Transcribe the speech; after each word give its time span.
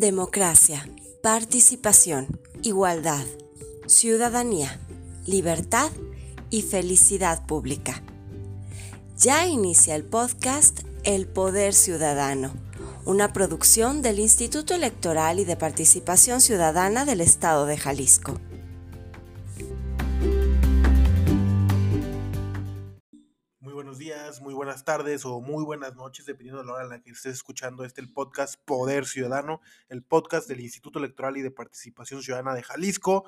Democracia, 0.00 0.88
participación, 1.22 2.40
igualdad, 2.62 3.26
ciudadanía, 3.86 4.80
libertad 5.26 5.90
y 6.48 6.62
felicidad 6.62 7.44
pública. 7.44 8.02
Ya 9.18 9.46
inicia 9.46 9.94
el 9.96 10.04
podcast 10.04 10.80
El 11.04 11.26
Poder 11.26 11.74
Ciudadano, 11.74 12.54
una 13.04 13.34
producción 13.34 14.00
del 14.00 14.20
Instituto 14.20 14.74
Electoral 14.74 15.38
y 15.38 15.44
de 15.44 15.56
Participación 15.56 16.40
Ciudadana 16.40 17.04
del 17.04 17.20
Estado 17.20 17.66
de 17.66 17.76
Jalisco. 17.76 18.40
Tardes 24.90 25.24
o 25.24 25.40
muy 25.40 25.62
buenas 25.62 25.94
noches, 25.94 26.26
dependiendo 26.26 26.62
de 26.62 26.66
la 26.66 26.72
hora 26.72 26.82
en 26.82 26.90
la 26.90 27.00
que 27.00 27.12
estés 27.12 27.34
escuchando 27.34 27.84
este 27.84 28.00
el 28.00 28.12
podcast 28.12 28.60
Poder 28.64 29.06
Ciudadano, 29.06 29.60
el 29.88 30.02
podcast 30.02 30.48
del 30.48 30.58
Instituto 30.58 30.98
Electoral 30.98 31.36
y 31.36 31.42
de 31.42 31.52
Participación 31.52 32.24
Ciudadana 32.24 32.54
de 32.54 32.64
Jalisco, 32.64 33.24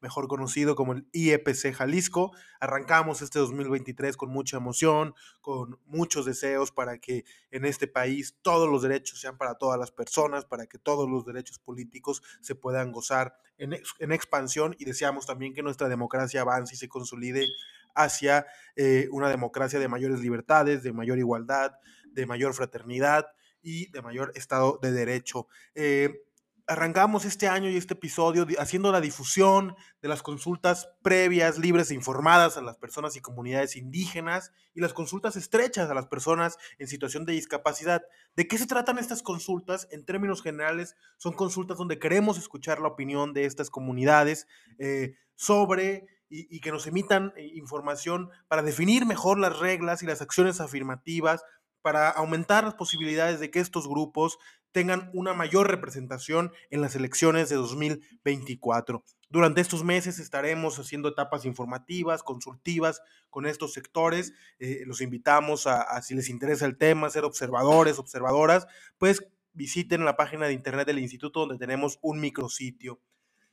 mejor 0.00 0.26
conocido 0.26 0.74
como 0.74 0.94
el 0.94 1.06
IEPC 1.12 1.74
Jalisco. 1.74 2.32
Arrancamos 2.60 3.20
este 3.20 3.40
2023 3.40 4.16
con 4.16 4.30
mucha 4.30 4.56
emoción, 4.56 5.14
con 5.42 5.78
muchos 5.84 6.24
deseos 6.24 6.72
para 6.72 6.96
que 6.96 7.26
en 7.50 7.66
este 7.66 7.88
país 7.88 8.38
todos 8.40 8.66
los 8.66 8.80
derechos 8.80 9.20
sean 9.20 9.36
para 9.36 9.56
todas 9.56 9.78
las 9.78 9.90
personas, 9.90 10.46
para 10.46 10.66
que 10.66 10.78
todos 10.78 11.10
los 11.10 11.26
derechos 11.26 11.58
políticos 11.58 12.22
se 12.40 12.54
puedan 12.54 12.90
gozar 12.90 13.36
en, 13.58 13.74
en 13.98 14.12
expansión 14.12 14.74
y 14.78 14.86
deseamos 14.86 15.26
también 15.26 15.52
que 15.52 15.62
nuestra 15.62 15.90
democracia 15.90 16.40
avance 16.40 16.74
y 16.74 16.78
se 16.78 16.88
consolide 16.88 17.48
hacia 17.94 18.46
eh, 18.76 19.08
una 19.10 19.28
democracia 19.28 19.78
de 19.78 19.88
mayores 19.88 20.20
libertades, 20.20 20.82
de 20.82 20.92
mayor 20.92 21.18
igualdad, 21.18 21.72
de 22.12 22.26
mayor 22.26 22.54
fraternidad 22.54 23.26
y 23.62 23.90
de 23.92 24.02
mayor 24.02 24.32
Estado 24.34 24.78
de 24.82 24.92
Derecho. 24.92 25.46
Eh, 25.74 26.22
arrancamos 26.66 27.24
este 27.24 27.48
año 27.48 27.68
y 27.68 27.76
este 27.76 27.94
episodio 27.94 28.46
haciendo 28.58 28.92
la 28.92 29.00
difusión 29.00 29.74
de 30.00 30.08
las 30.08 30.22
consultas 30.22 30.88
previas, 31.02 31.58
libres 31.58 31.90
e 31.90 31.94
informadas 31.94 32.56
a 32.56 32.62
las 32.62 32.76
personas 32.76 33.16
y 33.16 33.20
comunidades 33.20 33.76
indígenas 33.76 34.52
y 34.74 34.80
las 34.80 34.92
consultas 34.92 35.36
estrechas 35.36 35.90
a 35.90 35.94
las 35.94 36.06
personas 36.06 36.56
en 36.78 36.86
situación 36.86 37.24
de 37.24 37.32
discapacidad. 37.32 38.02
¿De 38.36 38.46
qué 38.46 38.58
se 38.58 38.66
tratan 38.66 38.98
estas 38.98 39.22
consultas? 39.22 39.88
En 39.90 40.04
términos 40.04 40.42
generales, 40.42 40.96
son 41.18 41.32
consultas 41.34 41.78
donde 41.78 41.98
queremos 41.98 42.38
escuchar 42.38 42.80
la 42.80 42.88
opinión 42.88 43.32
de 43.32 43.44
estas 43.44 43.70
comunidades 43.70 44.46
eh, 44.78 45.14
sobre 45.34 46.06
y, 46.34 46.60
que 46.60 46.72
nos 46.72 46.86
emitan 46.86 47.34
eh, 47.36 47.50
información 47.54 48.30
para 48.48 48.62
definir 48.62 49.04
mejor 49.04 49.38
las 49.38 49.58
reglas 49.58 50.02
y 50.02 50.06
las 50.06 50.22
acciones 50.22 50.60
afirmativas, 50.60 51.44
para 51.82 52.08
aumentar 52.08 52.64
las 52.64 52.74
posibilidades 52.74 53.38
de 53.38 53.50
que 53.50 53.60
estos 53.60 53.86
grupos 53.86 54.38
tengan 54.70 55.10
una 55.12 55.34
mayor 55.34 55.70
representación 55.70 56.52
en 56.70 56.80
las 56.80 56.96
elecciones 56.96 57.50
de 57.50 57.56
2024. 57.56 59.04
Durante 59.28 59.60
estos 59.60 59.84
meses 59.84 60.18
estaremos 60.18 60.78
haciendo 60.78 61.10
etapas 61.10 61.44
informativas, 61.44 62.22
consultivas 62.22 63.02
con 63.28 63.44
estos 63.44 63.74
sectores. 63.74 64.32
Eh, 64.58 64.84
los 64.86 65.02
invitamos 65.02 65.66
a, 65.66 65.82
a, 65.82 66.00
si 66.00 66.14
les 66.14 66.30
interesa 66.30 66.64
el 66.64 66.78
tema, 66.78 67.10
ser 67.10 67.24
observadores, 67.24 67.98
observadoras, 67.98 68.66
pues 68.96 69.26
visiten 69.52 70.06
la 70.06 70.16
página 70.16 70.46
de 70.46 70.54
internet 70.54 70.86
del 70.86 70.98
instituto 70.98 71.40
donde 71.40 71.58
tenemos 71.58 71.98
un 72.00 72.20
micrositio. 72.20 73.00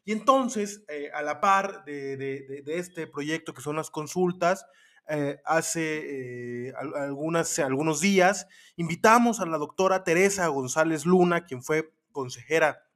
Y 0.06 0.12
entonces, 0.12 0.84
eh, 0.88 1.10
a 1.14 1.22
la 1.22 1.40
par 1.40 1.84
de, 1.86 2.64
este 2.68 3.08
proyecto 3.08 3.54
que 3.54 3.62
son 3.62 3.76
las 3.76 3.92
consultas, 3.92 4.66
eh, 5.08 5.40
hace 5.46 6.68
eh, 6.68 6.74
algunas, 6.78 7.58
algunos 7.60 8.00
días 8.00 8.48
invitamos 8.76 9.40
a 9.40 9.46
la 9.48 9.58
doctora 9.58 10.04
Teresa 10.04 10.48
González 10.48 11.06
Luna, 11.06 11.46
quien 11.46 11.64
fue 11.64 11.92
consejera 12.12 12.90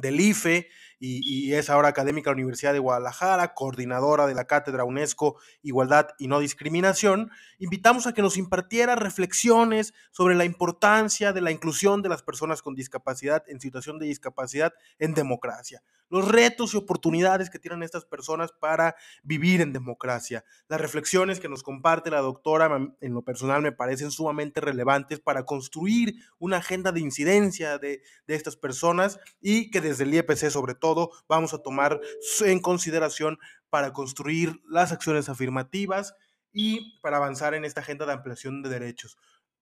del 0.00 0.20
IFE 0.20 0.68
y, 0.98 1.52
es 1.52 1.68
ahora 1.68 1.88
académica 1.88 2.30
de 2.30 2.36
la 2.36 2.42
Universidad 2.42 2.72
de 2.72 2.78
Guadalajara, 2.78 3.52
coordinadora 3.52 4.26
de 4.26 4.34
la 4.34 4.46
Cátedra 4.46 4.84
UNESCO 4.84 5.38
Igualdad 5.62 6.08
y 6.18 6.28
No 6.28 6.40
Discriminación, 6.40 7.30
invitamos 7.58 8.06
a 8.06 8.14
que 8.14 8.22
nos 8.22 8.38
impartiera 8.38 8.94
reflexiones 8.94 9.92
sobre 10.12 10.34
la 10.34 10.44
importancia 10.44 11.32
de 11.32 11.42
la 11.42 11.50
inclusión 11.50 12.00
de 12.00 12.08
las 12.08 12.22
personas 12.22 12.62
con 12.62 12.74
discapacidad 12.74 13.44
en 13.48 13.60
situación 13.60 13.98
de 13.98 14.06
discapacidad 14.06 14.72
en 14.98 15.12
democracia, 15.12 15.82
los 16.08 16.28
retos 16.28 16.74
y 16.74 16.76
oportunidades 16.76 17.50
que 17.50 17.58
tienen 17.58 17.82
estas 17.82 18.04
personas 18.04 18.52
para 18.52 18.96
vivir 19.22 19.60
en 19.60 19.72
democracia. 19.72 20.44
Las 20.68 20.80
reflexiones 20.80 21.40
que 21.40 21.48
nos 21.48 21.62
comparte 21.62 22.10
la 22.10 22.20
doctora 22.20 22.94
en 23.00 23.14
lo 23.14 23.22
personal 23.22 23.62
me 23.62 23.72
parecen 23.72 24.10
sumamente 24.10 24.60
relevantes 24.60 25.20
para 25.20 25.44
construir 25.44 26.14
una 26.38 26.58
agenda 26.58 26.92
de 26.92 27.00
incidencia 27.00 27.78
de, 27.78 28.02
estas 28.26 28.56
personas 28.56 29.18
y 29.40 29.70
que 29.70 29.80
desde 29.80 30.04
el 30.04 30.14
IEPC 30.14 30.50
sobre 30.50 30.74
todo 30.74 31.10
vamos 31.28 31.54
a 31.54 31.62
tomar 31.62 32.00
en 32.44 32.60
consideración 32.60 33.38
para 33.70 33.92
construir 33.92 34.60
las 34.68 34.92
acciones 34.92 35.28
afirmativas 35.28 36.14
y 36.52 37.00
para 37.00 37.16
avanzar 37.16 37.54
en 37.54 37.64
esta 37.64 37.80
agenda 37.80 38.06
de 38.06 38.12
ampliación 38.12 38.62
de 38.62 38.68
derechos. 38.68 39.16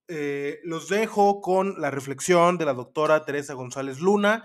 Eh, 0.09 0.61
los 0.65 0.89
dejo 0.89 1.41
con 1.41 1.81
la 1.81 1.91
reflexión 1.91 2.59
de 2.59 2.67
la 2.67 2.75
doctora 2.75 3.25
Teresa 3.25 3.55
González 3.55 4.01
Luna. 4.01 4.45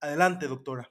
Adelante, 0.00 0.48
doctora. 0.48 0.90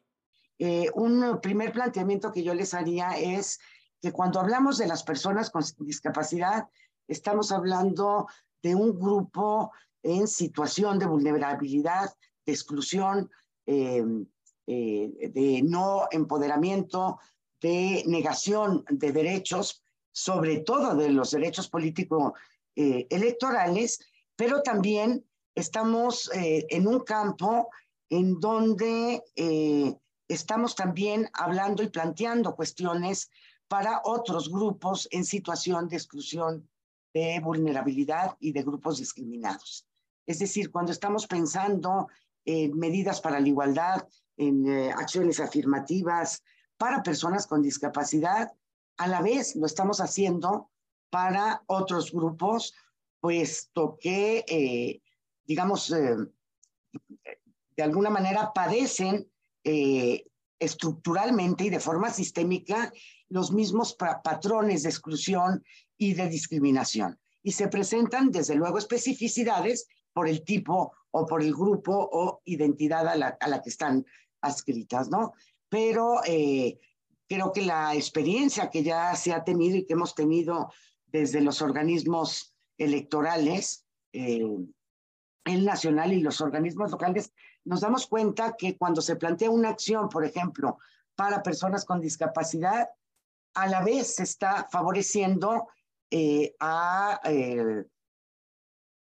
Eh, 0.59 0.89
un 0.95 1.39
primer 1.41 1.71
planteamiento 1.71 2.31
que 2.31 2.43
yo 2.43 2.53
les 2.53 2.73
haría 2.73 3.11
es 3.17 3.59
que 4.01 4.11
cuando 4.11 4.39
hablamos 4.39 4.77
de 4.77 4.87
las 4.87 5.03
personas 5.03 5.49
con 5.49 5.63
discapacidad, 5.79 6.67
estamos 7.07 7.51
hablando 7.51 8.27
de 8.63 8.73
un 8.73 8.97
grupo 8.99 9.71
en 10.01 10.27
situación 10.27 10.97
de 10.97 11.05
vulnerabilidad, 11.05 12.11
de 12.45 12.53
exclusión, 12.53 13.29
eh, 13.65 14.03
eh, 14.65 15.31
de 15.33 15.61
no 15.63 16.07
empoderamiento, 16.11 17.19
de 17.61 18.03
negación 18.07 18.83
de 18.89 19.11
derechos, 19.11 19.83
sobre 20.11 20.59
todo 20.59 20.95
de 20.95 21.09
los 21.09 21.31
derechos 21.31 21.69
políticos 21.69 22.33
electorales, 22.75 23.99
pero 24.35 24.61
también 24.61 25.25
estamos 25.55 26.29
en 26.33 26.87
un 26.87 26.99
campo 26.99 27.69
en 28.07 28.39
donde 28.39 29.23
estamos 30.27 30.75
también 30.75 31.29
hablando 31.33 31.83
y 31.83 31.89
planteando 31.89 32.55
cuestiones 32.55 33.29
para 33.67 34.01
otros 34.03 34.49
grupos 34.49 35.07
en 35.11 35.25
situación 35.25 35.87
de 35.87 35.97
exclusión, 35.97 36.69
de 37.13 37.39
vulnerabilidad 37.39 38.37
y 38.39 38.51
de 38.51 38.63
grupos 38.63 38.97
discriminados. 38.97 39.87
Es 40.25 40.39
decir, 40.39 40.71
cuando 40.71 40.91
estamos 40.91 41.27
pensando 41.27 42.07
en 42.45 42.77
medidas 42.77 43.21
para 43.21 43.39
la 43.39 43.47
igualdad, 43.47 44.07
en 44.37 44.67
eh, 44.67 44.91
acciones 44.91 45.39
afirmativas 45.39 46.43
para 46.77 47.03
personas 47.03 47.47
con 47.47 47.61
discapacidad. 47.61 48.53
A 48.97 49.07
la 49.07 49.21
vez 49.21 49.55
lo 49.55 49.65
estamos 49.65 49.99
haciendo 49.99 50.69
para 51.09 51.63
otros 51.65 52.11
grupos, 52.11 52.73
puesto 53.19 53.97
que, 53.99 54.45
eh, 54.47 55.01
digamos, 55.45 55.91
eh, 55.91 56.15
de 57.75 57.83
alguna 57.83 58.09
manera 58.09 58.53
padecen 58.53 59.29
estructuralmente 60.59 61.65
y 61.65 61.69
de 61.69 61.79
forma 61.79 62.09
sistémica 62.09 62.91
los 63.29 63.51
mismos 63.51 63.95
patrones 63.95 64.83
de 64.83 64.89
exclusión 64.89 65.63
y 65.97 66.13
de 66.13 66.29
discriminación. 66.29 67.19
Y 67.43 67.51
se 67.51 67.67
presentan, 67.67 68.31
desde 68.31 68.55
luego, 68.55 68.77
especificidades 68.77 69.87
por 70.13 70.27
el 70.27 70.43
tipo 70.43 70.93
o 71.11 71.25
por 71.25 71.41
el 71.41 71.53
grupo 71.53 72.09
o 72.11 72.41
identidad 72.45 73.07
a 73.07 73.15
la, 73.15 73.37
a 73.39 73.47
la 73.47 73.61
que 73.61 73.69
están 73.69 74.05
adscritas, 74.41 75.09
¿no? 75.09 75.33
Pero 75.69 76.21
eh, 76.25 76.79
creo 77.27 77.51
que 77.51 77.61
la 77.61 77.95
experiencia 77.95 78.69
que 78.69 78.83
ya 78.83 79.15
se 79.15 79.33
ha 79.33 79.43
tenido 79.43 79.77
y 79.77 79.85
que 79.85 79.93
hemos 79.93 80.15
tenido 80.15 80.71
desde 81.05 81.41
los 81.41 81.61
organismos 81.61 82.55
electorales, 82.77 83.85
eh, 84.13 84.57
el 85.45 85.65
nacional 85.65 86.13
y 86.13 86.21
los 86.21 86.41
organismos 86.41 86.91
locales, 86.91 87.33
nos 87.67 87.81
damos 87.81 88.07
cuenta 88.07 88.55
que 88.57 88.77
cuando 88.77 89.01
se 89.01 89.17
plantea 89.17 89.49
una 89.49 89.69
acción, 89.69 90.09
por 90.09 90.23
ejemplo, 90.25 90.77
para 91.15 91.43
personas 91.43 91.83
con 91.85 91.99
discapacidad, 91.99 92.89
a 93.53 93.67
la 93.67 93.83
vez 93.83 94.15
se 94.15 94.23
está 94.23 94.67
favoreciendo 94.71 95.67
eh, 96.09 96.55
a, 96.59 97.19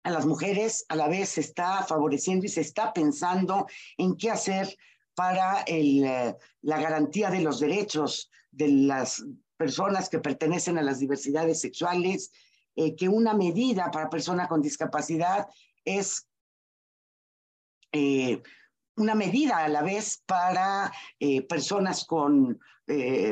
a 0.05 0.11
las 0.11 0.27
mujeres, 0.27 0.87
a 0.89 0.97
la 0.97 1.09
vez 1.09 1.31
se 1.31 1.43
está 1.43 1.83
favoreciendo 1.83 2.47
y 2.47 2.49
se 2.49 2.63
está 2.63 2.93
pensando 2.93 3.67
en 3.97 4.17
qué 4.17 4.31
hacer 4.31 4.77
para 5.15 5.65
eh, 5.67 6.37
la 6.63 6.81
garantía 6.81 7.31
de 7.31 7.41
los 7.41 7.59
derechos 7.59 8.31
de 8.53 8.69
las 8.69 9.25
personas 9.57 10.09
que 10.09 10.21
pertenecen 10.21 10.79
a 10.79 10.83
las 10.83 11.01
diversidades 11.01 11.61
sexuales, 11.61 12.31
eh, 12.77 12.95
que 12.95 13.09
una 13.09 13.35
medida 13.35 13.91
para 13.91 14.09
personas 14.09 14.47
con 14.47 14.63
discapacidad 14.63 15.49
es 15.85 16.28
eh, 17.93 18.43
una 18.97 19.15
medida 19.15 19.59
a 19.59 19.69
la 19.69 19.83
vez 19.83 20.23
para 20.27 20.93
personas 21.49 22.05
con 22.05 22.59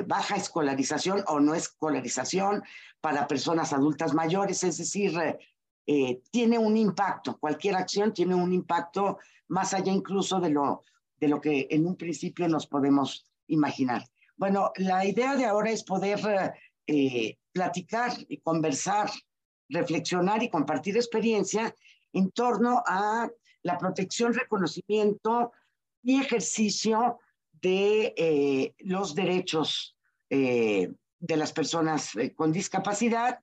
baja 0.06 0.36
escolarización 0.36 1.24
o 1.26 1.40
no 1.40 1.54
escolarización, 1.54 2.62
para 3.00 3.26
personas 3.26 3.72
adultas 3.72 4.14
mayores, 4.14 4.62
es 4.62 4.78
decir, 4.78 5.18
eh, 5.86 6.20
tiene 6.32 6.58
un 6.58 6.76
impacto, 6.76 7.38
cualquier 7.38 7.76
acción 7.76 8.12
tiene 8.12 8.34
un 8.34 8.52
impacto 8.52 9.18
más 9.46 9.72
allá 9.72 9.92
incluso 9.92 10.40
de 10.40 10.50
lo, 10.50 10.82
de 11.20 11.28
lo 11.28 11.40
que 11.40 11.68
en 11.70 11.86
un 11.86 11.96
principio 11.96 12.48
nos 12.48 12.66
podemos 12.66 13.30
imaginar. 13.46 14.04
Bueno, 14.36 14.72
la 14.76 15.06
idea 15.06 15.36
de 15.36 15.44
ahora 15.44 15.70
es 15.70 15.84
poder 15.84 16.54
eh, 16.88 17.38
platicar 17.52 18.12
y 18.28 18.38
conversar, 18.38 19.08
reflexionar 19.68 20.42
y 20.42 20.50
compartir 20.50 20.96
experiencia 20.96 21.72
en 22.12 22.32
torno 22.32 22.82
a 22.84 23.30
la 23.66 23.78
protección, 23.78 24.32
reconocimiento 24.32 25.52
y 26.02 26.20
ejercicio 26.20 27.18
de 27.52 28.14
eh, 28.16 28.74
los 28.78 29.14
derechos 29.14 29.96
eh, 30.30 30.92
de 31.18 31.36
las 31.36 31.52
personas 31.52 32.12
con 32.34 32.52
discapacidad, 32.52 33.40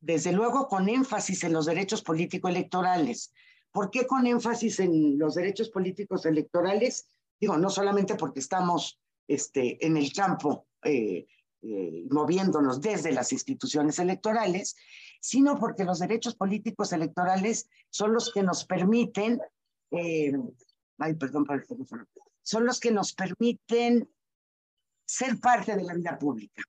desde 0.00 0.32
luego 0.32 0.68
con 0.68 0.88
énfasis 0.88 1.42
en 1.44 1.52
los 1.54 1.66
derechos 1.66 2.02
político-electorales. 2.02 3.32
¿Por 3.72 3.90
qué 3.90 4.06
con 4.06 4.26
énfasis 4.26 4.80
en 4.80 5.18
los 5.18 5.34
derechos 5.34 5.70
políticos 5.70 6.26
electorales? 6.26 7.08
Digo, 7.40 7.56
no 7.56 7.70
solamente 7.70 8.14
porque 8.14 8.40
estamos 8.40 9.00
este, 9.26 9.84
en 9.84 9.96
el 9.96 10.12
campo 10.12 10.66
eh, 10.82 11.26
eh, 11.60 12.06
moviéndonos 12.10 12.80
desde 12.80 13.10
las 13.10 13.32
instituciones 13.32 13.98
electorales, 13.98 14.76
sino 15.20 15.58
porque 15.58 15.82
los 15.82 15.98
derechos 15.98 16.36
políticos 16.36 16.92
electorales 16.92 17.68
son 17.90 18.12
los 18.12 18.32
que 18.32 18.44
nos 18.44 18.64
permiten, 18.64 19.40
eh, 19.90 20.32
perdón 20.96 21.44
por 21.44 21.56
el 21.56 21.66
teléfono, 21.66 22.06
son 22.42 22.64
los 22.64 22.78
que 22.78 22.92
nos 22.92 23.12
permiten 23.12 24.08
ser 25.04 25.40
parte 25.40 25.74
de 25.74 25.82
la 25.82 25.94
vida 25.94 26.16
pública, 26.16 26.62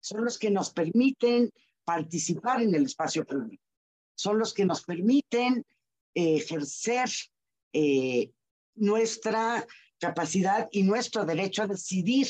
son 0.00 0.24
los 0.24 0.38
que 0.38 0.50
nos 0.50 0.70
permiten 0.70 1.50
participar 1.84 2.62
en 2.62 2.74
el 2.74 2.86
espacio 2.86 3.26
público, 3.26 3.64
son 4.14 4.38
los 4.38 4.54
que 4.54 4.64
nos 4.64 4.82
permiten 4.82 5.62
ejercer 6.14 7.10
nuestra 8.76 9.66
capacidad 9.98 10.68
y 10.72 10.84
nuestro 10.84 11.26
derecho 11.26 11.64
a 11.64 11.66
decidir 11.66 12.28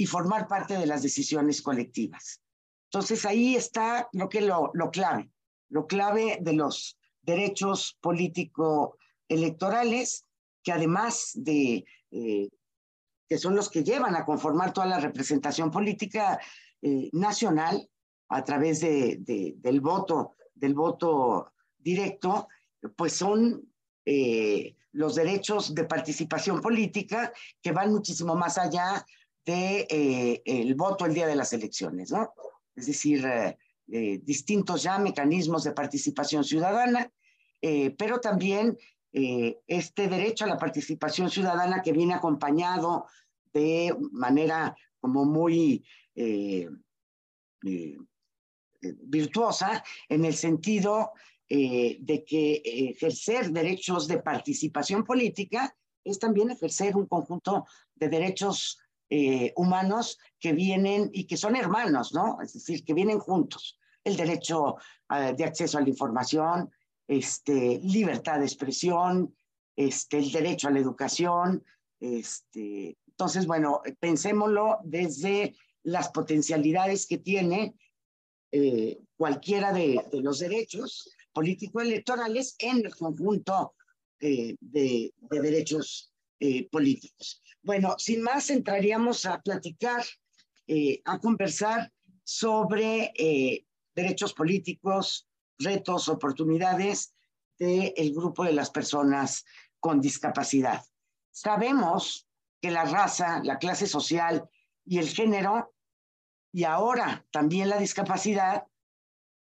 y 0.00 0.06
formar 0.06 0.48
parte 0.48 0.78
de 0.78 0.86
las 0.86 1.02
decisiones 1.02 1.60
colectivas. 1.60 2.40
Entonces 2.86 3.26
ahí 3.26 3.54
está 3.54 4.08
lo 4.14 4.30
que 4.30 4.40
lo, 4.40 4.70
lo 4.72 4.90
clave, 4.90 5.30
lo 5.68 5.86
clave 5.86 6.38
de 6.40 6.54
los 6.54 6.96
derechos 7.20 7.98
político-electorales, 8.00 10.24
que 10.62 10.72
además 10.72 11.32
de 11.34 11.84
eh, 12.12 12.48
que 13.28 13.36
son 13.36 13.54
los 13.54 13.68
que 13.68 13.84
llevan 13.84 14.16
a 14.16 14.24
conformar 14.24 14.72
toda 14.72 14.86
la 14.86 15.00
representación 15.00 15.70
política 15.70 16.40
eh, 16.80 17.10
nacional 17.12 17.86
a 18.30 18.42
través 18.42 18.80
de, 18.80 19.18
del 19.58 19.82
voto, 19.82 20.34
del 20.54 20.72
voto 20.72 21.52
directo, 21.76 22.48
pues 22.96 23.12
son 23.12 23.70
eh, 24.06 24.76
los 24.92 25.14
derechos 25.14 25.74
de 25.74 25.84
participación 25.84 26.62
política 26.62 27.34
que 27.60 27.72
van 27.72 27.92
muchísimo 27.92 28.34
más 28.34 28.56
allá 28.56 29.04
de 29.50 29.86
eh, 29.90 30.42
el 30.44 30.74
voto 30.76 31.04
el 31.04 31.14
día 31.14 31.26
de 31.26 31.34
las 31.34 31.52
elecciones, 31.52 32.12
¿no? 32.12 32.32
Es 32.76 32.86
decir, 32.86 33.24
eh, 33.24 33.58
eh, 33.88 34.20
distintos 34.22 34.82
ya 34.84 34.98
mecanismos 34.98 35.64
de 35.64 35.72
participación 35.72 36.44
ciudadana, 36.44 37.10
pero 37.98 38.20
también 38.20 38.78
este 39.12 40.08
derecho 40.08 40.46
a 40.46 40.48
la 40.48 40.56
participación 40.56 41.28
ciudadana 41.28 41.82
que 41.82 41.92
viene 41.92 42.14
acompañado 42.14 43.04
de 43.52 43.94
manera 44.12 44.74
como 44.98 45.26
muy 45.26 45.84
virtuosa 48.80 49.84
en 50.08 50.24
el 50.24 50.32
sentido 50.32 51.12
de 51.46 52.24
que 52.26 52.62
ejercer 52.64 53.50
derechos 53.50 54.08
de 54.08 54.22
participación 54.22 55.04
política 55.04 55.76
es 56.02 56.18
también 56.18 56.50
ejercer 56.50 56.96
un 56.96 57.04
conjunto 57.04 57.66
de 57.94 58.08
derechos 58.08 58.78
eh, 59.10 59.52
humanos 59.56 60.18
que 60.38 60.52
vienen 60.52 61.10
y 61.12 61.26
que 61.26 61.36
son 61.36 61.56
hermanos, 61.56 62.14
¿no? 62.14 62.38
Es 62.42 62.54
decir, 62.54 62.84
que 62.84 62.94
vienen 62.94 63.18
juntos. 63.18 63.78
El 64.04 64.16
derecho 64.16 64.76
eh, 65.14 65.34
de 65.36 65.44
acceso 65.44 65.78
a 65.78 65.82
la 65.82 65.88
información, 65.88 66.70
este, 67.06 67.80
libertad 67.82 68.38
de 68.38 68.46
expresión, 68.46 69.34
este, 69.76 70.18
el 70.18 70.30
derecho 70.30 70.68
a 70.68 70.70
la 70.70 70.78
educación. 70.78 71.64
Este, 71.98 72.96
entonces, 73.08 73.46
bueno, 73.46 73.82
pensémoslo 73.98 74.78
desde 74.84 75.54
las 75.82 76.10
potencialidades 76.10 77.06
que 77.06 77.18
tiene 77.18 77.74
cualquiera 79.16 79.72
de, 79.72 80.02
los 80.12 80.40
derechos 80.40 81.14
político-electorales 81.32 82.56
en 82.58 82.86
el 82.86 82.94
conjunto 82.94 83.74
eh, 84.20 84.56
de, 84.60 85.12
derechos 85.30 86.12
eh, 86.40 86.68
políticos. 86.70 87.42
Bueno, 87.62 87.94
sin 87.98 88.22
más, 88.22 88.50
entraríamos 88.50 89.26
a 89.26 89.40
platicar, 89.40 90.02
eh, 90.66 91.00
a 91.04 91.18
conversar 91.18 91.92
sobre 92.24 93.12
derechos 93.94 94.32
políticos, 94.32 95.28
retos, 95.58 96.08
oportunidades 96.08 97.14
del 97.58 98.14
grupo 98.14 98.44
de 98.44 98.52
las 98.52 98.70
personas 98.70 99.44
con 99.78 100.00
discapacidad. 100.00 100.82
Sabemos 101.30 102.26
que 102.60 102.70
la 102.70 102.84
raza, 102.84 103.42
la 103.44 103.58
clase 103.58 103.86
social 103.86 104.48
y 104.84 104.98
el 104.98 105.08
género, 105.08 105.74
y 106.52 106.64
ahora 106.64 107.26
también 107.30 107.68
la 107.68 107.78
discapacidad, 107.78 108.66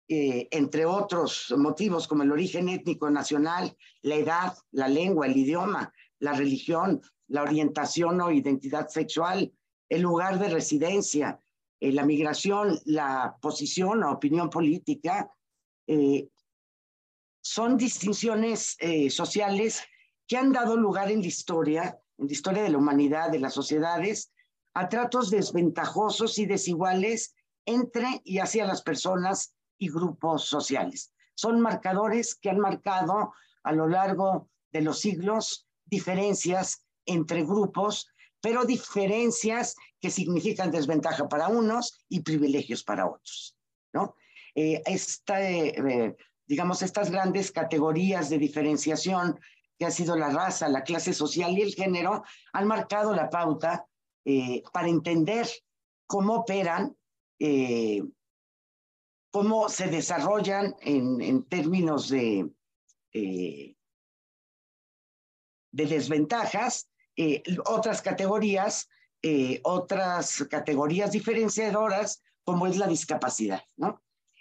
eh, 0.08 0.48
entre 0.50 0.84
otros 0.84 1.54
motivos 1.56 2.06
como 2.06 2.22
el 2.22 2.32
origen 2.32 2.68
étnico 2.68 3.10
nacional, 3.10 3.76
la 4.02 4.14
edad, 4.16 4.58
la 4.70 4.88
lengua, 4.88 5.26
el 5.26 5.36
idioma, 5.36 5.92
la 6.24 6.32
religión, 6.32 7.00
la 7.28 7.42
orientación 7.42 8.20
o 8.20 8.30
identidad 8.30 8.88
sexual, 8.88 9.52
el 9.88 10.02
lugar 10.02 10.38
de 10.38 10.48
residencia, 10.48 11.38
eh, 11.80 11.92
la 11.92 12.04
migración, 12.04 12.80
la 12.84 13.36
posición 13.40 14.02
o 14.02 14.12
opinión 14.12 14.50
política, 14.50 15.30
eh, 15.86 16.28
son 17.42 17.76
distinciones 17.76 18.78
sociales 19.10 19.82
que 20.26 20.38
han 20.38 20.50
dado 20.50 20.78
lugar 20.78 21.10
en 21.10 21.20
la 21.20 21.26
historia, 21.26 22.00
en 22.16 22.26
la 22.26 22.32
historia 22.32 22.62
de 22.62 22.70
la 22.70 22.78
humanidad, 22.78 23.30
de 23.30 23.38
las 23.38 23.52
sociedades, 23.52 24.32
a 24.72 24.88
tratos 24.88 25.30
desventajosos 25.30 26.38
y 26.38 26.46
desiguales 26.46 27.34
entre 27.66 28.22
y 28.24 28.38
hacia 28.38 28.66
las 28.66 28.82
personas 28.82 29.54
y 29.78 29.90
grupos 29.90 30.44
sociales. 30.46 31.12
Son 31.34 31.60
marcadores 31.60 32.34
que 32.34 32.50
han 32.50 32.58
marcado 32.58 33.32
a 33.62 33.72
lo 33.72 33.88
largo 33.88 34.48
de 34.72 34.82
los 34.82 35.00
siglos 35.00 35.66
diferencias 35.96 36.66
entre 37.06 37.44
grupos, 37.44 38.08
pero 38.40 38.64
diferencias 38.64 39.74
que 40.00 40.10
significan 40.10 40.70
desventaja 40.70 41.28
para 41.28 41.48
unos 41.48 41.84
y 42.08 42.20
privilegios 42.20 42.82
para 42.82 43.06
otros. 43.06 43.56
¿no? 43.92 44.16
Eh, 44.54 44.82
esta, 44.86 45.36
eh, 45.42 46.16
digamos, 46.46 46.82
estas 46.82 47.10
grandes 47.10 47.50
categorías 47.50 48.28
de 48.28 48.38
diferenciación 48.38 49.38
que 49.78 49.86
ha 49.86 49.90
sido 49.90 50.16
la 50.16 50.30
raza, 50.30 50.68
la 50.68 50.82
clase 50.82 51.12
social 51.12 51.56
y 51.56 51.62
el 51.62 51.74
género, 51.74 52.22
han 52.52 52.66
marcado 52.66 53.14
la 53.14 53.28
pauta 53.28 53.86
eh, 54.24 54.62
para 54.72 54.88
entender 54.88 55.46
cómo 56.06 56.34
operan 56.36 56.96
cómo 59.34 59.68
se 59.68 59.88
desarrollan 59.88 60.76
en, 60.80 61.42
términos 61.46 62.08
de, 62.08 62.48
eh, 63.12 63.74
de 65.74 65.86
desventajas, 65.86 66.88
eh, 67.16 67.42
otras 67.66 68.00
categorías, 68.00 68.88
eh, 69.22 69.60
otras 69.64 70.44
categorías 70.48 71.10
diferenciadoras, 71.10 72.22
como 72.44 72.68
es 72.68 72.76
la 72.76 72.86
discapacidad, 72.86 73.62
¿no? 73.76 74.00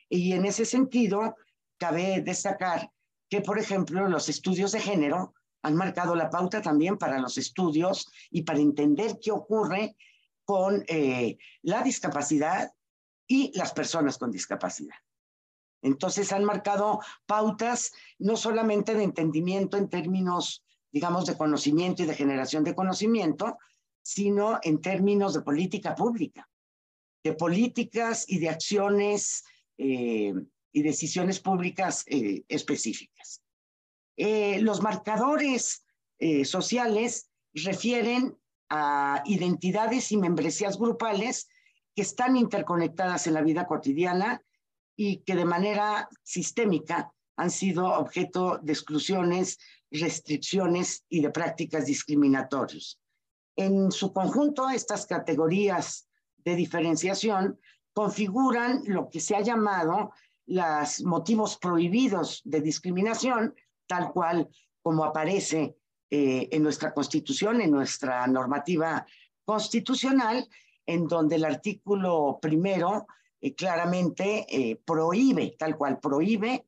Y 0.10 0.34
en 0.34 0.46
ese 0.46 0.64
sentido, 0.64 1.36
cabe 1.80 2.22
destacar 2.22 2.92
que, 3.30 3.42
por 3.42 3.58
ejemplo, 3.58 4.08
los 4.08 4.30
estudios 4.30 4.72
de 4.74 4.80
género 4.80 5.34
han 5.64 5.76
marcado 5.76 6.14
la 6.14 6.30
pauta 6.30 6.62
también 6.62 7.00
para 7.00 7.18
los 7.18 7.40
estudios 7.40 8.12
y 8.30 8.44
para 8.44 8.60
entender 8.60 9.18
qué 9.20 9.32
ocurre 9.32 9.96
con 10.46 10.86
la 11.62 11.82
discapacidad 11.82 12.74
y 13.26 13.58
las 13.58 13.72
personas 13.72 14.18
con 14.18 14.30
discapacidad. 14.30 14.98
Entonces 15.82 16.32
han 16.32 16.44
marcado 16.44 17.00
pautas 17.26 17.94
no 18.20 18.36
solamente 18.36 18.94
de 18.94 19.04
entendimiento 19.04 19.78
en 19.78 19.90
términos, 19.90 20.64
digamos, 20.94 21.26
de 21.26 21.36
conocimiento 21.36 22.04
y 22.04 22.06
de 22.06 22.14
generación 22.14 22.64
de 22.64 22.76
conocimiento, 22.76 23.58
sino 24.04 24.60
en 24.62 24.80
términos 24.80 25.34
de 25.34 25.42
política 25.42 25.96
pública, 25.96 26.48
de 27.24 27.34
políticas 27.34 28.26
y 28.28 28.38
de 28.38 28.50
acciones 28.50 29.44
eh, 29.78 30.34
y 30.72 30.84
decisiones 30.84 31.40
públicas 31.40 32.04
eh, 32.06 32.44
específicas. 32.48 33.42
Eh, 34.16 34.62
los 34.62 34.82
marcadores 34.82 35.84
sociales 36.46 37.30
refieren 37.54 38.38
a 38.70 39.24
identidades 39.26 40.14
y 40.14 40.18
membresías 40.18 40.78
grupales 40.78 41.50
que 41.94 42.02
están 42.02 42.38
interconectadas 42.38 43.28
en 43.28 43.34
la 43.34 43.42
vida 43.42 43.68
cotidiana 43.68 44.42
y 44.96 45.18
que 45.18 45.36
de 45.36 45.44
manera 45.44 46.08
sistémica 46.22 47.12
han 47.36 47.52
sido 47.52 47.88
objeto 47.88 48.60
de 48.62 48.72
exclusiones, 48.72 49.60
restricciones 49.94 51.06
y 51.08 51.22
de 51.22 51.30
prácticas 51.30 51.86
discriminatorias. 51.86 53.00
En 53.56 53.92
su 53.92 54.12
conjunto, 54.12 54.70
estas 54.70 55.06
categorías 55.06 56.08
de 56.38 56.56
diferenciación 56.56 57.60
configuran 57.94 58.82
lo 58.86 59.10
que 59.10 59.20
se 59.20 59.36
ha 59.36 59.42
llamado 59.42 60.12
los 60.48 61.02
motivos 61.04 61.58
prohibidos 61.58 62.42
de 62.44 62.62
discriminación, 62.62 63.56
tal 63.88 64.12
cual 64.12 64.50
como 64.82 65.06
aparece 65.06 65.78
eh, 66.10 66.50
en 66.52 66.64
nuestra 66.64 66.94
constitución, 66.94 67.62
en 67.62 67.72
nuestra 67.72 68.26
normativa 68.28 69.06
constitucional, 69.46 70.48
en 70.86 71.08
donde 71.08 71.36
el 71.36 71.46
artículo 71.46 72.40
primero 72.42 73.08
eh, 73.40 73.54
claramente 73.54 74.46
eh, 74.50 74.76
prohíbe, 74.84 75.56
tal 75.58 75.78
cual 75.78 76.00
prohíbe 76.00 76.66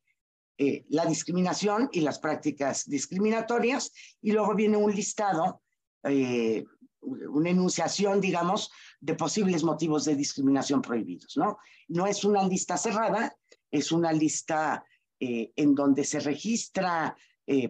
la 0.58 1.06
discriminación 1.06 1.90
y 1.92 2.02
las 2.02 2.20
prácticas 2.20 2.86
discriminatorias, 2.86 3.92
y 4.22 4.32
luego 4.32 4.56
viene 4.56 4.78
un 4.78 4.94
listado, 4.94 5.62
una 6.04 7.50
enunciación, 7.50 8.22
digamos, 8.22 8.72
de 9.02 9.16
posibles 9.16 9.64
motivos 9.64 10.06
de 10.06 10.16
discriminación 10.16 10.82
prohibidos, 10.82 11.36
¿no? 11.36 11.58
No 11.90 12.08
es 12.08 12.24
una 12.24 12.48
lista 12.48 12.78
cerrada, 12.78 13.36
es 13.70 13.92
una 13.92 14.14
lista 14.14 14.86
en 15.20 15.76
donde 15.76 16.06
se 16.06 16.22
registra, 16.22 17.18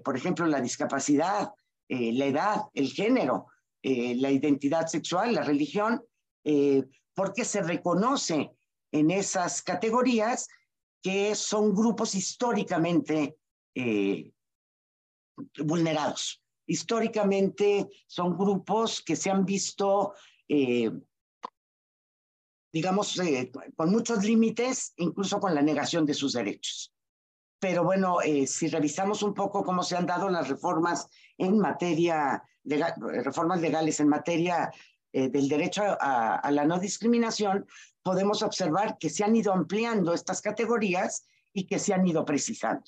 por 0.04 0.16
ejemplo, 0.16 0.46
la 0.46 0.62
discapacidad, 0.62 1.50
eh, 1.88 2.12
la 2.14 2.26
edad, 2.26 2.62
el 2.74 2.92
género, 2.92 3.48
eh, 3.84 4.16
la 4.16 4.32
identidad 4.32 4.88
sexual, 4.88 5.36
la 5.36 5.44
religión, 5.44 6.04
eh, 6.44 6.84
porque 7.14 7.46
se 7.46 7.62
reconoce 7.62 8.52
en 8.92 9.12
esas 9.12 9.62
categorías 9.62 10.48
que 11.06 11.36
son 11.36 11.76
grupos 11.76 12.16
históricamente 12.16 13.38
vulnerados. 15.64 16.42
Históricamente 16.66 17.88
son 18.08 18.36
grupos 18.36 19.04
que 19.04 19.16
se 19.16 19.30
han 19.30 19.46
visto, 19.46 20.16
digamos, 22.74 23.22
con 23.76 23.92
muchos 23.92 24.24
límites, 24.24 24.94
incluso 24.98 25.40
con 25.40 25.54
la 25.54 25.62
negación 25.62 26.08
de 26.08 26.16
sus 26.16 26.34
derechos. 26.34 26.92
Pero 27.60 27.84
bueno, 27.84 28.18
si 28.48 28.68
revisamos 28.68 29.22
un 29.22 29.36
poco 29.36 29.64
cómo 29.64 29.84
se 29.84 29.96
han 29.96 30.08
dado 30.08 30.28
las 30.28 30.50
reformas 30.50 31.08
en 31.38 31.60
materia, 31.60 32.42
legal, 32.64 32.96
reformas 33.24 33.62
legales 33.62 34.00
en 34.00 34.08
materia 34.08 34.72
eh, 35.18 35.30
del 35.30 35.48
derecho 35.48 35.82
a, 35.98 36.52
la 36.52 36.66
no 36.66 36.78
discriminación, 36.78 37.66
podemos 38.04 38.44
observar 38.44 38.98
que 38.98 39.10
se 39.10 39.24
han 39.24 39.34
ido 39.34 39.54
ampliando 39.54 40.14
estas 40.14 40.42
categorías 40.42 41.26
y 41.54 41.68
que 41.68 41.80
se 41.80 41.94
han 41.94 42.06
ido 42.06 42.26
precisando. 42.26 42.84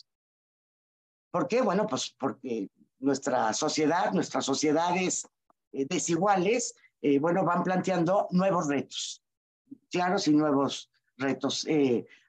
¿Por 1.32 1.48
qué? 1.48 1.62
Bueno, 1.62 1.88
pues 1.88 2.14
porque 2.20 2.70
nuestra 3.00 3.54
sociedad, 3.54 4.12
nuestras 4.12 4.44
sociedades 4.44 5.26
eh, 5.72 5.86
desiguales, 5.90 6.76
eh, 7.02 7.18
bueno, 7.18 7.46
van 7.46 7.64
planteando 7.64 8.28
nuevos 8.32 8.68
retos, 8.68 9.24
claros 9.90 10.28
y 10.28 10.34
nuevos 10.34 10.92
retos. 11.16 11.66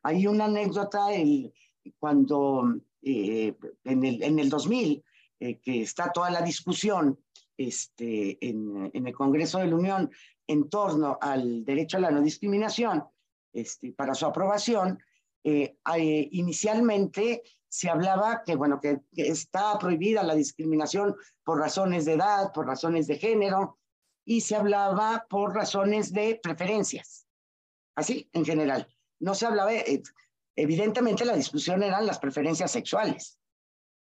hay 0.04 0.26
una 0.28 0.44
anécdota 0.44 1.12
el, 1.12 1.52
cuando 1.98 2.72
en, 3.02 4.04
el, 4.04 4.22
en 4.22 4.38
el 4.38 4.48
2000 4.48 5.02
eh, 5.40 5.60
que 5.60 5.82
está 5.82 6.10
toda 6.10 6.30
la 6.30 6.42
discusión 6.42 7.16
este, 7.58 8.38
en, 8.40 8.90
en, 8.94 9.06
el 9.06 9.12
Congreso 9.12 9.58
de 9.58 9.66
la 9.66 9.74
Unión 9.74 10.10
en 10.46 10.70
torno 10.70 11.18
al 11.20 11.64
derecho 11.64 11.98
a 11.98 12.00
la 12.00 12.10
no 12.10 12.22
discriminación 12.22 13.04
este, 13.52 13.92
para 13.92 14.14
su 14.14 14.24
aprobación, 14.24 14.98
eh, 15.44 15.76
eh, 15.96 16.28
inicialmente 16.32 17.42
se 17.68 17.90
hablaba 17.90 18.42
que, 18.46 18.56
bueno, 18.56 18.80
que, 18.80 19.00
que, 19.12 19.28
está 19.28 19.78
prohibida 19.78 20.22
la 20.22 20.34
discriminación 20.34 21.16
por 21.44 21.58
razones 21.58 22.04
de 22.04 22.14
edad, 22.14 22.52
por 22.52 22.66
razones 22.66 23.06
de 23.06 23.18
género, 23.18 23.78
y 24.24 24.40
se 24.40 24.56
hablaba 24.56 25.26
por 25.28 25.54
razones 25.54 26.12
de 26.12 26.38
preferencias, 26.42 27.26
así 27.96 28.28
en 28.32 28.44
general. 28.44 28.86
No 29.20 29.34
se 29.34 29.46
hablaba, 29.46 29.70
evidentemente 30.54 31.24
la 31.24 31.34
discusión 31.34 31.82
eran 31.82 32.06
las 32.06 32.18
preferencias 32.18 32.70
sexuales, 32.70 33.38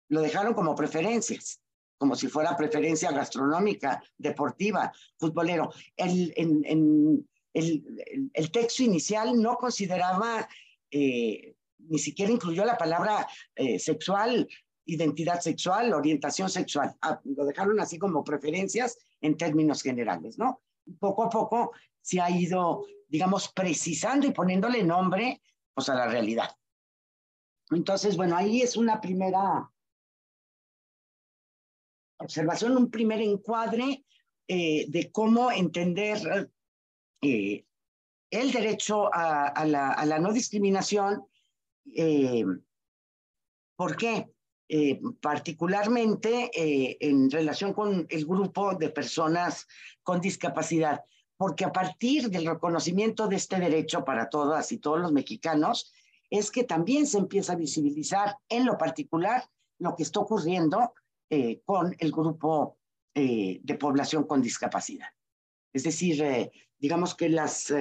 lo 0.09 0.21
dejaron 0.21 0.55
como 0.55 0.75
preferencias, 0.75 1.61
como 1.99 2.15
si 2.15 2.29
fuera 2.29 2.57
preferencia 2.57 3.11
gastronómica, 3.11 4.03
deportiva, 4.17 4.93
futbolero. 5.19 5.71
El, 5.97 6.33
en, 6.37 7.27
el, 7.53 8.31
el, 8.33 8.51
texto 8.53 8.85
inicial 8.85 9.41
no 9.41 9.57
consideraba, 9.57 10.49
eh, 10.91 11.57
ni 11.79 11.99
siquiera 11.99 12.33
incluyó 12.33 12.65
la 12.65 12.79
palabra 12.79 13.27
eh, 13.57 13.79
sexual, 13.79 14.49
identidad 14.87 15.41
sexual, 15.41 15.93
orientación 15.93 16.49
sexual. 16.49 16.95
Ah, 17.03 17.21
lo 17.25 17.45
dejaron 17.45 17.79
así 17.81 17.99
como 17.99 18.25
preferencias 18.25 18.97
en 19.21 19.37
términos 19.37 19.83
generales, 19.83 20.39
¿no? 20.39 20.63
Poco 20.99 21.25
a 21.25 21.29
poco 21.29 21.73
se 22.01 22.21
ha 22.21 22.31
ido, 22.31 22.87
digamos, 23.09 23.53
precisando 23.53 24.27
y 24.27 24.31
poniéndole 24.31 24.83
nombre 24.85 25.43
pues, 25.75 25.89
a 25.89 25.95
la 25.95 26.07
realidad. 26.07 26.51
Entonces, 27.71 28.17
bueno, 28.17 28.37
ahí 28.37 28.63
es 28.63 28.77
una 28.77 29.01
primera 29.01 29.71
observación, 32.19 32.77
un 32.77 32.91
primer 32.91 33.21
encuadre 33.21 34.05
eh, 34.47 34.87
de 34.89 35.11
cómo 35.11 35.51
entender 35.53 36.51
eh, 37.23 37.65
el 38.31 38.53
derecho 38.53 39.11
a, 39.13 39.65
la, 39.65 40.19
no 40.19 40.33
discriminación. 40.33 41.25
Eh, 41.95 42.45
¿Por 43.77 43.97
qué? 43.97 44.31
particularmente 45.23 46.51
en 47.01 47.31
relación 47.31 47.73
con 47.73 48.07
el 48.11 48.27
grupo 48.27 48.75
de 48.75 48.91
personas 48.91 49.67
con 50.03 50.21
discapacidad, 50.21 51.01
porque 51.39 51.65
a 51.65 51.73
partir 51.73 52.29
del 52.29 52.45
reconocimiento 52.45 53.29
de 53.29 53.37
este 53.37 53.59
derecho 53.59 54.05
para 54.05 54.29
todas 54.29 54.71
y 54.71 54.77
todos 54.77 55.01
los 55.01 55.11
mexicanos, 55.11 55.91
es 56.29 56.51
que 56.51 56.65
también 56.65 57.07
se 57.07 57.17
empieza 57.17 57.55
a 57.55 57.57
visibilizar 57.57 58.37
en 58.51 58.67
lo 58.67 58.77
particular 58.77 59.49
lo 59.79 59.97
que 59.97 60.03
está 60.03 60.21
ocurriendo 60.21 60.93
eh, 61.31 61.61
con 61.65 61.95
el 61.99 62.11
grupo 62.11 62.79
eh, 63.15 63.61
de 63.63 63.75
población 63.75 64.25
con 64.25 64.41
discapacidad. 64.41 65.09
Es 65.73 65.83
decir, 65.83 66.23
eh, 66.23 66.51
digamos 66.79 67.15
que 67.15 67.29
las, 67.29 67.73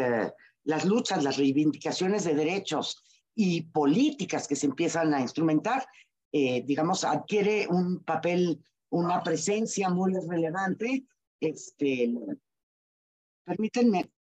las 0.63 0.86
luchas, 0.86 1.24
las 1.24 1.38
reivindicaciones 1.38 2.25
de 2.25 2.36
derechos 2.36 3.04
y 3.36 3.62
políticas 3.62 4.48
que 4.48 4.56
se 4.56 4.66
empiezan 4.66 5.13
a 5.13 5.22
instrumentar, 5.22 5.88
digamos, 6.32 7.04
adquiere 7.04 7.68
un 7.68 8.04
papel, 8.04 8.62
una 8.89 9.24
presencia 9.24 9.89
muy 9.89 10.13
relevante. 10.13 11.06
Este, 11.39 12.13
permítanme 13.46 14.12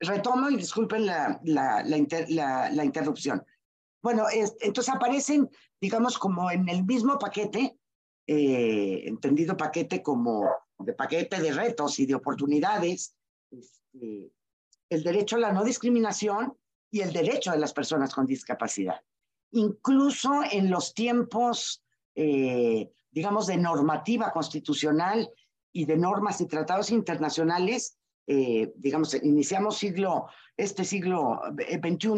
retomo 0.00 0.50
y 0.50 0.56
disculpen 0.56 1.06
la, 1.06 1.40
la, 1.44 1.82
la, 1.84 2.84
interrupción. 2.84 3.44
Bueno, 4.02 4.24
entonces 4.60 4.92
aparecen, 4.92 5.48
digamos, 5.80 6.18
como 6.18 6.50
en 6.50 6.68
el 6.68 6.84
mismo 6.84 7.18
paquete, 7.18 7.78
eh, 8.26 9.02
entendido 9.06 9.56
paquete 9.56 10.02
como 10.02 10.48
de 10.78 10.94
paquete 10.94 11.40
de 11.40 11.52
retos 11.52 11.98
y 11.98 12.06
de 12.06 12.14
oportunidades, 12.14 13.14
este, 13.50 14.32
el 14.88 15.02
derecho 15.02 15.36
a 15.36 15.40
la 15.40 15.52
no 15.52 15.64
discriminación 15.64 16.56
y 16.90 17.00
el 17.00 17.12
derecho 17.12 17.52
de 17.52 17.58
las 17.58 17.72
personas 17.72 18.14
con 18.14 18.26
discapacidad. 18.26 19.00
Incluso 19.52 20.42
en 20.50 20.70
los 20.70 20.94
tiempos, 20.94 21.82
eh, 22.14 22.90
digamos, 23.10 23.46
de 23.46 23.56
normativa 23.56 24.32
constitucional 24.32 25.30
y 25.72 25.84
de 25.84 25.96
normas 25.96 26.40
y 26.40 26.46
tratados 26.46 26.90
internacionales, 26.90 27.98
eh, 28.32 28.72
digamos, 28.76 29.12
iniciamos 29.24 29.76
siglo, 29.76 30.28
este 30.56 30.84
siglo 30.84 31.40
XXI, 31.58 32.10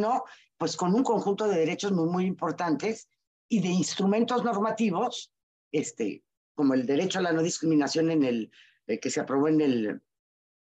pues 0.58 0.76
con 0.76 0.94
un 0.94 1.02
conjunto 1.02 1.48
de 1.48 1.56
derechos 1.56 1.90
muy, 1.92 2.06
muy 2.06 2.26
importantes 2.26 3.08
y 3.48 3.62
de 3.62 3.68
instrumentos 3.68 4.44
normativos, 4.44 5.32
este, 5.72 6.22
como 6.54 6.74
el 6.74 6.84
derecho 6.84 7.18
a 7.18 7.22
la 7.22 7.32
no 7.32 7.40
discriminación 7.40 8.10
en 8.10 8.24
el, 8.24 8.50
eh, 8.86 9.00
que 9.00 9.08
se 9.08 9.20
aprobó 9.20 9.48
en 9.48 9.62
el, 9.62 10.02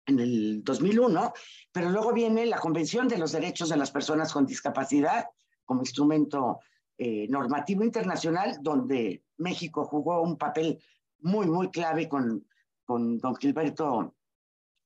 en 0.07 0.19
el 0.19 0.65
2001, 0.65 1.33
pero 1.71 1.91
luego 1.91 2.13
viene 2.13 2.45
la 2.45 2.59
Convención 2.59 3.07
de 3.07 3.19
los 3.19 3.31
Derechos 3.31 3.69
de 3.69 3.77
las 3.77 3.93
Personas 3.93 4.33
con 4.33 4.45
Discapacidad 4.45 5.27
como 5.65 5.83
instrumento 5.83 6.59
eh, 6.99 7.29
normativo 7.29 7.85
internacional, 7.85 8.59
donde 8.61 9.23
México 9.37 9.85
jugó 9.85 10.21
un 10.21 10.37
papel 10.37 10.83
muy, 11.21 11.47
muy 11.47 11.71
clave 11.71 12.09
con, 12.09 12.45
con 12.85 13.19
don 13.19 13.37
Gilberto 13.37 14.17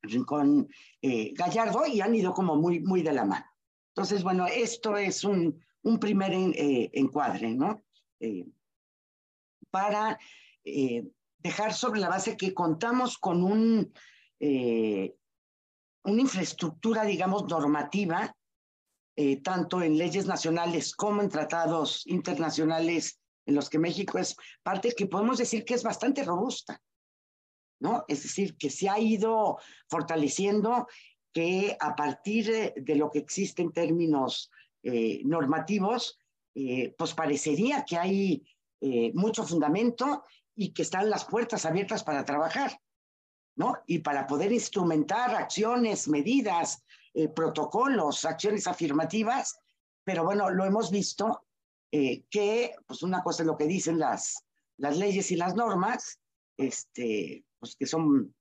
Rincón 0.02 0.68
eh, 1.00 1.32
Gallardo 1.34 1.86
y 1.86 2.00
han 2.00 2.14
ido 2.14 2.32
como 2.32 2.56
muy, 2.56 2.80
muy 2.80 3.02
de 3.02 3.12
la 3.12 3.24
mano. 3.24 3.46
Entonces, 3.94 4.22
bueno, 4.22 4.46
esto 4.46 4.96
es 4.96 5.24
un, 5.24 5.62
un 5.82 5.98
primer 5.98 6.32
eh, 6.32 6.90
encuadre, 6.92 7.54
¿no? 7.54 7.82
Eh, 8.20 8.46
para 9.70 10.18
eh, 10.64 11.08
dejar 11.38 11.72
sobre 11.72 12.00
la 12.00 12.08
base 12.08 12.36
que 12.36 12.54
contamos 12.54 13.18
con 13.18 13.42
un, 13.42 13.92
eh, 14.40 15.14
una 16.04 16.20
infraestructura, 16.20 17.04
digamos, 17.04 17.44
normativa, 17.48 18.34
eh, 19.16 19.42
tanto 19.42 19.82
en 19.82 19.98
leyes 19.98 20.26
nacionales 20.26 20.94
como 20.94 21.20
en 21.20 21.28
tratados 21.28 22.06
internacionales 22.06 23.20
en 23.44 23.54
los 23.54 23.68
que 23.68 23.78
México 23.78 24.18
es 24.18 24.36
parte, 24.62 24.94
que 24.96 25.06
podemos 25.06 25.38
decir 25.38 25.64
que 25.64 25.74
es 25.74 25.82
bastante 25.82 26.22
robusta, 26.22 26.80
¿no? 27.82 28.04
Es 28.08 28.22
decir, 28.22 28.56
que 28.56 28.70
se 28.70 28.88
ha 28.88 28.98
ido 28.98 29.58
fortaleciendo, 29.88 30.86
que 31.32 31.76
a 31.80 31.94
partir 31.96 32.74
de, 32.76 32.96
lo 32.96 33.10
que 33.10 33.18
existe 33.18 33.62
en 33.62 33.72
términos 33.72 34.50
normativos, 35.24 36.18
pues 36.98 37.14
parecería 37.14 37.84
que 37.84 37.96
hay 37.96 38.42
mucho 39.14 39.44
fundamento 39.44 40.24
y 40.54 40.72
que 40.72 40.82
están 40.82 41.08
las 41.08 41.24
puertas 41.24 41.64
abiertas 41.64 42.04
para 42.04 42.24
trabajar, 42.24 42.78
¿no? 43.56 43.78
Y 43.86 44.00
para 44.00 44.26
poder 44.26 44.52
instrumentar 44.52 45.34
acciones, 45.34 46.08
medidas, 46.08 46.84
eh, 47.14 47.28
protocolos, 47.28 48.24
acciones 48.24 48.66
afirmativas, 48.66 49.60
pero 50.02 50.24
bueno, 50.24 50.48
lo 50.48 50.64
hemos 50.64 50.90
visto 50.90 51.44
eh, 51.90 52.24
que, 52.30 52.74
pues 52.86 53.02
una 53.02 53.22
cosa 53.22 53.42
es 53.42 53.46
lo 53.46 53.56
que 53.58 53.66
dicen 53.66 53.98
las, 53.98 54.44
las 54.78 54.96
leyes 54.96 55.30
y 55.30 55.36
las 55.36 55.54
normas, 55.54 56.18
este, 56.56 57.44
pues 57.62 57.76
que 57.76 57.86
son, 57.86 58.34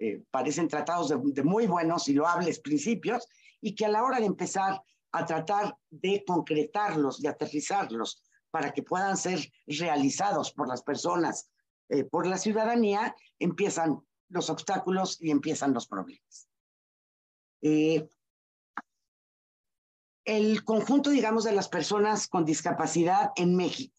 eh, 0.00 0.24
parecen 0.32 0.66
tratados 0.66 1.10
de, 1.10 1.16
de 1.22 1.44
muy 1.44 1.68
buenos 1.68 2.08
y 2.08 2.14
loables 2.14 2.58
principios, 2.58 3.28
y 3.60 3.76
que 3.76 3.86
a 3.86 3.88
la 3.88 4.02
hora 4.02 4.18
de 4.18 4.26
empezar 4.26 4.82
a 5.12 5.24
tratar 5.24 5.76
de 5.90 6.24
concretarlos, 6.26 7.20
de 7.20 7.28
aterrizarlos 7.28 8.20
para 8.50 8.72
que 8.72 8.82
puedan 8.82 9.16
ser 9.16 9.38
realizados 9.68 10.52
por 10.52 10.66
las 10.66 10.82
personas, 10.82 11.52
eh, 11.88 12.02
por 12.02 12.26
la 12.26 12.36
ciudadanía, 12.36 13.14
empiezan 13.38 14.00
los 14.28 14.50
obstáculos 14.50 15.18
y 15.20 15.30
empiezan 15.30 15.72
los 15.72 15.86
problemas. 15.86 16.48
Eh, 17.62 18.08
el 20.24 20.64
conjunto, 20.64 21.10
digamos, 21.10 21.44
de 21.44 21.52
las 21.52 21.68
personas 21.68 22.26
con 22.26 22.44
discapacidad 22.44 23.30
en 23.36 23.54
México. 23.54 23.94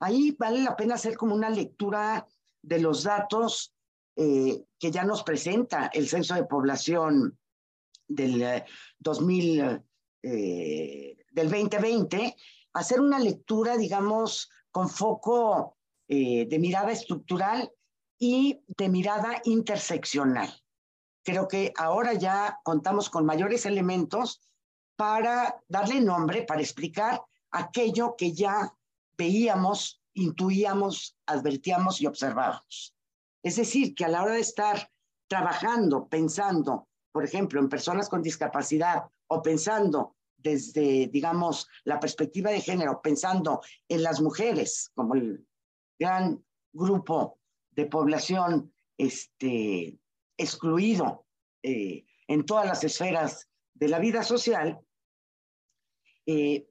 Ahí 0.00 0.32
vale 0.32 0.62
la 0.64 0.74
pena 0.74 0.96
hacer 0.96 1.16
como 1.16 1.36
una 1.36 1.48
lectura 1.48 2.26
de 2.60 2.80
los 2.80 3.04
datos 3.04 3.73
eh, 4.16 4.64
que 4.78 4.90
ya 4.90 5.04
nos 5.04 5.22
presenta 5.22 5.90
el 5.92 6.08
Censo 6.08 6.34
de 6.34 6.44
Población 6.44 7.38
del 8.06 8.64
2000, 8.98 9.82
del 10.22 11.16
2020 11.32 12.36
hacer 12.74 13.00
una 13.00 13.18
lectura, 13.18 13.76
digamos, 13.76 14.50
con 14.70 14.88
foco 14.90 15.78
eh, 16.08 16.46
de 16.46 16.58
mirada 16.58 16.92
estructural 16.92 17.72
y 18.18 18.60
de 18.66 18.88
mirada 18.88 19.40
interseccional. 19.44 20.52
Creo 21.22 21.48
que 21.48 21.72
ahora 21.76 22.12
ya 22.12 22.60
contamos 22.62 23.08
con 23.08 23.24
mayores 23.24 23.64
elementos 23.64 24.42
para 24.96 25.62
darle 25.68 26.00
nombre, 26.00 26.42
para 26.42 26.60
explicar 26.60 27.22
aquello 27.50 28.16
que 28.16 28.32
ya 28.32 28.74
veíamos, 29.16 30.02
intuíamos, 30.12 31.16
advertíamos 31.26 32.00
y 32.00 32.06
observábamos. 32.06 32.94
Es 33.44 33.56
decir, 33.56 33.94
que 33.94 34.06
a 34.06 34.08
la 34.08 34.22
hora 34.22 34.34
de 34.34 34.40
estar 34.40 34.90
trabajando, 35.28 36.08
pensando, 36.08 36.88
por 37.12 37.24
ejemplo, 37.24 37.60
en 37.60 37.68
personas 37.68 38.08
con 38.08 38.22
discapacidad 38.22 39.04
o 39.26 39.42
pensando 39.42 40.16
desde, 40.38 41.08
digamos, 41.08 41.68
la 41.84 42.00
perspectiva 42.00 42.50
de 42.50 42.62
género, 42.62 43.02
pensando 43.02 43.60
en 43.86 44.02
las 44.02 44.22
mujeres 44.22 44.90
como 44.94 45.14
el 45.14 45.46
gran 45.98 46.42
grupo 46.72 47.38
de 47.70 47.84
población 47.84 48.72
este, 48.96 49.98
excluido 50.38 51.26
eh, 51.62 52.06
en 52.26 52.46
todas 52.46 52.66
las 52.66 52.82
esferas 52.82 53.48
de 53.74 53.88
la 53.88 53.98
vida 53.98 54.22
social, 54.22 54.80
eh, 56.24 56.66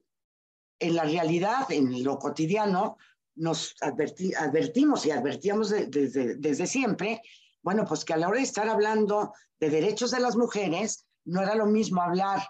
en 0.80 0.94
la 0.96 1.04
realidad, 1.04 1.70
en 1.70 2.02
lo 2.02 2.18
cotidiano, 2.18 2.98
nos 3.36 3.74
advertimos 3.80 5.06
y 5.06 5.10
advertíamos 5.10 5.70
desde, 5.70 6.36
desde 6.36 6.66
siempre, 6.66 7.20
bueno, 7.62 7.84
pues 7.86 8.04
que 8.04 8.12
a 8.12 8.16
la 8.16 8.28
hora 8.28 8.38
de 8.38 8.44
estar 8.44 8.68
hablando 8.68 9.32
de 9.58 9.70
derechos 9.70 10.10
de 10.10 10.20
las 10.20 10.36
mujeres, 10.36 11.06
no 11.24 11.42
era 11.42 11.54
lo 11.54 11.66
mismo 11.66 12.02
hablar 12.02 12.46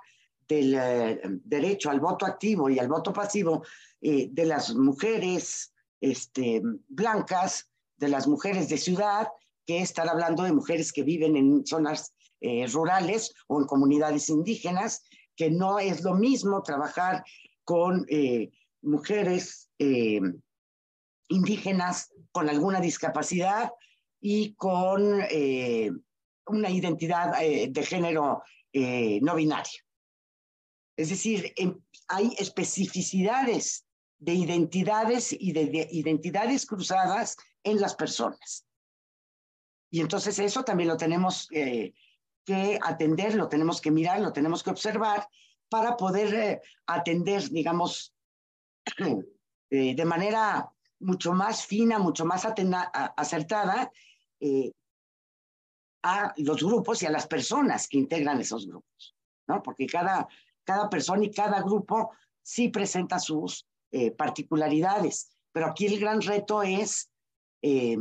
del 0.48 0.74
eh, 0.74 1.20
derecho 1.44 1.90
al 1.90 2.00
voto 2.00 2.26
activo 2.26 2.68
y 2.68 2.78
al 2.78 2.88
voto 2.88 3.12
pasivo 3.12 3.64
eh, 4.00 4.28
de 4.30 4.44
las 4.44 4.74
mujeres 4.74 5.72
este, 6.00 6.60
blancas, 6.88 7.70
de 7.96 8.08
las 8.08 8.26
mujeres 8.26 8.68
de 8.68 8.76
ciudad, 8.76 9.28
que 9.66 9.78
estar 9.78 10.08
hablando 10.08 10.42
de 10.42 10.52
mujeres 10.52 10.92
que 10.92 11.02
viven 11.02 11.36
en 11.36 11.64
zonas 11.64 12.14
eh, 12.40 12.66
rurales 12.66 13.32
o 13.46 13.60
en 13.60 13.66
comunidades 13.66 14.28
indígenas, 14.28 15.02
que 15.36 15.50
no 15.50 15.78
es 15.78 16.02
lo 16.02 16.14
mismo 16.14 16.62
trabajar 16.62 17.24
con 17.64 18.06
mujeres 18.82 19.70
indígenas 21.28 22.12
con 22.32 22.48
alguna 22.48 22.80
discapacidad 22.80 23.70
y 24.20 24.54
con 24.54 25.20
una 26.46 26.70
identidad 26.70 27.38
de 27.38 27.82
género 27.86 28.42
no 28.72 29.34
binario. 29.34 29.82
Es 30.96 31.10
decir, 31.10 31.52
hay 32.08 32.34
especificidades 32.38 33.84
de 34.18 34.34
identidades 34.34 35.32
y 35.38 35.52
de, 35.52 35.88
identidades 35.90 36.66
cruzadas 36.66 37.36
en 37.62 37.80
las 37.80 37.94
personas. 37.94 38.66
Y 39.90 40.00
entonces 40.00 40.38
eso 40.38 40.64
también 40.64 40.88
lo 40.88 40.96
tenemos 40.96 41.48
eh, 41.52 41.94
que 42.44 42.78
atender, 42.82 43.34
lo 43.34 43.48
tenemos 43.48 43.80
que 43.80 43.90
mirar, 43.90 44.20
lo 44.20 44.32
tenemos 44.32 44.62
que 44.62 44.70
observar 44.70 45.28
para 45.68 45.96
poder 45.96 46.34
eh, 46.34 46.60
atender, 46.86 47.48
digamos, 47.50 48.14
eh, 49.70 49.94
de 49.94 50.04
manera 50.04 50.70
mucho 51.04 51.32
más 51.32 51.66
fina, 51.66 51.98
mucho 51.98 52.24
más 52.24 52.44
acertada 52.46 53.90
a 56.04 56.34
los 56.36 56.62
grupos 56.62 57.02
y 57.02 57.06
a 57.06 57.10
las 57.10 57.26
personas 57.26 57.88
que 57.88 57.96
integran 57.96 58.38
esos 58.38 58.66
grupos, 58.66 59.16
¿no? 59.46 59.62
Porque 59.62 59.86
cada, 59.86 60.28
cada 60.62 60.90
persona 60.90 61.24
y 61.24 61.30
cada 61.30 61.62
grupo 61.62 62.10
sí 62.42 62.68
presenta 62.68 63.18
sus 63.18 63.66
eh, 63.90 64.10
particularidades, 64.10 65.30
pero 65.50 65.66
aquí 65.66 65.86
el 65.86 65.98
gran 65.98 66.20
reto 66.20 66.62
es 66.62 67.10
eh, 67.62 67.96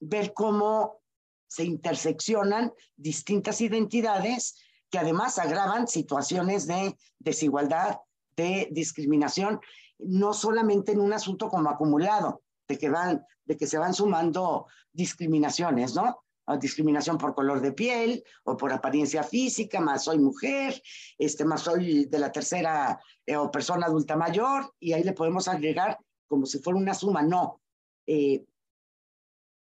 ver 0.00 0.32
cómo 0.32 1.02
se 1.46 1.64
interseccionan 1.64 2.72
distintas 2.96 3.60
identidades 3.60 4.56
que 4.88 4.98
además 4.98 5.38
agravan 5.38 5.88
situaciones 5.88 6.66
de 6.66 6.96
desigualdad, 7.18 7.98
de 8.34 8.68
discriminación, 8.70 9.60
no 10.04 10.32
solamente 10.32 10.92
en 10.92 11.00
un 11.00 11.12
asunto 11.12 11.48
como 11.48 11.70
acumulado, 11.70 12.42
de 12.68 12.78
que, 12.78 12.88
van, 12.88 13.24
de 13.44 13.56
que 13.56 13.66
se 13.66 13.78
van 13.78 13.94
sumando 13.94 14.66
discriminaciones, 14.92 15.94
¿no? 15.94 16.22
discriminación 16.58 17.18
por 17.18 17.34
color 17.34 17.60
de 17.60 17.72
piel 17.72 18.24
o 18.44 18.56
por 18.56 18.72
apariencia 18.72 19.22
física, 19.22 19.80
más 19.80 20.04
soy 20.04 20.18
mujer, 20.18 20.80
este, 21.18 21.44
más 21.44 21.62
soy 21.62 22.06
de 22.06 22.18
la 22.18 22.32
tercera 22.32 23.00
eh, 23.26 23.36
o 23.36 23.50
persona 23.50 23.86
adulta 23.86 24.16
mayor, 24.16 24.74
y 24.80 24.92
ahí 24.92 25.02
le 25.02 25.12
podemos 25.12 25.48
agregar 25.48 25.98
como 26.26 26.46
si 26.46 26.58
fuera 26.58 26.78
una 26.78 26.94
suma. 26.94 27.22
No. 27.22 27.60
Eh, 28.06 28.44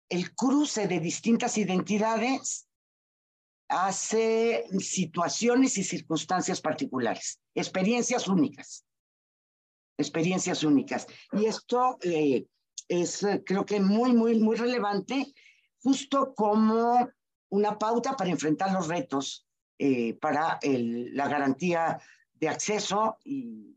el 0.10 0.36
cruce 0.36 0.88
de 0.88 1.00
distintas 1.00 1.58
identidades 1.58 2.68
hace 3.68 4.66
situaciones 4.80 5.78
y 5.78 5.84
circunstancias 5.84 6.60
particulares, 6.60 7.40
experiencias 7.54 8.28
únicas, 8.28 8.84
experiencias 10.00 10.64
únicas. 10.64 11.06
Y 11.34 11.46
esto 11.46 11.98
eh, 12.02 12.48
es, 12.88 13.26
creo 13.46 13.66
que, 13.66 13.80
muy, 13.80 14.14
muy, 14.14 14.40
muy 14.40 14.56
relevante 14.56 15.34
justo 15.82 16.34
como 16.34 17.08
una 17.50 17.78
pauta 17.78 18.16
para 18.16 18.32
enfrentar 18.32 18.72
los 18.72 18.88
retos 18.88 19.48
eh, 19.78 20.16
para 20.16 20.60
la 20.64 21.28
garantía 21.28 22.00
de 22.34 22.50
acceso 22.50 23.18
y 23.24 23.76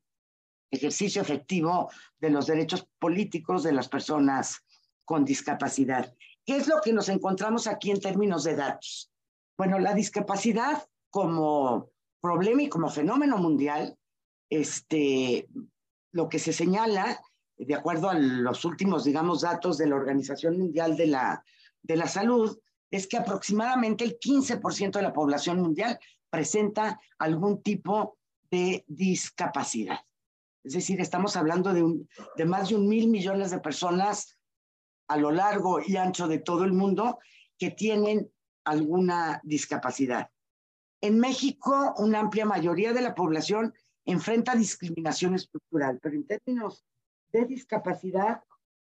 ejercicio 0.70 1.20
efectivo 1.20 1.90
de 2.18 2.30
los 2.30 2.46
derechos 2.46 2.86
políticos 2.98 3.62
de 3.62 3.72
las 3.72 3.88
personas 3.88 4.64
con 5.04 5.24
discapacidad. 5.24 6.14
¿Qué 6.44 6.56
es 6.56 6.66
lo 6.66 6.80
que 6.82 6.92
nos 6.92 7.08
encontramos 7.08 7.66
aquí 7.66 7.90
en 7.90 8.00
términos 8.00 8.44
de 8.44 8.56
datos? 8.56 9.12
Bueno, 9.56 9.78
la 9.78 9.94
discapacidad 9.94 10.86
como 11.10 11.90
problema 12.20 12.62
y 12.62 12.68
como 12.68 12.88
fenómeno 12.88 13.36
mundial, 13.38 13.96
este, 14.48 15.46
lo 16.12 16.28
que 16.28 16.38
se 16.38 16.52
señala, 16.52 17.20
de 17.56 17.74
acuerdo 17.74 18.10
a 18.10 18.14
los 18.14 18.64
últimos, 18.64 19.04
digamos, 19.04 19.42
datos 19.42 19.78
de 19.78 19.86
la 19.86 19.96
Organización 19.96 20.58
Mundial 20.58 20.96
de 20.96 21.06
la 21.08 21.44
de 21.82 21.96
la 21.96 22.06
salud 22.06 22.58
es 22.90 23.06
que 23.06 23.16
aproximadamente 23.16 24.04
el 24.04 24.18
15% 24.18 24.92
de 24.92 25.02
la 25.02 25.12
población 25.12 25.60
mundial 25.60 25.98
presenta 26.30 27.00
algún 27.18 27.62
tipo 27.62 28.18
de 28.50 28.84
discapacidad. 28.86 30.00
Es 30.62 30.74
decir, 30.74 31.00
estamos 31.00 31.36
hablando 31.36 31.72
de, 31.72 32.06
de 32.36 32.44
más 32.44 32.68
de 32.68 32.76
un 32.76 32.88
mil 32.88 33.08
millones 33.08 33.50
de 33.50 33.58
personas 33.58 34.38
a 35.08 35.16
lo 35.16 35.30
largo 35.30 35.80
y 35.84 35.96
ancho 35.96 36.28
de 36.28 36.38
todo 36.38 36.64
el 36.64 36.72
mundo 36.72 37.18
que 37.58 37.70
tienen 37.70 38.30
alguna 38.64 39.40
discapacidad. 39.42 40.30
En 41.00 41.18
México, 41.18 41.94
una 41.96 42.20
amplia 42.20 42.44
mayoría 42.44 42.92
de 42.92 43.02
la 43.02 43.14
población 43.14 43.74
enfrenta 44.04 44.54
discriminación 44.54 45.34
estructural, 45.34 45.98
pero 46.02 46.16
en 46.16 46.26
términos 46.26 46.84
de 47.32 47.46
discapacidad 47.46 48.42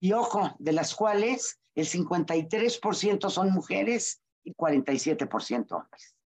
y 0.00 0.12
ojo, 0.12 0.56
de 0.58 0.72
las 0.72 0.92
cuales 0.94 1.60
el 1.74 1.86
53% 1.86 3.30
son 3.30 3.52
mujeres 3.52 4.22
y 4.42 4.52
47% 4.54 5.72
hombres. 5.72 6.16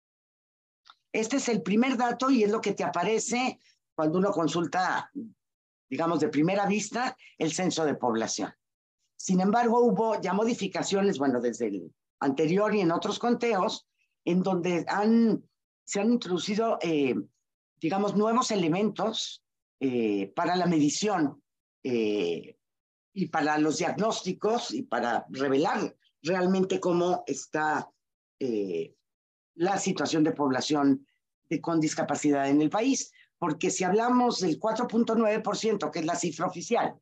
Este 1.13 1.37
es 1.37 1.49
el 1.49 1.63
primer 1.63 1.97
dato 1.97 2.31
y 2.31 2.43
es 2.43 2.51
lo 2.51 2.61
que 2.61 2.73
te 2.73 2.83
aparece 2.83 3.61
cuando 3.95 4.19
uno 4.19 4.33
consulta, 4.33 5.13
digamos, 5.89 6.19
de 6.21 6.29
primera 6.29 6.67
vista, 6.67 7.17
el 7.39 7.53
censo 7.53 7.85
de 7.85 7.95
población. 7.95 8.53
Sin 9.17 9.41
embargo, 9.41 9.79
hubo 9.81 10.21
ya 10.21 10.33
modificaciones, 10.33 11.19
bueno, 11.19 11.41
desde 11.41 11.69
el 11.69 11.95
anterior 12.21 12.75
y 12.75 12.81
en 12.81 12.91
otros 12.91 13.19
conteos, 13.19 13.87
en 14.25 14.43
donde 14.43 14.85
han, 14.89 15.45
se 15.85 16.01
han 16.01 16.13
introducido, 16.13 16.79
eh, 16.81 17.15
digamos, 17.81 18.17
nuevos 18.17 18.51
elementos 18.51 19.45
eh, 19.81 20.33
para 20.35 20.57
la 20.57 20.67
medición 20.67 21.43
eh, 21.83 22.57
y 23.13 23.27
para 23.27 23.59
los 23.59 23.79
diagnósticos 23.79 24.73
y 24.73 24.83
para 24.83 25.27
revelar 25.29 25.95
realmente 26.23 26.81
cómo 26.81 27.23
está 27.27 27.91
la 29.55 29.79
situación 29.79 30.23
de 30.23 30.33
población 30.33 31.07
con 31.63 31.81
discapacidad 31.81 32.51
en 32.51 32.61
el 32.61 32.69
país. 32.69 33.11
Porque 33.39 33.71
si 33.71 33.85
hablamos 33.85 34.41
del 34.41 34.61
4.9%, 34.61 35.91
que 35.91 36.01
es 36.01 36.05
la 36.05 36.17
cifra 36.17 36.47
oficial 36.47 36.95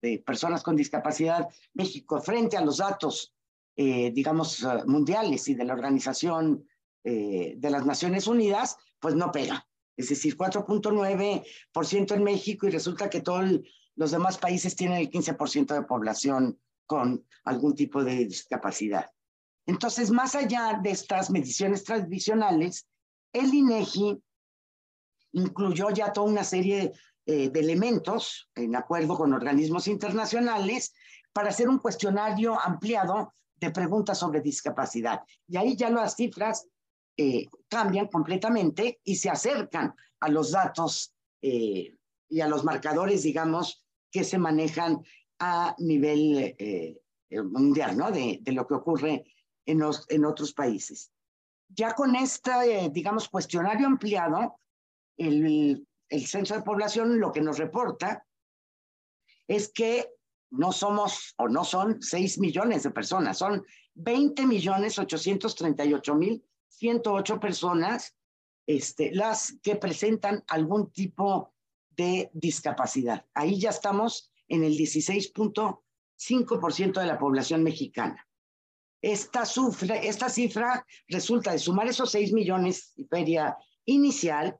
de 0.00 0.18
personas 0.18 0.62
con 0.62 0.76
discapacidad 0.76 1.48
México 1.74 2.20
frente 2.20 2.56
a 2.56 2.64
los 2.64 2.76
datos, 2.76 3.34
digamos, 3.74 4.64
mundiales 4.86 5.48
y 5.48 5.54
de 5.54 5.64
la 5.64 5.72
Organización 5.72 6.64
de 7.02 7.70
las 7.70 7.86
Naciones 7.86 8.26
Unidas, 8.26 8.76
pues 9.00 9.14
no 9.14 9.32
pega. 9.32 9.66
Es 9.96 10.08
decir, 10.08 10.36
4.9% 10.36 12.14
en 12.14 12.24
México 12.24 12.66
y 12.66 12.70
resulta 12.70 13.10
que 13.10 13.20
todo 13.20 13.40
el, 13.40 13.68
los 13.96 14.10
demás 14.10 14.38
países 14.38 14.74
tienen 14.74 14.98
el 14.98 15.10
15% 15.10 15.74
de 15.74 15.82
población 15.82 16.58
con 16.86 17.26
algún 17.44 17.74
tipo 17.74 18.02
de 18.02 18.24
discapacidad. 18.24 19.10
Entonces, 19.66 20.10
más 20.10 20.34
allá 20.34 20.80
de 20.82 20.90
estas 20.90 21.30
mediciones 21.30 21.84
tradicionales, 21.84 22.86
el 23.32 23.52
INEGI 23.52 24.20
incluyó 25.32 25.90
ya 25.90 26.12
toda 26.12 26.26
una 26.26 26.44
serie 26.44 26.92
eh, 27.26 27.50
de 27.50 27.60
elementos, 27.60 28.48
en 28.54 28.74
acuerdo 28.74 29.16
con 29.16 29.32
organismos 29.32 29.86
internacionales, 29.86 30.94
para 31.32 31.50
hacer 31.50 31.68
un 31.68 31.78
cuestionario 31.78 32.58
ampliado 32.58 33.34
de 33.56 33.70
preguntas 33.70 34.18
sobre 34.18 34.40
discapacidad. 34.40 35.20
Y 35.46 35.58
ahí 35.58 35.76
ya 35.76 35.90
las 35.90 36.16
cifras 36.16 36.66
eh, 37.16 37.46
cambian 37.68 38.08
completamente 38.08 39.00
y 39.04 39.16
se 39.16 39.30
acercan 39.30 39.94
a 40.20 40.28
los 40.28 40.52
datos 40.52 41.14
eh, 41.42 41.96
y 42.28 42.40
a 42.40 42.48
los 42.48 42.64
marcadores, 42.64 43.22
digamos, 43.22 43.84
que 44.10 44.24
se 44.24 44.38
manejan 44.38 45.02
a 45.38 45.74
nivel 45.78 46.54
eh, 46.58 47.00
mundial, 47.44 47.96
¿no? 47.96 48.10
De, 48.10 48.38
de, 48.40 48.52
lo 48.52 48.66
que 48.66 48.74
ocurre 48.74 49.24
en, 49.66 49.78
los, 49.78 50.06
en 50.08 50.24
otros 50.24 50.52
países. 50.52 51.12
Ya 51.68 51.94
con 51.94 52.16
este, 52.16 52.90
digamos, 52.90 53.28
cuestionario 53.28 53.86
ampliado, 53.86 54.58
el, 55.16 55.86
el 56.08 56.26
censo 56.26 56.54
de 56.54 56.62
población 56.62 57.20
lo 57.20 57.32
que 57.32 57.40
nos 57.40 57.58
reporta 57.58 58.26
es 59.46 59.72
que 59.72 60.08
no 60.50 60.72
somos 60.72 61.34
o 61.38 61.48
no 61.48 61.64
son 61.64 62.02
6 62.02 62.38
millones 62.38 62.82
de 62.82 62.90
personas, 62.90 63.38
son 63.38 63.64
20 63.94 64.46
millones 64.46 64.98
838 64.98 66.14
mil 66.14 66.44
108 66.70 67.38
personas 67.38 68.16
este, 68.66 69.12
las 69.12 69.58
que 69.62 69.76
presentan 69.76 70.42
algún 70.48 70.90
tipo 70.92 71.52
de 71.90 72.30
discapacidad. 72.32 73.26
Ahí 73.34 73.60
ya 73.60 73.68
estamos 73.70 74.32
en 74.48 74.64
el 74.64 74.76
16.5% 74.76 77.00
de 77.00 77.06
la 77.06 77.18
población 77.18 77.62
mexicana. 77.62 78.26
Esta, 79.02 79.46
sufre, 79.46 80.06
esta 80.06 80.28
cifra 80.28 80.84
resulta 81.08 81.52
de 81.52 81.58
sumar 81.58 81.88
esos 81.88 82.10
6 82.10 82.32
millones 82.32 82.92
y 82.96 83.04
feria 83.04 83.56
inicial, 83.86 84.58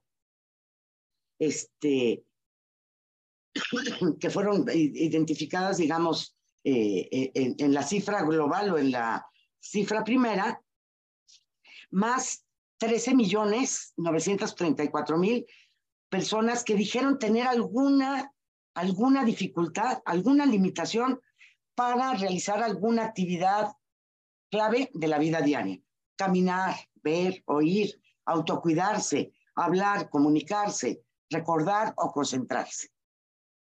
este, 1.38 2.24
que 4.20 4.30
fueron 4.30 4.64
identificadas, 4.72 5.76
digamos, 5.76 6.34
eh, 6.64 7.08
eh, 7.10 7.32
en, 7.34 7.72
la 7.72 7.82
cifra 7.82 8.22
global 8.22 8.72
o 8.72 8.78
en 8.78 8.90
la 8.90 9.26
cifra 9.58 10.04
primera, 10.04 10.62
más 11.90 12.44
13 12.78 13.14
millones 13.14 13.92
934 13.96 15.18
mil 15.18 15.46
personas 16.08 16.64
que 16.64 16.74
dijeron 16.74 17.18
tener 17.18 17.46
alguna, 17.46 18.32
alguna 18.74 19.24
dificultad, 19.24 20.02
alguna 20.04 20.44
limitación 20.46 21.20
para 21.74 22.14
realizar 22.14 22.62
alguna 22.62 23.04
actividad 23.04 23.72
clave 24.50 24.90
de 24.92 25.08
la 25.08 25.18
vida 25.18 25.40
diaria. 25.40 25.80
Caminar, 26.16 26.74
ver, 26.96 27.42
oír, 27.46 28.00
autocuidarse, 28.24 29.32
hablar, 29.54 30.10
comunicarse, 30.10 31.02
recordar 31.30 31.94
o 31.96 32.10
concentrarse. 32.12 32.88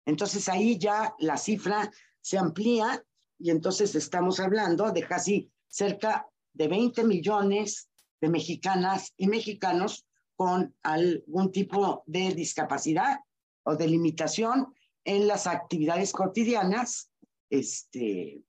Entonces 0.04 0.48
ahí 0.48 0.78
ya 0.78 1.14
la 1.18 1.36
cifra 1.36 1.90
se 2.20 2.38
amplía 2.38 3.02
y 3.38 3.50
entonces 3.50 3.94
estamos 3.94 4.40
hablando 4.40 4.92
de 4.92 5.06
casi 5.06 5.50
cerca 5.68 6.26
de 6.52 6.68
20 6.68 7.04
millones 7.04 7.88
de 8.20 8.28
mexicanas 8.28 9.12
y 9.16 9.28
mexicanos 9.28 10.06
con 10.36 10.74
algún 10.82 11.52
tipo 11.52 12.02
de 12.06 12.34
discapacidad 12.34 13.20
o 13.64 13.74
de 13.76 13.88
limitación 13.88 14.74
en 15.04 15.26
las 15.26 15.46
actividades 15.46 16.12
cotidianas 16.12 17.10
este, 17.48 18.42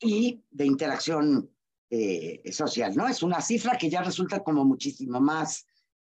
y 0.00 0.42
de 0.50 0.66
interacción 0.66 1.50
eh, 1.90 2.52
social, 2.52 2.94
¿no? 2.96 3.08
Es 3.08 3.22
una 3.22 3.40
cifra 3.40 3.76
que 3.76 3.90
ya 3.90 4.02
resulta 4.02 4.42
como 4.42 4.64
muchísimo 4.64 5.20
más, 5.20 5.66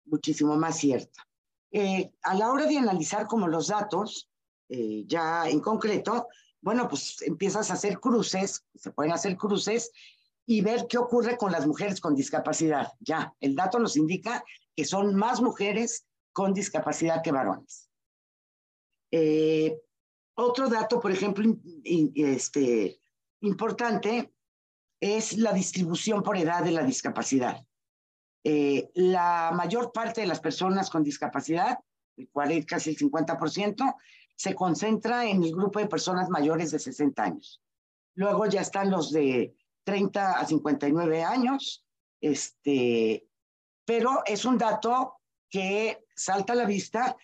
muchísimo 0.04 0.56
más 0.56 0.78
cierta. 0.78 1.26
Eh, 1.70 2.12
a 2.22 2.34
la 2.34 2.50
hora 2.50 2.66
de 2.66 2.78
analizar 2.78 3.26
como 3.26 3.48
los 3.48 3.68
datos, 3.68 4.30
eh, 4.68 5.04
ya 5.06 5.48
en 5.48 5.60
concreto, 5.60 6.28
bueno, 6.60 6.88
pues 6.88 7.22
empiezas 7.22 7.70
a 7.70 7.74
hacer 7.74 7.98
cruces, 7.98 8.64
se 8.74 8.92
pueden 8.92 9.12
hacer 9.12 9.36
cruces 9.36 9.90
y 10.46 10.60
ver 10.60 10.86
qué 10.88 10.98
ocurre 10.98 11.36
con 11.36 11.52
las 11.52 11.66
mujeres 11.66 12.00
con 12.00 12.14
discapacidad. 12.14 12.92
Ya, 13.00 13.34
el 13.40 13.54
dato 13.54 13.78
nos 13.78 13.96
indica 13.96 14.44
que 14.74 14.84
son 14.84 15.14
más 15.14 15.40
mujeres 15.40 16.06
con 16.32 16.52
discapacidad 16.52 17.22
que 17.22 17.32
varones. 17.32 17.90
Eh, 19.10 19.78
otro 20.34 20.68
dato, 20.68 20.98
por 21.00 21.12
ejemplo, 21.12 21.54
este, 21.84 22.98
importante 23.40 24.32
es 24.98 25.36
la 25.36 25.52
distribución 25.52 26.22
por 26.22 26.36
edad 26.36 26.64
de 26.64 26.72
la 26.72 26.82
discapacidad. 26.82 27.64
Eh, 28.44 28.90
la 28.94 29.52
mayor 29.54 29.92
parte 29.92 30.22
de 30.22 30.26
las 30.26 30.40
personas 30.40 30.90
con 30.90 31.04
discapacidad, 31.04 31.78
casi 32.66 32.90
el 32.90 32.96
50%, 32.96 33.94
se 34.34 34.54
concentra 34.54 35.26
en 35.28 35.42
el 35.44 35.54
grupo 35.54 35.78
de 35.78 35.86
personas 35.86 36.28
mayores 36.28 36.70
de 36.70 36.78
60 36.78 37.22
años. 37.22 37.62
Luego 38.14 38.46
ya 38.46 38.62
están 38.62 38.90
los 38.90 39.12
de 39.12 39.54
30 39.84 40.38
a 40.38 40.46
59 40.46 41.22
años, 41.22 41.84
este, 42.20 43.26
pero 43.84 44.22
es 44.26 44.44
un 44.44 44.58
dato 44.58 45.14
que 45.50 46.04
salta 46.14 46.52
a 46.52 46.56
la 46.56 46.64
vista 46.64 47.16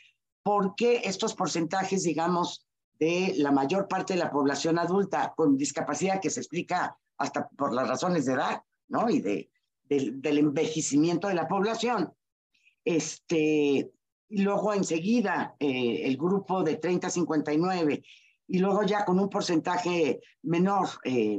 porque 0.42 1.03
estos 1.05 1.35
porcentajes, 1.35 2.03
digamos, 2.03 2.66
de 2.99 3.35
la 3.37 3.53
mayor 3.53 3.87
parte 3.87 4.14
de 4.14 4.21
la 4.21 4.31
población 4.31 4.79
adulta 4.79 5.33
con 5.37 5.57
discapacidad 5.57 6.21
que 6.21 6.31
se 6.31 6.40
explica 6.40 6.99
hasta 7.16 7.49
por 7.49 7.73
las 7.73 7.88
razones 7.88 8.27
de 8.27 8.35
edad, 8.35 8.62
¿no? 8.88 9.09
Y 9.09 9.21
de, 9.21 9.51
del 9.88 10.38
envejecimiento 10.38 11.29
de 11.29 11.35
la 11.35 11.49
población, 11.49 12.12
este, 12.85 13.90
y 14.29 14.42
luego 14.42 14.75
enseguida 14.75 15.55
eh, 15.59 16.03
el 16.05 16.16
grupo 16.16 16.62
de 16.62 16.77
30 16.77 17.07
a 17.07 17.11
59, 17.11 18.03
y 18.49 18.59
luego 18.59 18.83
ya 18.83 19.05
con 19.05 19.18
un 19.18 19.29
porcentaje 19.29 20.21
menor, 20.42 20.88
eh, 21.05 21.38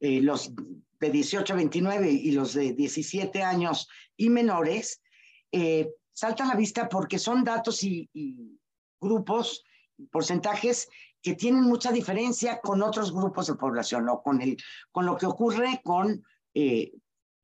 eh, 0.00 0.20
los 0.20 0.52
de 1.00 1.10
18 1.10 1.52
a 1.52 1.56
29 1.56 2.10
y 2.10 2.32
los 2.32 2.54
de 2.54 2.72
17 2.72 3.42
años 3.42 3.88
y 4.16 4.30
menores, 4.30 5.02
salta 6.12 6.44
a 6.44 6.48
la 6.48 6.54
vista 6.54 6.88
porque 6.88 7.18
son 7.18 7.44
datos 7.44 7.82
y, 7.82 8.08
y 8.14 8.58
grupos, 9.00 9.62
porcentajes 10.10 10.88
que 11.22 11.34
tienen 11.34 11.62
mucha 11.62 11.92
diferencia 11.92 12.60
con 12.60 12.82
otros 12.82 13.12
grupos 13.12 13.46
de 13.46 13.54
población 13.54 14.08
o 14.08 14.22
con, 14.22 14.40
el, 14.40 14.56
con 14.90 15.06
lo 15.06 15.16
que 15.16 15.26
ocurre 15.26 15.80
con 15.84 16.24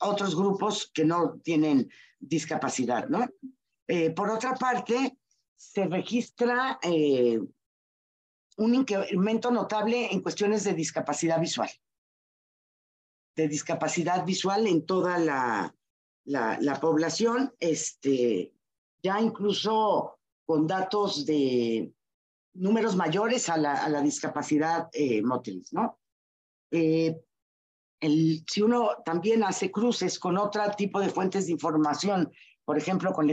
otros 0.03 0.37
grupos 0.37 0.91
que 0.93 1.05
no 1.05 1.39
tienen 1.43 1.91
discapacidad, 2.19 3.09
¿no? 3.09 3.27
Eh, 3.89 4.11
por 4.11 4.31
otra 4.31 4.55
parte, 4.55 5.17
se 5.57 5.87
registra 5.87 6.79
eh, 6.83 7.39
un 8.57 8.75
incremento 8.75 9.51
notable 9.51 10.13
en 10.13 10.21
cuestiones 10.21 10.65
de 10.65 10.75
discapacidad 10.75 11.41
visual, 11.41 11.71
de 13.35 13.49
discapacidad 13.49 14.25
visual 14.25 14.67
en 14.67 14.85
toda 14.85 15.19
la, 15.19 15.75
la, 16.25 16.81
población, 16.81 17.55
este, 17.59 18.53
ya 19.03 19.21
incluso 19.21 20.19
con 20.45 20.67
datos 20.67 21.25
de 21.27 21.93
números 22.55 22.97
mayores 22.97 23.49
a 23.49 23.57
la, 23.57 23.75
a 23.75 23.89
la 23.89 24.03
discapacidad 24.03 24.89
eh, 24.93 25.23
motriz, 25.23 25.73
¿no? 25.73 25.99
Eh, 26.71 27.21
el, 28.01 28.45
si 28.51 28.63
uno 28.63 28.91
también 29.05 29.45
hace 29.45 29.71
cruces 29.71 30.19
con 30.19 30.37
otro 30.37 30.63
tipo 30.77 31.01
de 31.01 31.09
fuentes 31.09 31.47
de 31.47 31.53
información, 31.53 32.33
por 32.65 32.77
ejemplo, 32.77 33.13
con, 33.13 33.31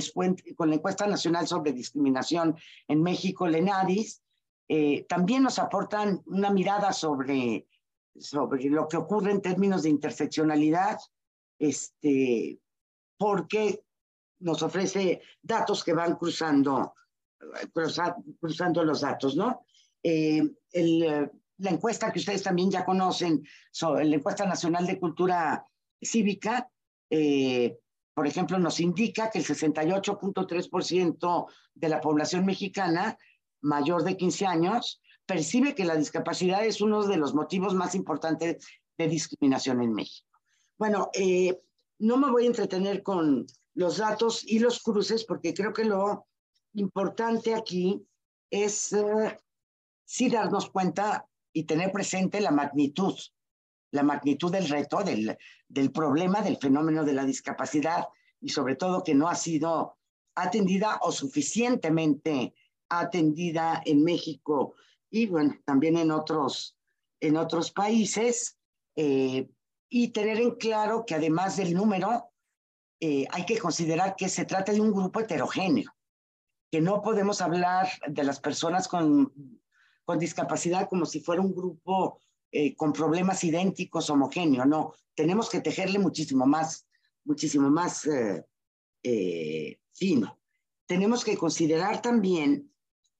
con 0.56 0.70
la 0.70 0.76
encuesta 0.76 1.08
nacional 1.08 1.48
sobre 1.48 1.74
discriminación 1.74 2.56
en 2.88 3.02
México, 3.02 3.48
Lenadis, 3.48 4.22
eh, 4.68 5.06
también 5.10 5.44
nos 5.44 5.58
aportan 5.58 6.22
una 6.28 6.52
mirada 6.52 6.94
sobre, 6.94 7.68
sobre 8.20 8.70
lo 8.70 8.88
que 8.88 8.98
ocurre 8.98 9.32
en 9.32 9.42
términos 9.42 9.84
de 9.84 9.90
interseccionalidad, 9.90 11.00
este, 11.58 12.60
porque 13.18 13.84
nos 14.40 14.64
ofrece 14.64 15.22
datos 15.42 15.84
que 15.84 15.94
van 15.94 16.16
cruzando, 16.16 16.94
cruzando 18.40 18.84
los 18.84 19.02
datos, 19.02 19.36
¿no? 19.36 19.66
Eh, 20.02 20.42
el, 20.72 21.30
la 21.60 21.70
encuesta 21.72 22.12
que 22.12 22.20
ustedes 22.20 22.44
también 22.44 22.70
ya 22.72 22.84
conocen, 22.86 23.44
la 23.82 24.16
encuesta 24.16 24.46
nacional 24.46 24.88
de 24.88 25.00
cultura 25.00 25.66
cívica, 26.02 26.70
eh, 27.10 27.78
por 28.14 28.28
ejemplo, 28.28 28.60
nos 28.60 28.80
indica 28.80 29.30
que 29.30 29.40
el 29.40 29.46
68.3% 29.46 31.48
de 31.74 31.90
la 31.90 32.00
población 32.02 32.46
mexicana 32.46 33.18
mayor 33.62 34.04
de 34.04 34.16
15 34.16 34.46
años 34.46 35.02
percibe 35.30 35.76
que 35.76 35.86
la 35.86 35.96
discapacidad 35.96 36.66
es 36.66 36.82
uno 36.82 37.06
de 37.06 37.16
los 37.16 37.36
motivos 37.36 37.76
más 37.76 37.94
importantes 37.94 38.66
de 38.98 39.08
discriminación 39.08 39.80
en 39.84 39.94
México. 39.94 40.28
Bueno, 40.76 41.12
eh, 41.14 41.56
no 42.00 42.18
me 42.18 42.32
voy 42.32 42.46
a 42.46 42.48
entretener 42.48 43.04
con 43.04 43.46
los 43.76 43.98
datos 43.98 44.44
y 44.44 44.58
los 44.58 44.82
cruces 44.82 45.26
porque 45.26 45.54
creo 45.54 45.72
que 45.72 45.86
lo 45.86 46.26
importante 46.74 47.54
aquí 47.54 48.04
es 48.50 48.92
eh, 48.92 49.38
sí 50.04 50.30
darnos 50.30 50.72
cuenta 50.72 51.28
y 51.54 51.66
tener 51.66 51.92
presente 51.92 52.42
la 52.42 52.50
magnitud, 52.50 53.14
la 53.92 54.02
magnitud 54.02 54.52
del 54.52 54.68
reto, 54.68 55.04
del, 55.04 55.38
del 55.68 55.92
problema, 55.92 56.42
del 56.42 56.58
fenómeno 56.58 57.04
de 57.04 57.14
la 57.14 57.24
discapacidad 57.24 58.08
y 58.42 58.50
sobre 58.50 58.76
todo 58.76 59.04
que 59.04 59.14
no 59.14 59.30
ha 59.30 59.36
sido 59.36 59.96
atendida 60.34 60.98
o 61.04 61.12
suficientemente 61.12 62.56
atendida 62.90 63.84
en 63.86 64.04
México 64.04 64.74
y 65.10 65.28
bueno, 65.28 65.56
también 65.66 65.98
en 65.98 66.12
otros, 66.12 66.78
en 67.20 67.38
otros 67.38 67.72
países. 67.72 68.58
Eh, 68.96 69.50
y 69.92 70.10
tener 70.10 70.38
en 70.38 70.52
claro 70.56 71.04
que 71.06 71.16
además 71.16 71.58
del 71.58 71.74
número, 71.74 72.32
eh, 73.00 73.26
hay 73.32 73.46
que 73.46 73.58
considerar 73.58 74.16
que 74.16 74.30
se 74.30 74.46
trata 74.46 74.72
de 74.72 74.82
un 74.82 74.92
grupo 74.92 75.20
heterogéneo, 75.20 75.92
que 76.70 76.82
no 76.82 77.02
podemos 77.02 77.42
hablar 77.42 77.88
de 78.08 78.24
las 78.24 78.40
personas 78.40 78.88
con 78.88 79.34
con 80.10 80.18
discapacidad 80.18 80.90
como 80.90 81.06
si 81.06 81.20
fuera 81.20 81.40
un 81.40 81.54
grupo 81.54 82.20
eh, 82.52 82.76
con 82.76 82.92
problemas 82.92 83.44
idénticos, 83.44 84.10
homogéneo, 84.10 84.66
no, 84.66 84.96
tenemos 85.14 85.52
que 85.52 85.62
tejerle 85.62 86.00
muchísimo 86.00 86.48
más, 86.48 86.88
muchísimo 87.26 87.70
más 87.70 88.08
eh, 88.08 88.44
eh, 89.04 89.78
fino. 89.94 90.40
Tenemos 90.88 91.24
que 91.24 91.38
considerar 91.38 92.02
también 92.02 92.74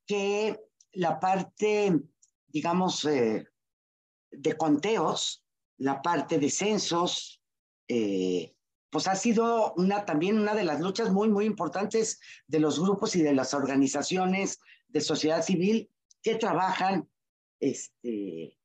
que 0.08 0.60
la 0.94 1.20
parte, 1.20 2.00
digamos, 2.48 3.04
de 3.04 4.58
conteos, 4.58 5.44
la 5.78 6.02
parte 6.02 6.40
de 6.40 6.50
censos, 6.50 7.42
pues 8.90 9.08
ha 9.08 9.16
sido 9.16 9.74
una, 9.74 10.06
también 10.06 10.40
una 10.40 10.56
de 10.56 10.64
las 10.64 10.80
luchas 10.80 11.12
muy, 11.12 11.30
muy 11.30 11.46
importantes 11.46 12.20
de 12.48 12.60
los 12.60 12.80
grupos 12.80 13.16
y 13.16 13.22
de 13.22 13.34
las 13.34 13.54
organizaciones 13.54 14.60
de 14.88 15.02
sociedad 15.02 15.44
civil 15.44 15.90
que 16.22 16.36
trabajan, 16.36 17.08
este, 17.60 18.58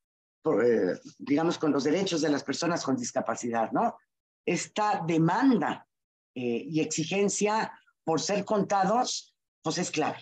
eh, 0.44 1.00
digamos, 1.18 1.58
con 1.58 1.72
los 1.72 1.84
derechos 1.84 2.20
de 2.20 2.30
las 2.30 2.42
personas 2.42 2.84
con 2.84 2.96
discapacidad, 2.96 3.70
¿no? 3.72 3.96
Esta 4.44 5.02
demanda 5.06 5.86
eh, 6.34 6.64
y 6.68 6.80
exigencia 6.80 7.72
por 8.04 8.20
ser 8.20 8.44
contados, 8.44 9.34
pues 9.62 9.78
es 9.78 9.90
clave, 9.90 10.18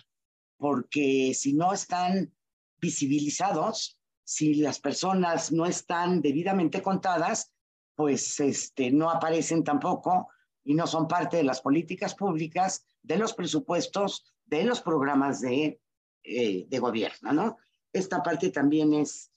porque 0.63 1.33
si 1.33 1.51
no 1.51 1.73
están 1.73 2.33
visibilizados, 2.79 3.99
si 4.23 4.55
las 4.55 4.79
personas 4.79 5.51
no 5.51 5.65
están 5.65 6.21
debidamente 6.21 6.81
contadas, 6.81 7.51
pues 7.95 8.39
este, 8.39 8.89
no 8.89 9.09
aparecen 9.09 9.65
tampoco 9.65 10.29
y 10.63 10.73
no 10.73 10.87
son 10.87 11.09
parte 11.09 11.35
de 11.35 11.43
las 11.43 11.59
políticas 11.59 12.15
públicas, 12.15 12.85
de 13.01 13.17
los 13.17 13.33
presupuestos, 13.33 14.23
de 14.45 14.63
los 14.63 14.79
programas 14.79 15.41
de 15.41 15.81
eh, 16.23 16.65
de 16.69 16.79
gobierno, 16.79 17.33
¿no? 17.33 17.57
Esta 17.91 18.23
parte 18.23 18.49
también 18.49 18.93
es 18.93 19.29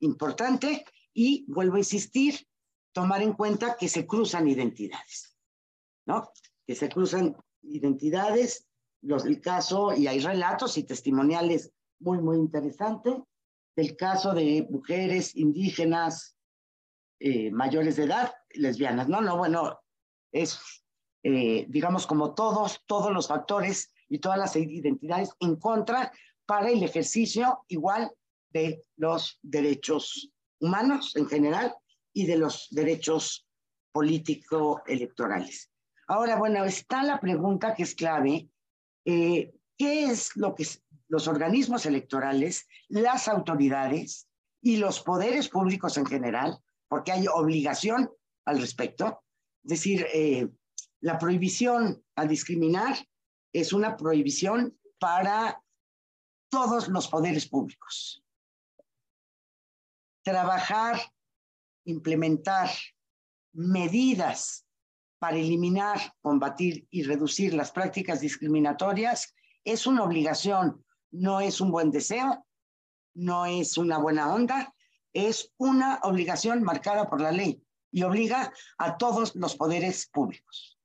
importante 0.00 0.84
y 1.14 1.44
vuelvo 1.46 1.76
a 1.76 1.84
insistir, 1.86 2.48
tomar 2.90 3.22
en 3.22 3.34
cuenta 3.34 3.76
que 3.78 3.88
se 3.88 4.04
cruzan 4.04 4.48
identidades, 4.48 5.38
¿no? 6.06 6.32
Que 6.66 6.74
se 6.74 6.88
cruzan 6.88 7.36
identidades, 7.62 8.66
los 9.02 9.24
del 9.24 9.40
caso, 9.40 9.92
y 9.94 10.06
hay 10.06 10.20
relatos 10.20 10.78
y 10.78 10.84
testimoniales 10.84 11.72
muy, 12.00 12.18
muy 12.18 12.36
interesantes, 12.36 13.14
del 13.76 13.96
caso 13.96 14.34
de 14.34 14.66
mujeres 14.70 15.34
indígenas 15.36 16.36
eh, 17.20 17.50
mayores 17.50 17.96
de 17.96 18.04
edad, 18.04 18.34
lesbianas, 18.50 19.08
¿no? 19.08 19.20
No, 19.20 19.36
bueno, 19.36 19.80
es, 20.32 20.58
eh, 21.22 21.66
digamos, 21.68 22.06
como 22.06 22.34
todos, 22.34 22.82
todos 22.86 23.12
los 23.12 23.28
factores 23.28 23.92
y 24.08 24.18
todas 24.18 24.38
las 24.38 24.56
identidades 24.56 25.30
en 25.40 25.56
contra 25.56 26.12
para 26.46 26.70
el 26.70 26.82
ejercicio 26.82 27.64
igual 27.68 28.12
de 28.50 28.82
los 28.96 29.38
derechos 29.42 30.30
humanos 30.60 31.16
en 31.16 31.26
general 31.26 31.74
y 32.12 32.26
de 32.26 32.36
los 32.36 32.68
derechos 32.70 33.46
político-electorales. 33.92 35.70
Ahora, 36.08 36.36
bueno, 36.36 36.64
está 36.64 37.02
la 37.04 37.20
pregunta 37.20 37.74
que 37.74 37.84
es 37.84 37.94
clave, 37.94 38.48
eh, 39.04 39.54
¿qué 39.76 40.04
es 40.04 40.36
lo 40.36 40.54
que 40.54 40.66
los 41.08 41.28
organismos 41.28 41.84
electorales, 41.86 42.66
las 42.88 43.28
autoridades 43.28 44.28
y 44.62 44.76
los 44.76 45.00
poderes 45.00 45.48
públicos 45.48 45.98
en 45.98 46.06
general, 46.06 46.58
porque 46.88 47.12
hay 47.12 47.26
obligación 47.26 48.10
al 48.46 48.60
respecto, 48.60 49.22
es 49.64 49.70
decir, 49.70 50.06
eh, 50.12 50.48
la 51.00 51.18
prohibición 51.18 52.02
a 52.16 52.26
discriminar 52.26 52.96
es 53.52 53.72
una 53.72 53.96
prohibición 53.96 54.78
para 54.98 55.62
todos 56.48 56.88
los 56.88 57.08
poderes 57.08 57.46
públicos. 57.48 58.24
Trabajar, 60.24 61.00
implementar 61.84 62.70
medidas 63.52 64.64
para 65.22 65.36
eliminar, 65.36 66.00
combatir 66.20 66.88
y 66.90 67.04
reducir 67.04 67.54
las 67.54 67.70
prácticas 67.70 68.20
discriminatorias 68.20 69.32
es 69.62 69.86
una 69.86 70.02
obligación, 70.02 70.84
no 71.12 71.40
es 71.40 71.60
un 71.60 71.70
buen 71.70 71.92
deseo, 71.92 72.44
no 73.14 73.46
es 73.46 73.78
una 73.78 73.98
buena 73.98 74.34
onda, 74.34 74.74
es 75.12 75.52
una 75.58 76.00
obligación 76.02 76.64
marcada 76.64 77.08
por 77.08 77.20
la 77.20 77.30
ley 77.30 77.62
y 77.92 78.02
obliga 78.02 78.52
a 78.78 78.96
todos 78.96 79.36
los 79.36 79.54
poderes 79.54 80.08
públicos. 80.08 80.76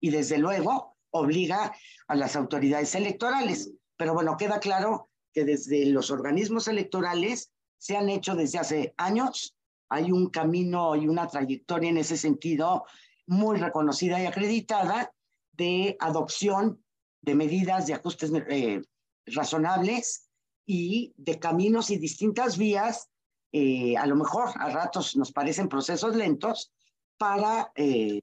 Y 0.00 0.10
desde 0.10 0.38
luego 0.38 0.96
obliga 1.10 1.72
a 2.08 2.16
las 2.16 2.34
autoridades 2.34 2.96
electorales. 2.96 3.70
Pero 3.96 4.12
bueno, 4.12 4.36
queda 4.36 4.58
claro 4.58 5.08
que 5.32 5.44
desde 5.44 5.86
los 5.86 6.10
organismos 6.10 6.66
electorales 6.66 7.52
se 7.78 7.96
han 7.96 8.08
hecho 8.08 8.34
desde 8.34 8.58
hace 8.58 8.94
años. 8.96 9.56
Hay 9.88 10.10
un 10.10 10.30
camino 10.30 10.96
y 10.96 11.06
una 11.06 11.28
trayectoria 11.28 11.90
en 11.90 11.98
ese 11.98 12.16
sentido 12.16 12.86
muy 13.26 13.58
reconocida 13.58 14.22
y 14.22 14.26
acreditada 14.26 15.12
de 15.52 15.96
adopción 16.00 16.82
de 17.22 17.34
medidas, 17.34 17.86
de 17.86 17.94
ajustes 17.94 18.30
eh, 18.48 18.82
razonables 19.26 20.28
y 20.66 21.14
de 21.16 21.38
caminos 21.38 21.90
y 21.90 21.98
distintas 21.98 22.58
vías, 22.58 23.08
eh, 23.52 23.96
a 23.96 24.06
lo 24.06 24.16
mejor 24.16 24.50
a 24.56 24.68
ratos 24.70 25.16
nos 25.16 25.32
parecen 25.32 25.68
procesos 25.68 26.16
lentos, 26.16 26.72
para, 27.16 27.72
eh, 27.76 28.20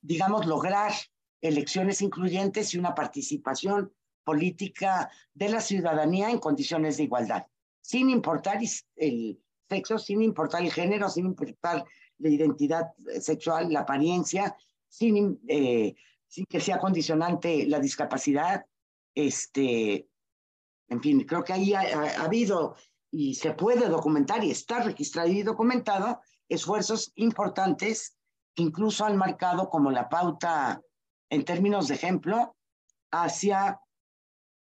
digamos, 0.00 0.46
lograr 0.46 0.92
elecciones 1.40 2.02
incluyentes 2.02 2.74
y 2.74 2.78
una 2.78 2.94
participación 2.94 3.92
política 4.24 5.10
de 5.34 5.48
la 5.48 5.60
ciudadanía 5.60 6.30
en 6.30 6.38
condiciones 6.38 6.96
de 6.96 7.04
igualdad, 7.04 7.46
sin 7.80 8.10
importar 8.10 8.60
el 8.96 9.40
sexo, 9.68 9.98
sin 9.98 10.22
importar 10.22 10.62
el 10.62 10.72
género, 10.72 11.08
sin 11.08 11.26
importar 11.26 11.84
la 12.20 12.28
identidad 12.28 12.92
sexual, 13.20 13.72
la 13.72 13.80
apariencia, 13.80 14.56
sin, 14.88 15.40
eh, 15.48 15.94
sin 16.26 16.44
que 16.46 16.60
sea 16.60 16.78
condicionante 16.78 17.66
la 17.66 17.80
discapacidad. 17.80 18.64
Este, 19.14 20.08
en 20.88 21.00
fin, 21.00 21.24
creo 21.24 21.44
que 21.44 21.52
ahí 21.52 21.74
ha, 21.74 22.22
habido 22.22 22.76
y 23.10 23.34
se 23.34 23.52
puede 23.52 23.88
documentar 23.88 24.44
y 24.44 24.50
está 24.50 24.82
registrado 24.82 25.28
y 25.28 25.42
documentado 25.42 26.20
esfuerzos 26.48 27.12
importantes 27.16 28.16
que 28.54 28.62
incluso 28.62 29.04
han 29.04 29.16
marcado 29.16 29.68
como 29.68 29.90
la 29.90 30.08
pauta 30.08 30.80
en 31.28 31.44
términos 31.44 31.88
de 31.88 31.94
ejemplo 31.94 32.56
hacia 33.10 33.80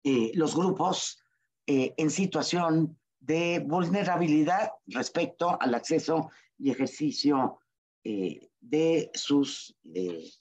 eh, 0.04 0.30
los 0.34 0.54
grupos 0.54 1.18
eh, 1.66 1.94
en 1.96 2.10
situación 2.10 2.98
de 3.18 3.62
vulnerabilidad 3.66 4.72
respecto 4.86 5.60
al 5.60 5.74
acceso 5.74 6.30
y 6.60 6.70
ejercicio 6.70 7.60
eh, 8.04 8.50
de 8.60 9.10
sus 9.14 9.76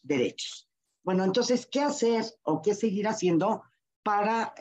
derechos. 0.03 0.69
Bueno, 1.03 1.23
entonces, 1.23 1.65
¿qué 1.65 1.81
hacer 1.81 2.25
o 2.43 2.61
qué 2.61 2.75
seguir 2.75 3.07
haciendo 3.07 3.63
para 4.03 4.53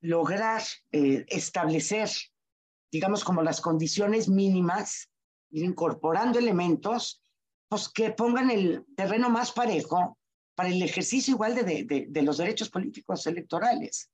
lograr 0.00 0.62
establecer, 0.90 2.08
digamos, 2.90 3.24
como 3.24 3.42
las 3.42 3.60
condiciones 3.60 4.28
mínimas, 4.28 5.10
ir 5.50 5.64
incorporando 5.64 6.38
elementos 6.38 7.20
pues 7.70 7.88
que 7.88 8.10
pongan 8.10 8.50
el 8.50 8.84
terreno 8.96 9.30
más 9.30 9.52
parejo 9.52 10.18
para 10.56 10.68
el 10.68 10.82
ejercicio 10.82 11.34
igual 11.34 11.54
de, 11.54 12.06
de, 12.08 12.22
los 12.22 12.38
derechos 12.38 12.68
políticos 12.68 13.26
electorales. 13.28 14.10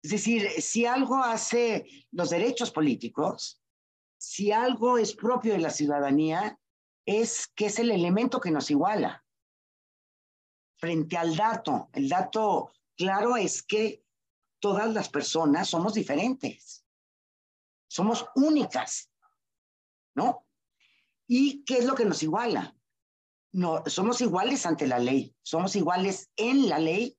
Es 0.00 0.12
decir, 0.12 0.48
si 0.60 0.86
algo 0.86 1.16
hace 1.16 1.84
los 2.12 2.30
derechos 2.30 2.70
políticos, 2.70 3.60
si 4.18 4.52
algo 4.52 4.98
es 4.98 5.14
propio 5.14 5.52
de 5.52 5.58
la 5.58 5.70
ciudadanía, 5.70 6.58
es 7.04 7.46
que 7.48 7.66
es 7.66 7.78
el 7.78 7.90
elemento 7.90 8.40
que 8.40 8.50
nos 8.50 8.70
iguala. 8.70 9.24
Frente 10.76 11.16
al 11.16 11.36
dato, 11.36 11.88
el 11.92 12.08
dato 12.08 12.72
claro 12.96 13.36
es 13.36 13.62
que 13.62 14.02
todas 14.60 14.92
las 14.92 15.08
personas 15.08 15.68
somos 15.68 15.94
diferentes, 15.94 16.84
somos 17.88 18.26
únicas, 18.34 19.10
¿no? 20.14 20.46
¿Y 21.26 21.64
qué 21.64 21.78
es 21.78 21.84
lo 21.84 21.94
que 21.94 22.04
nos 22.04 22.22
iguala? 22.22 22.76
No, 23.52 23.82
somos 23.86 24.20
iguales 24.20 24.66
ante 24.66 24.86
la 24.86 24.98
ley, 24.98 25.34
somos 25.42 25.76
iguales 25.76 26.30
en 26.36 26.68
la 26.68 26.78
ley 26.78 27.18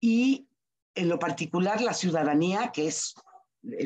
y 0.00 0.48
en 0.94 1.08
lo 1.08 1.18
particular 1.18 1.80
la 1.80 1.94
ciudadanía, 1.94 2.72
que 2.72 2.88
es, 2.88 3.14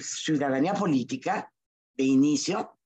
ciudadanía 0.01 0.75
política 0.75 1.53
de 1.97 2.05
inicio, 2.05 2.79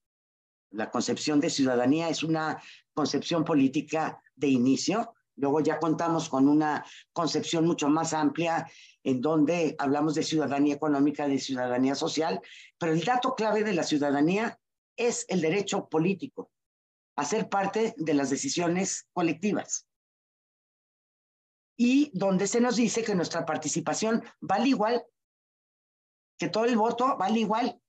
la 0.71 0.91
concepción 0.91 1.41
de 1.41 1.51
ciudadanía 1.51 2.09
es 2.09 2.23
una 2.23 2.61
concepción 2.93 3.45
política 3.45 4.23
de 4.35 4.49
inicio. 4.49 5.15
Luego 5.37 5.61
ya 5.61 5.79
contamos 5.79 6.29
con 6.29 6.49
una 6.49 6.85
concepción 7.13 7.67
mucho 7.67 7.89
más 7.89 8.13
amplia 8.13 8.71
en 9.03 9.21
donde 9.21 9.77
hablamos 9.79 10.15
de 10.15 10.23
ciudadanía 10.23 10.75
económica, 10.75 11.29
de 11.29 11.39
ciudadanía 11.39 11.95
social, 11.95 12.41
pero 12.79 12.93
el 12.93 13.05
dato 13.05 13.35
clave 13.35 13.63
de 13.63 13.75
la 13.75 13.85
ciudadanía 13.85 14.59
es 14.97 15.25
el 15.29 15.41
derecho 15.41 15.89
político 15.89 16.51
a 17.17 17.25
ser 17.25 17.49
parte 17.49 17.95
de 17.97 18.15
las 18.15 18.31
decisiones 18.31 19.09
colectivas. 19.13 19.87
Y 21.79 22.11
donde 22.15 22.47
se 22.47 22.61
nos 22.61 22.77
dice 22.77 23.05
que 23.05 23.15
nuestra 23.15 23.45
participación 23.45 24.23
vale 24.41 24.69
igual, 24.69 25.05
que 26.39 26.49
todo 26.49 26.65
el 26.65 26.77
voto 26.77 27.17
vale 27.19 27.41
igual 27.41 27.81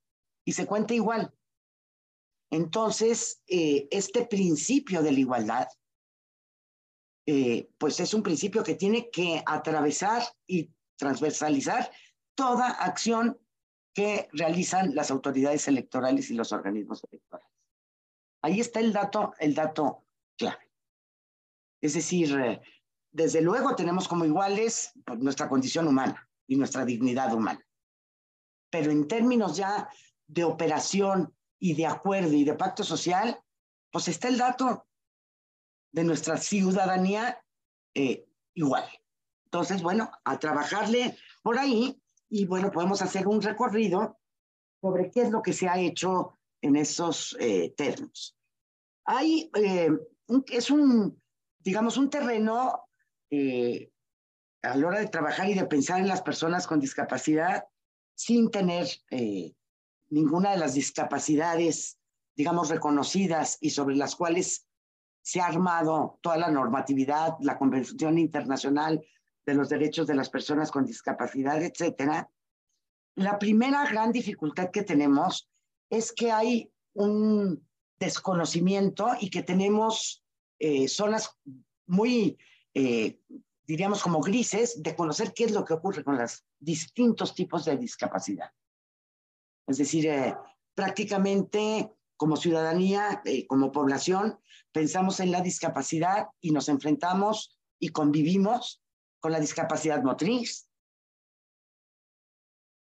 y 0.48 0.54
se 0.54 0.66
cuenta 0.66 0.94
igual. 0.94 1.34
Entonces, 2.50 3.44
eh, 3.48 3.90
este 3.92 4.26
principio 4.26 5.04
de 5.04 5.12
la 5.12 5.20
igualdad, 5.20 5.68
eh, 7.26 7.70
pues 7.78 8.00
es 8.00 8.14
un 8.14 8.24
principio 8.24 8.64
que 8.64 8.76
tiene 8.76 9.10
que 9.12 9.44
atravesar 9.46 10.24
y 10.48 10.72
transversalizar 10.98 11.92
toda 12.34 12.70
acción 12.70 13.38
que 13.94 14.30
realizan 14.32 14.96
las 14.96 15.12
autoridades 15.12 15.68
electorales 15.68 16.30
y 16.30 16.36
los 16.36 16.54
organismos 16.54 17.04
electorales. 17.12 17.52
Ahí 18.42 18.62
está 18.62 18.80
el 18.80 18.94
dato, 18.94 19.34
el 19.40 19.54
dato 19.54 20.06
clave. 20.38 20.72
Es 21.82 21.96
decir, 21.96 22.34
eh, 22.40 22.62
desde 23.12 23.42
luego 23.42 23.76
tenemos 23.76 24.08
como 24.08 24.24
iguales 24.24 24.94
pues, 25.06 25.20
nuestra 25.20 25.50
condición 25.50 25.90
humana 25.90 26.30
y 26.48 26.56
nuestra 26.56 26.86
dignidad 26.86 27.34
humana. 27.34 27.68
Pero 28.70 28.92
en 28.92 29.10
términos 29.10 29.58
ya 29.58 29.90
de 30.28 30.44
operación 30.44 31.34
y 31.60 31.74
de 31.74 31.88
acuerdo 31.88 32.34
y 32.34 32.44
de 32.44 32.54
pacto 32.54 32.84
social, 32.84 33.42
pues 33.92 34.08
está 34.08 34.28
el 34.28 34.38
dato 34.38 34.88
de 35.92 36.04
nuestra 36.04 36.38
ciudadanía 36.38 37.44
eh, 37.94 38.28
igual. 38.54 38.86
Entonces, 39.46 39.82
bueno, 39.82 40.12
a 40.24 40.38
trabajarle 40.38 41.18
por 41.42 41.58
ahí 41.58 42.00
y 42.30 42.46
bueno, 42.46 42.72
podemos 42.72 43.02
hacer 43.02 43.28
un 43.28 43.42
recorrido 43.42 44.20
sobre 44.82 45.10
qué 45.10 45.22
es 45.22 45.32
lo 45.32 45.42
que 45.42 45.54
se 45.54 45.68
ha 45.68 45.80
hecho 45.80 46.38
en 46.62 46.76
esos 46.76 47.36
eh, 47.40 47.74
términos. 47.76 48.38
Hay, 49.06 49.50
eh, 49.56 49.90
es 50.52 50.70
un, 50.70 51.22
digamos, 51.60 51.98
un 51.98 52.10
terreno 52.10 52.84
a 54.62 54.76
la 54.76 54.88
hora 54.88 55.00
de 55.00 55.08
trabajar 55.08 55.50
y 55.50 55.54
de 55.54 55.66
pensar 55.66 56.00
en 56.00 56.08
las 56.08 56.22
personas 56.22 56.68
con 56.68 56.80
discapacidad 56.80 57.66
sin 58.16 58.52
tener 58.52 58.88
ninguna 60.10 60.52
de 60.52 60.58
las 60.58 60.74
discapacidades, 60.74 61.98
digamos, 62.36 62.70
reconocidas 62.70 63.58
y 63.62 63.72
sobre 63.72 63.96
las 63.96 64.16
cuales 64.16 64.68
se 65.22 65.42
ha 65.42 65.48
armado 65.48 66.20
toda 66.22 66.38
la 66.38 66.50
normatividad, 66.50 67.36
la 67.42 67.58
Convención 67.58 68.18
Internacional 68.18 69.06
de 69.46 69.54
los 69.54 69.70
derechos 69.70 70.08
de 70.08 70.16
las 70.16 70.30
personas 70.30 70.72
con 70.72 70.86
discapacidad, 70.86 71.62
etcétera, 71.62 72.30
la 73.16 73.40
primera 73.40 73.86
gran 73.90 74.12
dificultad 74.12 74.70
que 74.70 74.84
tenemos 74.84 75.50
es 75.90 76.12
que 76.12 76.32
hay 76.32 76.72
un 76.94 77.68
desconocimiento 78.00 79.10
y 79.20 79.30
que 79.30 79.42
tenemos 79.42 80.24
eh, 80.60 80.88
zonas 80.88 81.36
muy, 81.88 82.38
eh, 82.74 83.20
diríamos, 83.66 84.04
como 84.04 84.22
grises 84.22 84.84
de 84.84 84.96
conocer 84.96 85.34
qué 85.34 85.46
es 85.46 85.52
lo 85.52 85.66
que 85.66 85.74
ocurre 85.74 86.04
con 86.04 86.18
los 86.18 86.46
distintos 86.60 87.34
tipos 87.34 87.66
de 87.66 87.78
discapacidad. 87.78 88.52
Es 89.68 89.78
decir, 89.78 90.08
eh, 90.08 90.36
prácticamente 90.74 91.92
como 92.16 92.36
ciudadanía, 92.36 93.22
como 93.48 93.72
población, 93.72 94.40
pensamos 94.72 95.20
en 95.20 95.32
la 95.32 95.42
discapacidad 95.42 96.28
y 96.42 96.52
nos 96.52 96.68
enfrentamos 96.68 97.60
y 97.80 97.90
convivimos 97.90 98.82
con 99.20 99.32
la 99.32 99.40
discapacidad 99.40 100.02
motriz, 100.02 100.68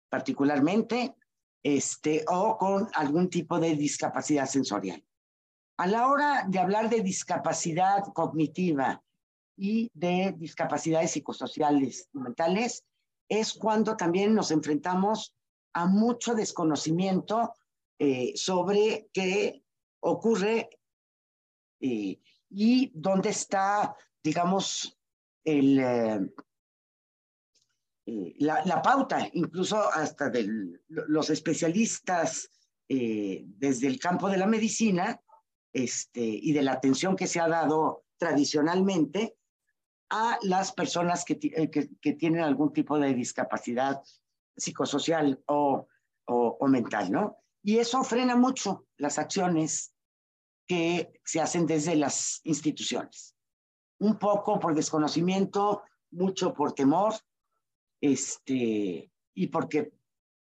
particularmente, 0.10 1.16
este, 1.64 2.26
o 2.28 2.58
con 2.58 2.90
algún 2.94 3.30
tipo 3.30 3.60
de 3.60 3.76
discapacidad 3.76 4.48
sensorial. 4.48 5.04
A 5.78 5.88
la 5.88 6.08
hora 6.08 6.46
de 6.48 6.60
hablar 6.60 6.90
de 6.90 7.02
discapacidad 7.02 8.04
cognitiva 8.14 9.02
y 9.56 9.90
de 9.94 10.34
discapacidades 10.38 11.12
psicosociales 11.12 12.10
y 12.14 12.20
mentales, 12.20 12.84
es 13.30 13.54
cuando 13.54 13.96
también 13.96 14.34
nos 14.36 14.52
enfrentamos 14.52 15.34
a 15.74 15.86
mucho 15.86 16.34
desconocimiento 16.36 17.54
eh, 18.00 18.34
sobre 18.36 19.10
qué 19.14 19.64
ocurre 20.02 20.70
eh, 21.80 22.20
y 22.50 22.92
dónde 22.94 23.30
está, 23.30 23.96
digamos, 24.24 24.98
el, 25.44 25.80
eh, 25.80 26.20
la, 28.40 28.82
pauta, 28.82 29.30
incluso 29.34 29.78
hasta 29.78 30.30
de 30.30 30.80
los 30.88 31.30
especialistas 31.30 32.50
desde 32.88 33.88
el 33.88 34.00
campo 34.00 34.30
de 34.30 34.38
la 34.38 34.48
medicina 34.48 35.22
este, 35.72 36.20
y 36.20 36.52
de 36.52 36.62
la 36.62 36.74
atención 36.74 37.16
que 37.16 37.28
se 37.28 37.40
ha 37.40 37.48
dado 37.48 38.04
tradicionalmente 38.18 39.38
a 40.10 40.38
las 40.42 40.74
personas 40.74 41.24
que, 41.24 41.36
tienen 41.36 42.42
algún 42.42 42.74
tipo 42.74 43.00
de 43.00 43.14
discapacidad 43.14 44.02
psicosocial 44.56 45.42
o, 45.48 45.88
o, 46.26 46.68
mental, 46.68 47.12
¿no? 47.12 47.38
Y 47.64 47.78
eso 47.78 48.04
frena 48.04 48.36
mucho 48.36 48.86
las 48.98 49.20
acciones 49.20 49.94
que 50.68 51.12
se 51.26 51.42
hacen 51.42 51.66
desde 51.66 51.96
las 51.96 52.42
instituciones 52.44 53.36
un 54.02 54.18
poco 54.18 54.60
por 54.60 54.74
desconocimiento 54.74 55.84
mucho 56.12 56.54
por 56.54 56.74
temor, 56.74 57.14
este, 58.02 59.12
y 59.34 59.48
porque 59.48 59.94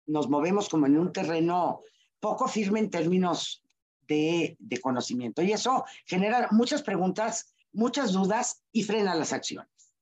nos 0.06 0.28
movemos 0.28 0.68
como 0.68 0.86
en 0.86 0.98
un 0.98 1.12
terreno 1.12 1.82
poco 2.18 2.48
firme 2.48 2.80
en 2.80 2.90
términos 2.90 3.62
de, 4.08 4.56
de 4.58 4.80
conocimiento. 4.80 5.42
Y 5.42 5.52
eso 5.52 5.84
genera 6.06 6.48
muchas 6.50 6.82
preguntas, 6.82 7.54
muchas 7.72 8.12
dudas 8.12 8.64
y 8.72 8.82
frena 8.82 9.14
las 9.14 9.32
acciones. 9.32 9.94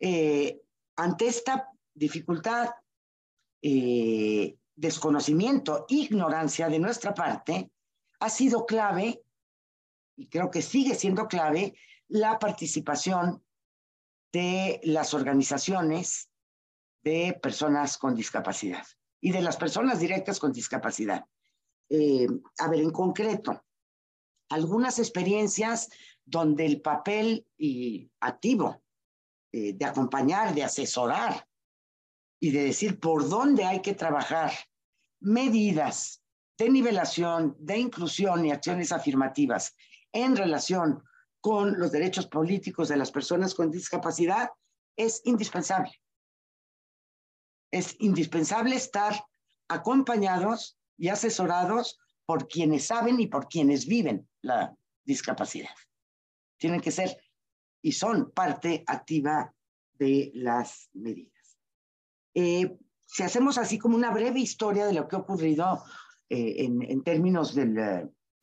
Eh, 0.00 0.60
ante 0.96 1.28
esta 1.28 1.70
dificultad, 1.94 2.70
eh, 3.62 4.56
desconocimiento, 4.74 5.86
ignorancia 5.88 6.68
de 6.68 6.78
nuestra 6.78 7.14
parte, 7.14 7.70
ha 8.20 8.28
sido 8.28 8.66
clave, 8.66 9.22
y 10.16 10.28
creo 10.28 10.50
que 10.50 10.62
sigue 10.62 10.94
siendo 10.94 11.28
clave, 11.28 11.74
la 12.08 12.38
participación 12.38 13.42
de 14.32 14.80
las 14.84 15.14
organizaciones 15.14 16.28
de 17.04 17.38
personas 17.42 17.98
con 17.98 18.14
discapacidad 18.14 18.84
y 19.20 19.32
de 19.32 19.42
las 19.42 19.56
personas 19.56 20.00
directas 20.00 20.38
con 20.38 20.52
discapacidad. 20.52 21.24
Eh, 21.88 22.26
a 22.58 22.68
ver, 22.68 22.80
en 22.80 22.90
concreto, 22.90 23.64
algunas 24.48 24.98
experiencias 24.98 25.88
donde 26.24 26.66
el 26.66 26.80
papel 26.80 27.46
y 27.56 28.10
activo 28.20 28.82
eh, 29.52 29.74
de 29.74 29.84
acompañar, 29.84 30.54
de 30.54 30.64
asesorar 30.64 31.46
y 32.42 32.50
de 32.50 32.64
decir 32.64 32.98
por 32.98 33.28
dónde 33.28 33.64
hay 33.64 33.82
que 33.82 33.94
trabajar, 33.94 34.50
medidas 35.20 36.24
de 36.58 36.70
nivelación, 36.70 37.54
de 37.60 37.78
inclusión 37.78 38.44
y 38.44 38.50
acciones 38.50 38.90
afirmativas 38.90 39.76
en 40.10 40.34
relación 40.34 41.04
con 41.40 41.78
los 41.78 41.92
derechos 41.92 42.26
políticos 42.26 42.88
de 42.88 42.96
las 42.96 43.12
personas 43.12 43.54
con 43.54 43.70
discapacidad 43.70 44.50
es 44.96 45.22
indispensable. 45.24 45.92
Es 47.70 47.94
indispensable 48.00 48.74
estar 48.74 49.24
acompañados 49.68 50.76
y 50.98 51.10
asesorados 51.10 51.96
por 52.26 52.48
quienes 52.48 52.86
saben 52.88 53.20
y 53.20 53.28
por 53.28 53.46
quienes 53.46 53.86
viven 53.86 54.28
la 54.40 54.76
discapacidad. 55.04 55.76
Tienen 56.58 56.80
que 56.80 56.90
ser 56.90 57.16
y 57.80 57.92
son 57.92 58.32
parte 58.32 58.82
activa 58.88 59.54
de 59.92 60.32
las 60.34 60.90
medidas. 60.92 61.31
Eh, 62.34 62.76
si 63.06 63.22
hacemos 63.22 63.58
así 63.58 63.78
como 63.78 63.96
una 63.96 64.10
breve 64.10 64.40
historia 64.40 64.86
de 64.86 64.94
lo 64.94 65.06
que 65.06 65.16
ha 65.16 65.20
ocurrido 65.20 65.82
eh, 66.28 66.64
en, 66.64 66.82
en, 66.82 67.02
términos 67.02 67.54
del, 67.54 67.74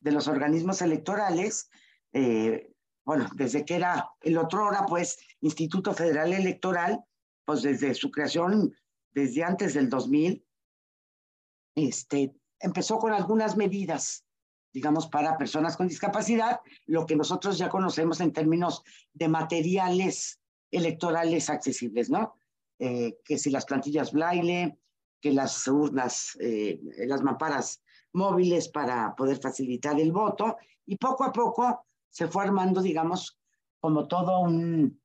de 0.00 0.12
los 0.12 0.28
organismos 0.28 0.82
electorales, 0.82 1.70
eh, 2.12 2.72
bueno, 3.04 3.28
desde 3.34 3.64
que 3.64 3.76
era 3.76 4.08
el 4.20 4.38
otro 4.38 4.66
hora, 4.66 4.86
pues, 4.86 5.18
Instituto 5.40 5.92
Federal 5.92 6.32
Electoral, 6.32 7.04
pues 7.44 7.62
desde 7.62 7.94
su 7.94 8.10
creación, 8.10 8.72
desde 9.10 9.42
antes 9.42 9.74
del 9.74 9.88
2000, 9.88 10.44
este, 11.74 12.34
empezó 12.60 12.98
con 12.98 13.12
algunas 13.12 13.56
medidas, 13.56 14.24
digamos, 14.72 15.08
para 15.08 15.36
personas 15.36 15.76
con 15.76 15.88
discapacidad, 15.88 16.60
lo 16.86 17.06
que 17.06 17.16
nosotros 17.16 17.58
ya 17.58 17.68
conocemos 17.68 18.20
en 18.20 18.32
términos 18.32 18.84
de 19.12 19.28
materiales 19.28 20.40
electorales 20.70 21.50
accesibles, 21.50 22.10
¿no? 22.10 22.39
Eh, 22.80 23.18
que 23.24 23.38
si 23.38 23.50
las 23.50 23.66
plantillas 23.66 24.10
braille, 24.10 24.78
que 25.20 25.32
las 25.32 25.68
urnas, 25.68 26.36
eh, 26.40 26.80
las 27.06 27.22
mamparas 27.22 27.82
móviles 28.14 28.68
para 28.68 29.14
poder 29.14 29.38
facilitar 29.38 30.00
el 30.00 30.10
voto, 30.10 30.56
y 30.86 30.96
poco 30.96 31.24
a 31.24 31.32
poco 31.32 31.86
se 32.08 32.26
fue 32.26 32.42
armando, 32.42 32.82
digamos, 32.82 33.38
como 33.78 34.08
todo 34.08 34.40
un 34.40 35.00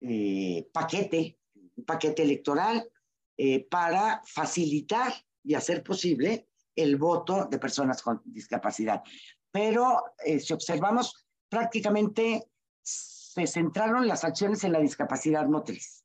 eh, 0.00 0.68
paquete, 0.72 1.38
un 1.76 1.84
paquete 1.84 2.22
electoral 2.22 2.90
eh, 3.36 3.66
para 3.68 4.22
facilitar 4.24 5.12
y 5.42 5.54
hacer 5.54 5.82
posible 5.82 6.48
el 6.74 6.96
voto 6.96 7.46
de 7.46 7.58
personas 7.58 8.02
con 8.02 8.20
discapacidad. 8.24 9.02
Pero 9.50 10.02
eh, 10.24 10.40
si 10.40 10.52
observamos, 10.52 11.26
prácticamente 11.48 12.48
se 12.82 13.46
centraron 13.46 14.06
las 14.08 14.24
acciones 14.24 14.64
en 14.64 14.72
la 14.72 14.80
discapacidad 14.80 15.46
motriz. 15.46 15.99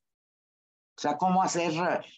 O 0.97 1.01
sea, 1.01 1.17
cómo 1.17 1.43
hacer 1.43 1.73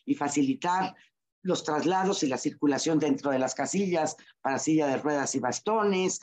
y 0.05 0.15
facilitar 0.15 0.95
los 1.41 1.63
traslados 1.63 2.23
y 2.23 2.27
la 2.27 2.37
circulación 2.37 2.99
dentro 2.99 3.31
de 3.31 3.39
las 3.39 3.55
casillas 3.55 4.17
para 4.41 4.59
silla 4.59 4.87
de 4.87 4.97
ruedas 4.97 5.33
y 5.35 5.39
bastones, 5.39 6.21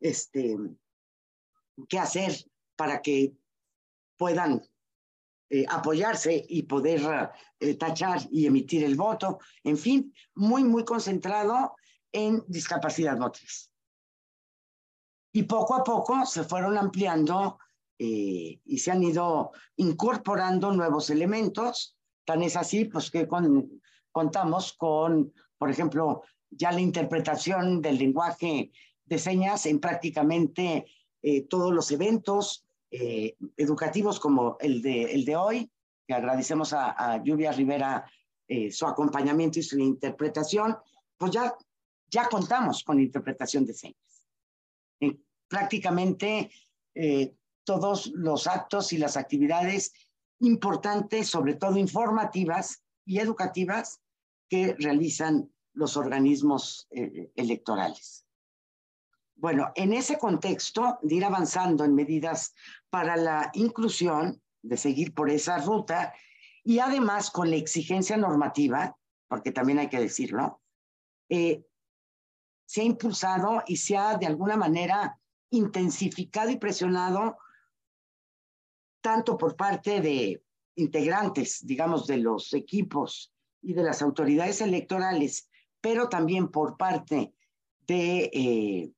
este, 0.00 0.56
qué 1.88 1.98
hacer 1.98 2.32
para 2.76 3.02
que 3.02 3.34
puedan 4.16 4.62
eh, 5.50 5.64
apoyarse 5.68 6.44
y 6.48 6.64
poder 6.64 7.32
eh, 7.58 7.74
tachar 7.74 8.20
y 8.30 8.46
emitir 8.46 8.84
el 8.84 8.96
voto. 8.96 9.38
En 9.64 9.78
fin, 9.78 10.14
muy, 10.34 10.62
muy 10.62 10.84
concentrado 10.84 11.74
en 12.12 12.44
discapacidad 12.46 13.16
motriz. 13.16 13.70
Y 15.32 15.44
poco 15.44 15.74
a 15.74 15.84
poco 15.84 16.26
se 16.26 16.44
fueron 16.44 16.76
ampliando 16.76 17.58
eh, 17.98 18.60
y 18.64 18.78
se 18.78 18.90
han 18.90 19.02
ido 19.02 19.52
incorporando 19.76 20.72
nuevos 20.72 21.10
elementos. 21.10 21.96
Tan 22.24 22.42
es 22.42 22.56
así, 22.56 22.84
pues 22.84 23.10
que 23.10 23.26
con, 23.26 23.80
contamos 24.12 24.72
con, 24.74 25.32
por 25.58 25.70
ejemplo, 25.70 26.22
ya 26.50 26.72
la 26.72 26.80
interpretación 26.80 27.82
del 27.82 27.98
lenguaje 27.98 28.70
de 29.04 29.18
señas 29.18 29.66
en 29.66 29.80
prácticamente 29.80 30.86
eh, 31.22 31.42
todos 31.42 31.72
los 31.72 31.90
eventos 31.90 32.64
eh, 32.90 33.36
educativos 33.56 34.20
como 34.20 34.56
el 34.60 34.80
de, 34.82 35.12
el 35.14 35.24
de 35.24 35.36
hoy, 35.36 35.70
que 36.06 36.14
agradecemos 36.14 36.72
a, 36.72 36.90
a 36.92 37.22
Lluvia 37.22 37.52
Rivera 37.52 38.10
eh, 38.46 38.70
su 38.70 38.86
acompañamiento 38.86 39.58
y 39.58 39.62
su 39.62 39.78
interpretación, 39.78 40.76
pues 41.18 41.32
ya, 41.32 41.54
ya 42.10 42.28
contamos 42.28 42.82
con 42.82 43.00
interpretación 43.00 43.66
de 43.66 43.74
señas. 43.74 44.26
prácticamente 45.48 46.50
todos 47.68 48.06
los 48.14 48.46
actos 48.46 48.94
y 48.94 48.96
las 48.96 49.18
actividades 49.18 49.92
importantes, 50.40 51.28
sobre 51.28 51.52
todo 51.52 51.76
informativas 51.76 52.82
y 53.04 53.18
educativas, 53.18 54.00
que 54.48 54.74
realizan 54.78 55.52
los 55.74 55.98
organismos 55.98 56.88
electorales. 57.36 58.24
Bueno, 59.36 59.70
en 59.74 59.92
ese 59.92 60.16
contexto 60.16 60.98
de 61.02 61.16
ir 61.16 61.26
avanzando 61.26 61.84
en 61.84 61.94
medidas 61.94 62.54
para 62.88 63.18
la 63.18 63.50
inclusión, 63.52 64.40
de 64.62 64.78
seguir 64.78 65.12
por 65.12 65.28
esa 65.28 65.58
ruta, 65.58 66.14
y 66.64 66.78
además 66.78 67.30
con 67.30 67.50
la 67.50 67.56
exigencia 67.56 68.16
normativa, 68.16 68.96
porque 69.28 69.52
también 69.52 69.78
hay 69.78 69.90
que 69.90 70.00
decirlo, 70.00 70.62
eh, 71.28 71.66
se 72.64 72.80
ha 72.80 72.84
impulsado 72.84 73.62
y 73.66 73.76
se 73.76 73.98
ha 73.98 74.16
de 74.16 74.26
alguna 74.26 74.56
manera 74.56 75.20
intensificado 75.50 76.48
y 76.48 76.56
presionado 76.56 77.36
tanto 79.00 79.36
por 79.36 79.56
parte 79.56 80.00
de 80.00 80.42
integrantes, 80.74 81.66
digamos, 81.66 82.06
de 82.06 82.18
los 82.18 82.52
equipos 82.54 83.32
y 83.62 83.72
de 83.72 83.82
las 83.82 84.02
autoridades 84.02 84.60
electorales, 84.60 85.48
pero 85.80 86.08
también 86.08 86.48
por 86.48 86.76
parte 86.76 87.34
de 87.86 88.30
eh, 88.32 88.92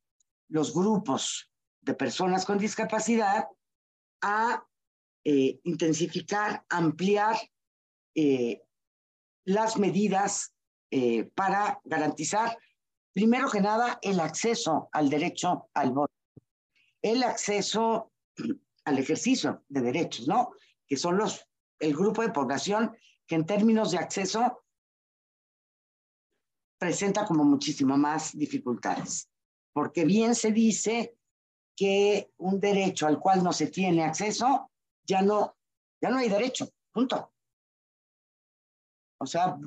los 0.48 0.74
grupos 0.74 1.50
de 1.80 1.94
personas 1.94 2.44
con 2.44 2.58
discapacidad 2.58 3.46
a 4.20 4.66
eh, 5.24 5.60
intensificar, 5.64 6.64
ampliar 6.68 7.36
eh, 8.14 8.62
las 9.44 9.78
medidas 9.78 10.52
para 11.36 11.80
garantizar, 11.84 12.58
primero 13.12 13.48
que 13.48 13.60
nada, 13.60 14.00
el 14.02 14.18
acceso 14.18 14.88
al 14.90 15.08
derecho 15.08 15.68
al 15.72 15.92
voto, 15.92 16.12
el 17.00 17.22
acceso 17.22 18.10
al 18.84 18.98
ejercicio 18.98 19.64
de 19.68 19.80
derechos, 19.80 20.26
¿no? 20.26 20.52
Que 20.86 20.96
son 20.96 21.16
los, 21.16 21.46
el 21.78 21.94
grupo 21.94 22.22
de 22.22 22.30
población 22.30 22.96
que 23.26 23.36
en 23.36 23.46
términos 23.46 23.92
de 23.92 23.98
acceso 23.98 24.64
presenta 26.78 27.24
como 27.24 27.44
muchísimo 27.44 27.96
más 27.96 28.36
dificultades 28.36 29.30
porque 29.72 30.04
bien 30.04 30.34
se 30.34 30.52
dice 30.52 31.16
que 31.76 32.30
un 32.38 32.60
derecho 32.60 33.06
al 33.06 33.18
cual 33.18 33.42
no 33.42 33.52
se 33.52 33.68
tiene 33.68 34.04
acceso, 34.04 34.70
ya 35.04 35.22
no, 35.22 35.56
ya 36.00 36.10
no 36.10 36.18
hay 36.18 36.28
derecho, 36.28 36.68
punto. 36.92 37.32
O 39.18 39.26
sea, 39.26 39.58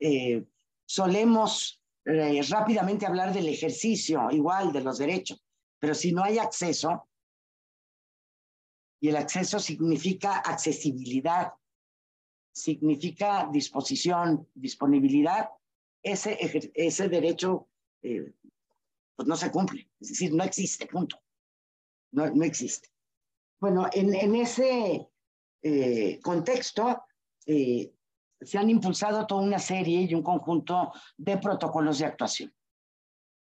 eh, 0.00 0.44
solemos 0.86 1.82
eh, 2.04 2.40
rápidamente 2.48 3.06
hablar 3.06 3.32
del 3.32 3.48
ejercicio 3.48 4.30
igual 4.30 4.72
de 4.72 4.82
los 4.82 4.98
derechos, 4.98 5.42
pero 5.78 5.94
si 5.94 6.12
no 6.12 6.22
hay 6.24 6.38
acceso, 6.38 7.07
y 9.00 9.08
el 9.08 9.16
acceso 9.16 9.58
significa 9.58 10.38
accesibilidad, 10.38 11.52
significa 12.52 13.48
disposición, 13.52 14.48
disponibilidad, 14.54 15.50
ese, 16.02 16.38
ese 16.74 17.08
derecho 17.08 17.68
eh, 18.02 18.32
pues 19.14 19.28
no 19.28 19.36
se 19.36 19.50
cumple. 19.50 19.88
Es 20.00 20.10
decir, 20.10 20.32
no 20.32 20.44
existe, 20.44 20.86
punto. 20.86 21.20
No, 22.12 22.30
no 22.30 22.44
existe. 22.44 22.88
Bueno, 23.60 23.88
en, 23.92 24.14
en 24.14 24.34
ese 24.36 25.08
eh, 25.62 26.20
contexto, 26.22 27.02
eh, 27.46 27.92
se 28.40 28.58
han 28.58 28.70
impulsado 28.70 29.26
toda 29.26 29.42
una 29.42 29.58
serie 29.58 30.02
y 30.02 30.14
un 30.14 30.22
conjunto 30.22 30.92
de 31.16 31.38
protocolos 31.38 31.98
de 31.98 32.06
actuación. 32.06 32.54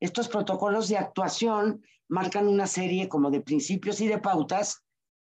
Estos 0.00 0.28
protocolos 0.28 0.88
de 0.88 0.98
actuación 0.98 1.82
marcan 2.08 2.46
una 2.48 2.66
serie 2.66 3.08
como 3.08 3.30
de 3.30 3.40
principios 3.40 4.00
y 4.00 4.08
de 4.08 4.18
pautas 4.18 4.84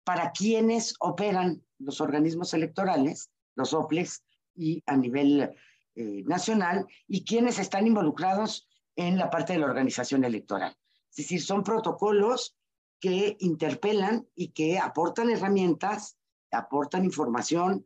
para 0.04 0.32
quienes 0.32 0.96
operan 1.00 1.64
los 1.80 2.02
organismos 2.02 2.54
electorales, 2.54 3.32
los 3.56 3.74
OPLES, 3.74 4.24
y 4.56 4.84
a 4.86 4.98
nivel 4.98 5.56
eh, 5.96 6.24
nacional, 6.26 6.86
y 7.08 7.24
quienes 7.24 7.60
están 7.60 7.88
involucrados 7.88 8.68
en 8.96 9.18
la 9.18 9.30
parte 9.30 9.54
de 9.54 9.60
la 9.60 9.68
organización 9.68 10.24
electoral. 10.24 10.76
Es 11.10 11.18
decir, 11.18 11.42
son 11.42 11.64
protocolos 11.64 12.56
que 13.00 13.36
interpelan 13.40 14.28
y 14.36 14.50
que 14.50 14.78
aportan 14.78 15.30
herramientas, 15.30 16.18
aportan 16.52 17.06
información, 17.06 17.86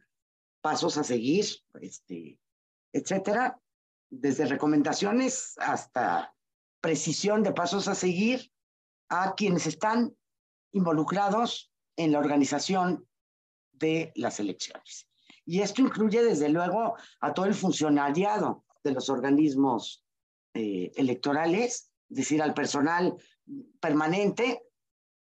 pasos 0.61 0.97
a 0.97 1.03
seguir, 1.03 1.45
este, 1.79 2.39
etcétera, 2.91 3.59
desde 4.09 4.45
recomendaciones 4.45 5.53
hasta 5.57 6.33
precisión 6.81 7.43
de 7.43 7.53
pasos 7.53 7.87
a 7.87 7.95
seguir 7.95 8.51
a 9.09 9.35
quienes 9.35 9.67
están 9.67 10.15
involucrados 10.71 11.71
en 11.97 12.11
la 12.11 12.19
organización 12.19 13.07
de 13.73 14.11
las 14.15 14.39
elecciones. 14.39 15.07
Y 15.45 15.61
esto 15.61 15.81
incluye, 15.81 16.23
desde 16.23 16.49
luego, 16.49 16.95
a 17.19 17.33
todo 17.33 17.45
el 17.45 17.53
funcionariado 17.53 18.65
de 18.83 18.91
los 18.91 19.09
organismos 19.09 20.03
eh, 20.53 20.91
electorales, 20.95 21.91
es 22.09 22.17
decir, 22.17 22.41
al 22.41 22.53
personal 22.53 23.15
permanente 23.79 24.63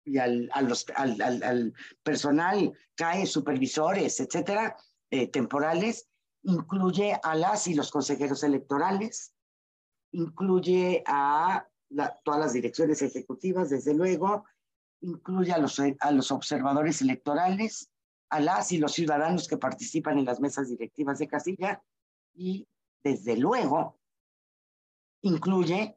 y 0.05 0.19
al, 0.19 0.49
al, 0.53 1.75
personal 2.03 2.73
CAE, 2.95 3.27
supervisores, 3.27 4.21
etcétera, 4.21 4.77
eh, 5.11 5.27
temporales, 5.29 6.09
incluye 6.43 7.19
a 7.23 7.35
las 7.35 7.67
y 7.67 7.75
los 7.75 7.91
consejeros 7.91 8.45
electorales, 8.45 9.35
incluye 10.13 11.03
a 11.07 11.67
todas 12.25 12.41
las 12.41 12.53
direcciones 12.53 13.03
ejecutivas, 13.03 13.71
desde 13.71 13.95
luego, 13.95 14.45
incluye 15.01 15.53
a 15.53 15.59
los, 15.59 15.81
a 15.81 16.11
los 16.11 16.31
observadores 16.31 17.01
electorales, 17.03 17.91
a 18.29 18.41
las 18.41 18.73
y 18.73 18.79
los 18.79 18.93
ciudadanos 18.93 19.47
que 19.49 19.57
participan 19.57 20.19
en 20.19 20.25
las 20.25 20.41
mesas 20.41 20.69
directivas 20.69 21.19
de 21.19 21.29
casilla 21.29 21.83
y, 22.35 22.67
desde 23.03 23.37
luego, 23.37 23.99
incluye 25.23 25.97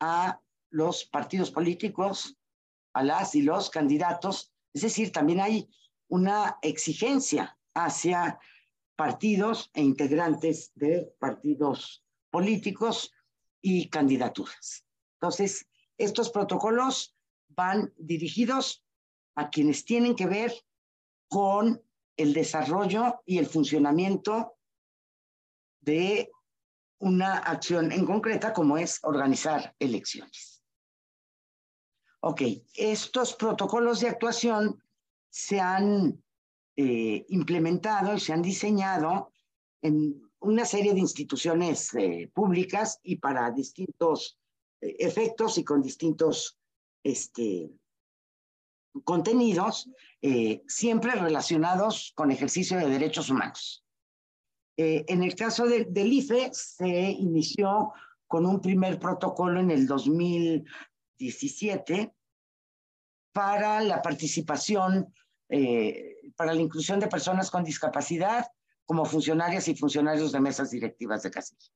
a 0.00 0.40
los 0.70 1.04
partidos 1.04 1.50
políticos, 1.50 2.36
a 2.92 3.02
las 3.02 3.34
y 3.34 3.42
los 3.42 3.70
candidatos. 3.70 4.52
Es 4.72 4.82
decir, 4.82 5.12
también 5.12 5.40
hay 5.40 5.68
una 6.08 6.58
exigencia 6.62 7.58
hacia 7.74 8.38
partidos 8.96 9.70
e 9.74 9.82
integrantes 9.82 10.72
de 10.74 11.14
partidos 11.18 12.02
políticos 12.30 13.12
y 13.60 13.88
candidaturas. 13.88 14.84
Entonces, 15.14 15.66
estos 15.98 16.30
protocolos 16.30 17.15
van 17.56 17.92
dirigidos 17.96 18.84
a 19.34 19.50
quienes 19.50 19.84
tienen 19.84 20.14
que 20.14 20.26
ver 20.26 20.52
con 21.28 21.82
el 22.16 22.32
desarrollo 22.32 23.22
y 23.24 23.38
el 23.38 23.46
funcionamiento 23.46 24.56
de 25.80 26.30
una 26.98 27.38
acción 27.38 27.92
en 27.92 28.06
concreta 28.06 28.52
como 28.52 28.78
es 28.78 29.00
organizar 29.02 29.74
elecciones. 29.78 30.62
Ok, 32.20 32.42
estos 32.74 33.34
protocolos 33.34 34.00
de 34.00 34.08
actuación 34.08 34.82
se 35.28 35.60
han 35.60 36.22
eh, 36.76 37.24
implementado 37.28 38.14
y 38.14 38.20
se 38.20 38.32
han 38.32 38.42
diseñado 38.42 39.32
en 39.82 40.22
una 40.40 40.64
serie 40.64 40.94
de 40.94 41.00
instituciones 41.00 41.94
eh, 41.94 42.30
públicas 42.34 42.98
y 43.02 43.16
para 43.16 43.50
distintos 43.50 44.38
eh, 44.80 44.96
efectos 44.98 45.58
y 45.58 45.64
con 45.64 45.82
distintos 45.82 46.55
este, 47.06 47.70
contenidos 49.04 49.88
eh, 50.22 50.64
siempre 50.66 51.12
relacionados 51.12 52.12
con 52.16 52.32
ejercicio 52.32 52.78
de 52.78 52.88
derechos 52.88 53.30
humanos. 53.30 53.84
Eh, 54.76 55.04
en 55.08 55.22
el 55.22 55.36
caso 55.36 55.66
del 55.66 56.12
IFE 56.12 56.50
se 56.52 57.10
inició 57.10 57.92
con 58.26 58.44
un 58.44 58.60
primer 58.60 58.98
protocolo 58.98 59.60
en 59.60 59.70
el 59.70 59.86
2017 59.86 62.12
para 63.32 63.80
la 63.82 64.02
participación, 64.02 65.14
eh, 65.48 66.32
para 66.36 66.54
la 66.54 66.60
inclusión 66.60 66.98
de 66.98 67.06
personas 67.06 67.52
con 67.52 67.62
discapacidad 67.62 68.48
como 68.84 69.04
funcionarias 69.04 69.68
y 69.68 69.76
funcionarios 69.76 70.32
de 70.32 70.40
mesas 70.40 70.72
directivas 70.72 71.22
de 71.22 71.30
casilla. 71.30 71.70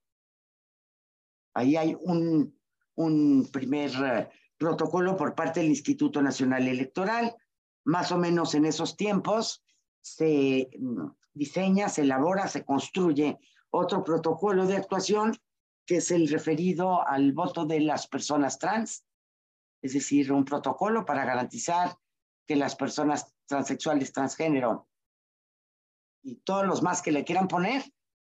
Ahí 1.54 1.76
hay 1.76 1.96
un, 2.00 2.58
un 2.96 3.48
primer 3.52 3.92
protocolo 4.60 5.16
por 5.16 5.34
parte 5.34 5.60
del 5.60 5.70
Instituto 5.70 6.20
Nacional 6.20 6.68
Electoral. 6.68 7.34
Más 7.84 8.12
o 8.12 8.18
menos 8.18 8.54
en 8.54 8.66
esos 8.66 8.94
tiempos 8.94 9.64
se 10.02 10.68
mm, 10.78 11.06
diseña, 11.32 11.88
se 11.88 12.02
elabora, 12.02 12.46
se 12.46 12.62
construye 12.62 13.38
otro 13.70 14.04
protocolo 14.04 14.66
de 14.66 14.76
actuación 14.76 15.34
que 15.86 15.96
es 15.96 16.10
el 16.10 16.28
referido 16.28 17.06
al 17.08 17.32
voto 17.32 17.64
de 17.64 17.80
las 17.80 18.06
personas 18.06 18.58
trans, 18.58 19.04
es 19.82 19.94
decir, 19.94 20.30
un 20.30 20.44
protocolo 20.44 21.06
para 21.06 21.24
garantizar 21.24 21.96
que 22.46 22.54
las 22.54 22.76
personas 22.76 23.34
transexuales, 23.46 24.12
transgénero 24.12 24.88
y 26.22 26.36
todos 26.36 26.66
los 26.66 26.82
más 26.82 27.00
que 27.00 27.12
le 27.12 27.24
quieran 27.24 27.48
poner, 27.48 27.82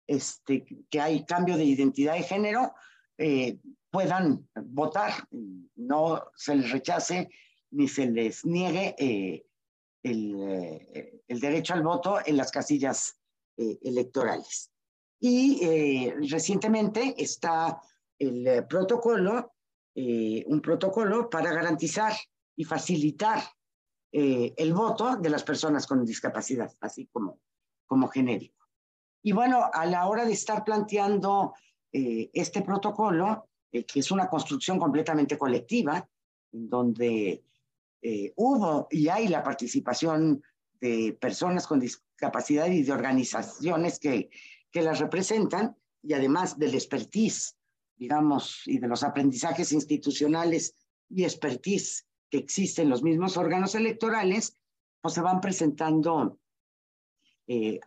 este, 0.07 0.65
que 0.89 0.99
hay 0.99 1.23
cambio 1.23 1.55
de 1.55 1.65
identidad 1.65 2.15
de 2.15 2.23
género, 2.23 2.73
eh, 3.19 3.59
puedan 3.95 4.45
votar, 4.55 5.13
no 5.77 6.21
se 6.35 6.53
les 6.53 6.69
rechace 6.69 7.29
ni 7.71 7.87
se 7.87 8.07
les 8.07 8.43
niegue 8.43 8.93
eh, 8.99 9.45
eh, 10.03 11.21
el, 11.25 11.39
derecho 11.39 11.75
al 11.75 11.81
voto 11.81 12.17
en 12.25 12.35
las 12.35 12.51
casillas 12.51 13.17
eh, 13.55 13.79
electorales. 13.83 14.69
Y 15.17 16.11
recientemente 16.29 17.15
está 17.17 17.79
el 18.19 18.65
protocolo, 18.67 19.53
un 19.95 20.61
protocolo 20.61 21.29
para 21.29 21.53
garantizar 21.53 22.13
y 22.57 22.65
facilitar 22.65 23.41
el 24.11 24.73
voto 24.73 25.15
de 25.15 25.29
las 25.29 25.43
personas 25.43 25.87
con 25.87 26.05
discapacidad, 26.05 26.71
así 26.81 27.07
como, 27.07 27.39
como 27.87 28.09
genérico. 28.09 28.67
Y 29.23 29.31
bueno, 29.31 29.69
a 29.71 29.85
la 29.85 30.05
hora 30.09 30.25
de 30.25 30.33
estar 30.33 30.65
planteando 30.65 31.53
este 31.91 32.61
protocolo, 32.61 33.47
eh, 33.75 33.85
que 33.85 33.99
es 33.99 34.09
una 34.09 34.29
construcción 34.29 34.79
completamente 34.79 35.37
colectiva, 35.37 36.07
donde 36.49 37.43
eh, 38.01 38.33
hubo 38.37 38.87
y 38.89 39.09
hay 39.09 39.27
la 39.27 39.43
participación 39.43 40.41
de 40.79 41.17
personas 41.19 41.67
con 41.67 41.81
discapacidad 41.81 42.67
y 42.67 42.83
de 42.83 42.93
organizaciones 42.93 43.99
que, 43.99 44.29
que 44.71 44.81
las 44.81 44.99
representan, 44.99 45.75
y 46.01 46.13
además 46.13 46.57
del 46.57 46.73
expertise, 46.73 47.57
digamos, 47.97 48.61
y 48.65 48.77
de 48.77 48.87
los 48.87 49.03
aprendizajes 49.03 49.73
institucionales 49.73 50.73
y 51.09 51.25
expertise 51.25 52.07
que 52.29 52.37
existen 52.37 52.85
en 52.85 52.91
los 52.91 53.03
mismos 53.03 53.35
órganos 53.35 53.75
electorales, 53.75 54.57
pues 55.01 55.15
se 55.15 55.21
van 55.21 55.41
presentando, 55.41 56.39
eh, 57.47 57.81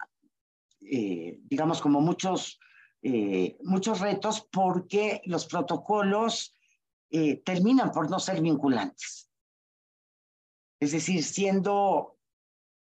digamos, 0.80 1.80
como 1.80 2.02
muchos 2.02 2.60
eh, 3.00 3.56
muchos 3.62 4.00
retos 4.00 4.48
porque 4.50 5.22
los 5.26 5.46
protocolos 5.46 6.56
eh, 7.10 7.36
terminan 7.44 7.92
por 7.92 8.10
no 8.10 8.18
ser 8.18 8.40
vinculantes. 8.40 9.30
Es 10.80 10.92
decir, 10.92 11.22
siendo, 11.22 12.18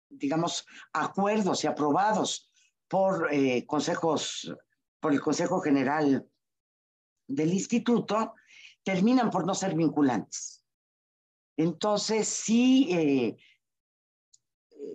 digamos, 0.10 0.66
acuerdos 0.92 1.64
y 1.64 1.68
aprobados 1.68 2.52
por 2.90 3.34
eh, 3.34 3.66
consejos, 3.66 4.54
por 5.00 5.14
el 5.14 5.22
Consejo 5.22 5.62
General 5.62 6.28
del 7.28 7.54
Instituto, 7.54 8.34
terminan 8.84 9.30
por 9.30 9.46
no 9.46 9.56
ser 9.56 9.76
vinculantes. 9.76 10.66
Entonces, 11.56 12.28
sí 12.28 13.38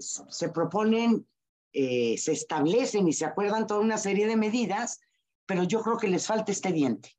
se 0.01 0.49
proponen, 0.51 1.27
se 1.73 2.33
establecen 2.33 3.07
y 3.09 3.13
se 3.13 3.25
acuerdan 3.25 3.67
toda 3.67 3.81
una 3.81 3.99
serie 3.99 4.27
de 4.27 4.37
medidas 4.37 5.01
pero 5.47 5.63
yo 5.63 5.81
creo 5.83 5.97
que 5.97 6.09
les 6.09 6.27
falta 6.27 6.53
este 6.53 6.73
diente. 6.73 7.17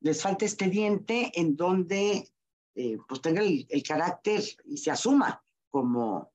Les 0.00 0.22
falta 0.22 0.44
este 0.44 0.68
diente 0.68 1.32
en 1.34 1.56
donde 1.56 2.32
eh, 2.74 2.98
pues 3.06 3.20
tenga 3.20 3.42
el, 3.42 3.82
carácter 3.86 4.42
y 4.64 4.78
se 4.78 4.90
asuma 4.90 5.44
como, 5.70 6.32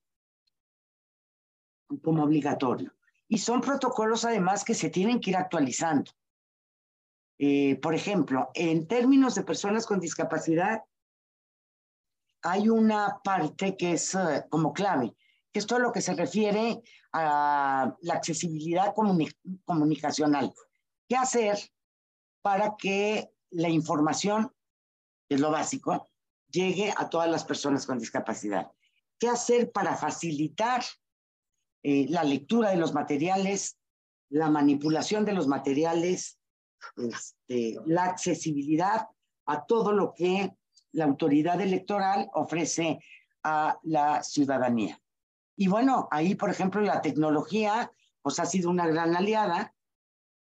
como 2.03 2.23
obligatorio. 2.23 2.93
Y 3.27 3.39
son 3.39 3.61
protocolos 3.61 4.25
además 4.25 4.63
que 4.63 4.73
se 4.73 4.89
tienen 4.89 5.19
que 5.19 5.31
ir 5.31 5.37
actualizando. 5.37 6.11
Eh, 7.39 7.75
por 7.77 7.93
ejemplo, 7.93 8.49
en 8.53 8.87
términos 8.87 9.35
de 9.35 9.43
personas 9.43 9.85
con 9.85 9.99
discapacidad, 9.99 10.83
hay 12.41 12.69
una 12.69 13.19
parte 13.23 13.75
que 13.75 13.93
es 13.93 14.15
eh, 14.15 14.45
como 14.49 14.73
clave, 14.73 15.13
que 15.51 15.59
es 15.59 15.67
todo 15.67 15.79
lo 15.79 15.91
que 15.91 16.01
se 16.01 16.15
refiere 16.15 16.81
la 17.23 18.13
accesibilidad 18.13 18.93
comunicacional. 19.65 20.53
¿Qué 21.07 21.15
hacer 21.15 21.57
para 22.41 22.75
que 22.77 23.29
la 23.51 23.69
información, 23.69 24.53
que 25.27 25.35
es 25.35 25.41
lo 25.41 25.51
básico, 25.51 26.09
llegue 26.49 26.93
a 26.95 27.09
todas 27.09 27.29
las 27.29 27.43
personas 27.43 27.85
con 27.85 27.99
discapacidad? 27.99 28.71
¿Qué 29.19 29.29
hacer 29.29 29.71
para 29.71 29.95
facilitar 29.95 30.83
eh, 31.83 32.05
la 32.09 32.23
lectura 32.23 32.71
de 32.71 32.77
los 32.77 32.93
materiales, 32.93 33.77
la 34.29 34.49
manipulación 34.49 35.25
de 35.25 35.33
los 35.33 35.47
materiales, 35.47 36.39
este, 36.97 37.77
la 37.85 38.05
accesibilidad 38.05 39.07
a 39.45 39.65
todo 39.65 39.93
lo 39.93 40.13
que 40.13 40.53
la 40.91 41.05
autoridad 41.05 41.61
electoral 41.61 42.29
ofrece 42.33 42.99
a 43.43 43.79
la 43.83 44.23
ciudadanía. 44.23 44.99
Y 45.57 45.67
bueno, 45.67 46.07
ahí, 46.11 46.35
por 46.35 46.51
ejemplo, 46.51 46.79
la 46.81 47.01
tecnología 47.01 47.91
pues, 48.21 48.39
ha 48.39 48.45
sido 48.45 48.69
una 48.69 48.85
gran 48.87 49.15
aliada 49.15 49.73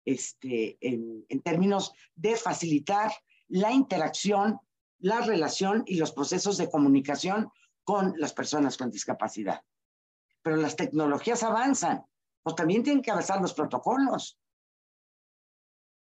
este, 0.06 0.78
en, 0.82 1.42
términos 1.42 1.94
de 2.16 2.36
facilitar 2.36 3.12
la 3.48 3.72
interacción, 3.72 4.60
la 5.00 5.22
relación 5.22 5.84
y 5.88 5.98
los 5.98 6.12
procesos 6.12 6.58
de 6.58 6.70
comunicación 6.70 7.52
con 7.84 8.14
las 8.18 8.34
personas 8.34 8.78
con 8.78 8.92
discapacidad. 8.92 9.64
Pero 10.44 10.58
las 10.58 10.76
tecnologías 10.76 11.42
avanzan, 11.42 12.06
pues 12.44 12.56
también 12.56 12.84
tienen 12.84 13.02
que 13.02 13.12
avanzar 13.12 13.42
los 13.42 13.56
protocolos. 13.56 14.40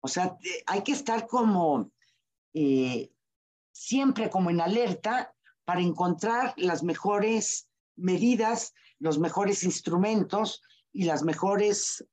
O 0.00 0.08
sea, 0.08 0.36
hay 0.66 0.82
que 0.82 0.92
estar 0.92 1.26
como 1.26 1.90
eh, 2.52 3.10
siempre 3.72 4.28
como 4.28 4.50
en 4.50 4.60
alerta 4.60 5.34
para 5.64 5.80
encontrar 5.80 6.52
las 6.56 6.82
mejores 6.82 7.68
medidas, 7.96 8.74
los 8.98 9.18
mejores 9.18 9.62
instrumentos 9.64 10.62
y 10.92 11.04
las 11.04 11.22
mejores, 11.22 12.04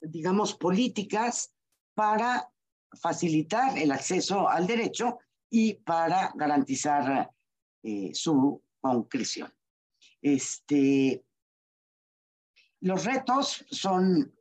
digamos, 0.00 0.54
políticas 0.54 1.52
para 1.94 2.50
facilitar 3.00 3.76
el 3.76 3.92
acceso 3.92 4.48
al 4.48 4.66
derecho 4.66 5.18
y 5.50 5.74
para 5.74 6.32
garantizar 6.34 7.30
eh, 7.82 8.10
su 8.14 8.62
concreción. 8.80 9.52
Este, 10.22 11.24
los 12.80 13.04
retos 13.04 13.64
son, 13.70 14.34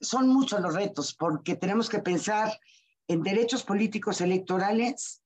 son 0.00 0.28
muchos 0.28 0.60
los 0.60 0.74
retos 0.74 1.14
porque 1.14 1.56
tenemos 1.56 1.88
que 1.88 2.00
pensar 2.00 2.58
en 3.08 3.22
derechos 3.22 3.64
políticos 3.64 4.20
electorales, 4.20 5.22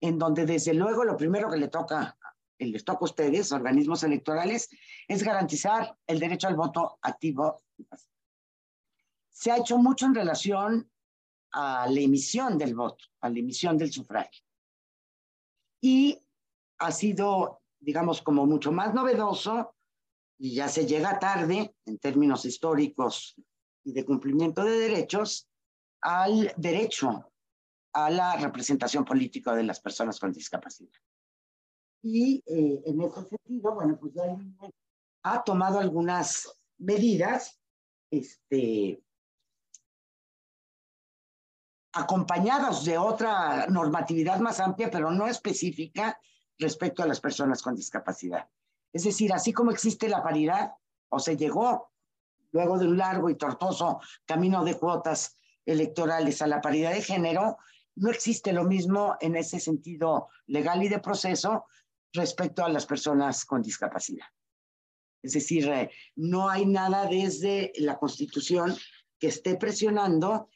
en 0.00 0.18
donde 0.18 0.46
desde 0.46 0.74
luego 0.74 1.04
lo 1.04 1.16
primero 1.16 1.50
que 1.50 1.56
le 1.56 1.68
toca, 1.68 2.16
les 2.58 2.84
toca 2.84 3.00
a 3.02 3.04
ustedes, 3.04 3.52
organismos 3.52 4.02
electorales, 4.02 4.68
es 5.06 5.22
garantizar 5.22 5.96
el 6.06 6.18
derecho 6.18 6.48
al 6.48 6.56
voto 6.56 6.98
activo. 7.02 7.62
Se 9.30 9.50
ha 9.50 9.58
hecho 9.58 9.76
mucho 9.78 10.06
en 10.06 10.14
relación 10.14 10.90
a 11.52 11.86
la 11.88 12.00
emisión 12.00 12.56
del 12.58 12.74
voto, 12.74 13.04
a 13.20 13.28
la 13.28 13.38
emisión 13.38 13.76
del 13.76 13.92
sufragio. 13.92 14.44
Y 15.80 16.18
ha 16.78 16.92
sido, 16.92 17.62
digamos, 17.78 18.22
como 18.22 18.46
mucho 18.46 18.72
más 18.72 18.94
novedoso, 18.94 19.74
y 20.38 20.54
ya 20.54 20.68
se 20.68 20.86
llega 20.86 21.18
tarde 21.18 21.74
en 21.86 21.98
términos 21.98 22.44
históricos 22.44 23.34
y 23.84 23.92
de 23.92 24.04
cumplimiento 24.04 24.64
de 24.64 24.78
derechos, 24.78 25.48
al 26.02 26.52
derecho 26.56 27.32
a 27.92 28.10
la 28.10 28.36
representación 28.36 29.04
política 29.04 29.54
de 29.54 29.62
las 29.62 29.80
personas 29.80 30.20
con 30.20 30.32
discapacidad. 30.32 30.92
Y 32.08 32.40
eh, 32.46 32.82
en 32.86 33.00
ese 33.00 33.24
sentido, 33.24 33.74
bueno, 33.74 33.98
pues 33.98 34.14
ya 34.14 34.22
ha 35.24 35.42
tomado 35.42 35.80
algunas 35.80 36.48
medidas, 36.78 37.58
este, 38.12 39.02
acompañadas 41.92 42.84
de 42.84 42.96
otra 42.96 43.66
normatividad 43.66 44.38
más 44.38 44.60
amplia, 44.60 44.88
pero 44.88 45.10
no 45.10 45.26
específica 45.26 46.16
respecto 46.60 47.02
a 47.02 47.08
las 47.08 47.20
personas 47.20 47.60
con 47.60 47.74
discapacidad. 47.74 48.48
Es 48.92 49.02
decir, 49.02 49.32
así 49.32 49.52
como 49.52 49.72
existe 49.72 50.08
la 50.08 50.22
paridad, 50.22 50.74
o 51.08 51.18
se 51.18 51.36
llegó 51.36 51.90
luego 52.52 52.78
de 52.78 52.86
un 52.86 52.98
largo 52.98 53.30
y 53.30 53.34
tortuoso 53.34 54.00
camino 54.24 54.62
de 54.62 54.78
cuotas 54.78 55.36
electorales 55.64 56.40
a 56.40 56.46
la 56.46 56.60
paridad 56.60 56.92
de 56.92 57.02
género, 57.02 57.58
no 57.96 58.10
existe 58.10 58.52
lo 58.52 58.62
mismo 58.62 59.16
en 59.20 59.34
ese 59.34 59.58
sentido 59.58 60.28
legal 60.46 60.84
y 60.84 60.88
de 60.88 61.00
proceso 61.00 61.64
respecto 62.16 62.64
a 62.64 62.68
las 62.68 62.86
personas 62.86 63.44
con 63.44 63.62
discapacidad. 63.62 64.26
Es 65.22 65.32
decir, 65.32 65.68
eh, 65.68 65.90
no 66.16 66.48
hay 66.48 66.66
nada 66.66 67.06
desde 67.06 67.72
la 67.76 67.98
Constitución 67.98 68.74
que 69.18 69.28
esté 69.28 69.56
presionando, 69.56 70.48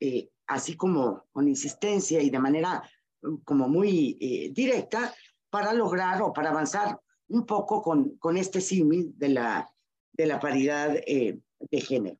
eh, 0.00 0.30
así 0.46 0.76
como 0.76 1.26
con 1.30 1.48
insistencia 1.48 2.20
y 2.20 2.30
de 2.30 2.38
manera 2.38 2.82
mm, 3.22 3.36
como 3.44 3.68
muy 3.68 4.16
eh, 4.20 4.50
directa, 4.52 5.14
para 5.50 5.72
lograr 5.72 6.20
o 6.22 6.32
para 6.32 6.50
avanzar 6.50 7.00
un 7.28 7.46
poco 7.46 7.82
con, 7.82 8.16
con 8.18 8.36
este 8.36 8.60
símil 8.60 9.12
de 9.16 9.28
la, 9.30 9.70
de 10.12 10.26
la 10.26 10.38
paridad 10.40 10.90
de 10.90 11.80
género 11.80 12.18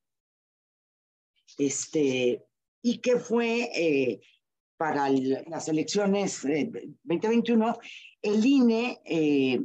este, 1.59 2.45
y 2.83 2.99
que 2.99 3.19
fue 3.19 4.21
eh, 4.79 4.85
para 4.85 5.09
las 5.49 5.69
elecciones 5.69 6.43
2021, 6.43 7.71
eh, 7.71 7.75
el 8.23 8.45
INE 8.45 9.01
eh, 9.05 9.61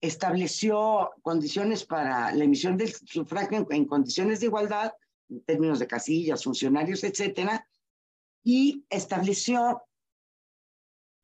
estableció 0.00 1.10
condiciones 1.22 1.84
para 1.84 2.32
la 2.32 2.44
emisión 2.44 2.76
del 2.76 2.92
sufragio 2.92 3.66
en, 3.70 3.84
condiciones 3.86 4.40
de 4.40 4.46
igualdad, 4.46 4.92
en 5.28 5.42
términos 5.42 5.78
de 5.78 5.86
casillas, 5.86 6.44
funcionarios, 6.44 7.04
etcétera, 7.04 7.66
y 8.44 8.84
estableció 8.88 9.82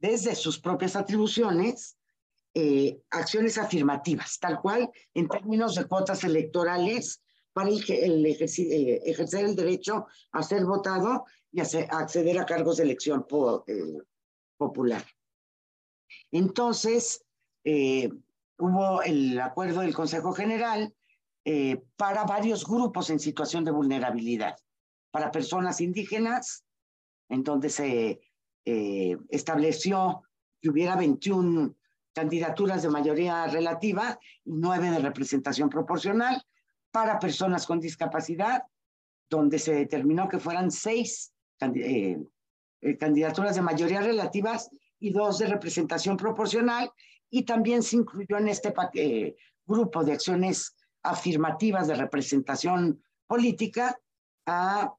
desde 0.00 0.34
sus 0.34 0.58
propias 0.60 0.96
atribuciones 0.96 1.96
acciones 3.10 3.58
afirmativas, 3.58 4.38
tal 4.38 4.60
cual 4.60 4.88
en 5.12 5.26
términos 5.26 5.74
de 5.74 5.86
cuotas 5.86 6.22
electorales 6.22 7.20
para 7.54 7.70
el, 7.70 8.26
eh, 8.26 9.00
ejercer 9.06 9.44
el 9.46 9.56
derecho 9.56 10.06
a 10.32 10.42
ser 10.42 10.66
votado 10.66 11.24
y 11.54 11.60
acceder 11.60 12.38
a 12.40 12.46
cargos 12.46 12.78
de 12.78 12.82
elección 12.82 13.24
eh, 13.68 13.98
popular. 14.56 15.04
Entonces, 16.32 17.24
eh, 17.62 18.10
hubo 18.58 19.02
el 19.02 19.40
acuerdo 19.40 19.80
del 19.80 19.94
Consejo 19.94 20.32
General 20.32 20.92
para 21.96 22.24
varios 22.24 22.66
grupos 22.66 23.10
en 23.10 23.20
situación 23.20 23.66
de 23.66 23.70
vulnerabilidad, 23.70 24.56
para 25.10 25.30
personas 25.30 25.82
indígenas, 25.82 26.64
en 27.28 27.44
donde 27.44 27.68
se 27.68 28.22
estableció 28.64 30.22
que 30.62 30.70
hubiera 30.70 30.96
21 30.96 31.76
candidaturas 32.14 32.82
de 32.82 32.88
mayoría 32.88 33.46
relativa 33.46 34.18
y 34.42 34.52
9 34.52 34.90
de 34.92 34.98
representación 35.00 35.68
proporcional, 35.68 36.42
para 36.90 37.18
personas 37.18 37.66
con 37.66 37.78
discapacidad, 37.78 38.62
donde 39.28 39.58
se 39.58 39.74
determinó 39.74 40.30
que 40.30 40.38
fueran 40.38 40.70
seis 40.70 41.33
eh, 41.60 42.18
eh, 42.80 42.96
candidaturas 42.96 43.56
de 43.56 43.62
mayoría 43.62 44.00
relativas 44.00 44.70
y 44.98 45.10
dos 45.10 45.38
de 45.38 45.46
representación 45.46 46.16
proporcional, 46.16 46.90
y 47.30 47.44
también 47.44 47.82
se 47.82 47.96
incluyó 47.96 48.38
en 48.38 48.48
este 48.48 48.72
eh, 48.94 49.36
grupo 49.66 50.04
de 50.04 50.12
acciones 50.12 50.76
afirmativas 51.02 51.88
de 51.88 51.94
representación 51.94 53.02
política 53.26 53.98
a, 54.46 54.94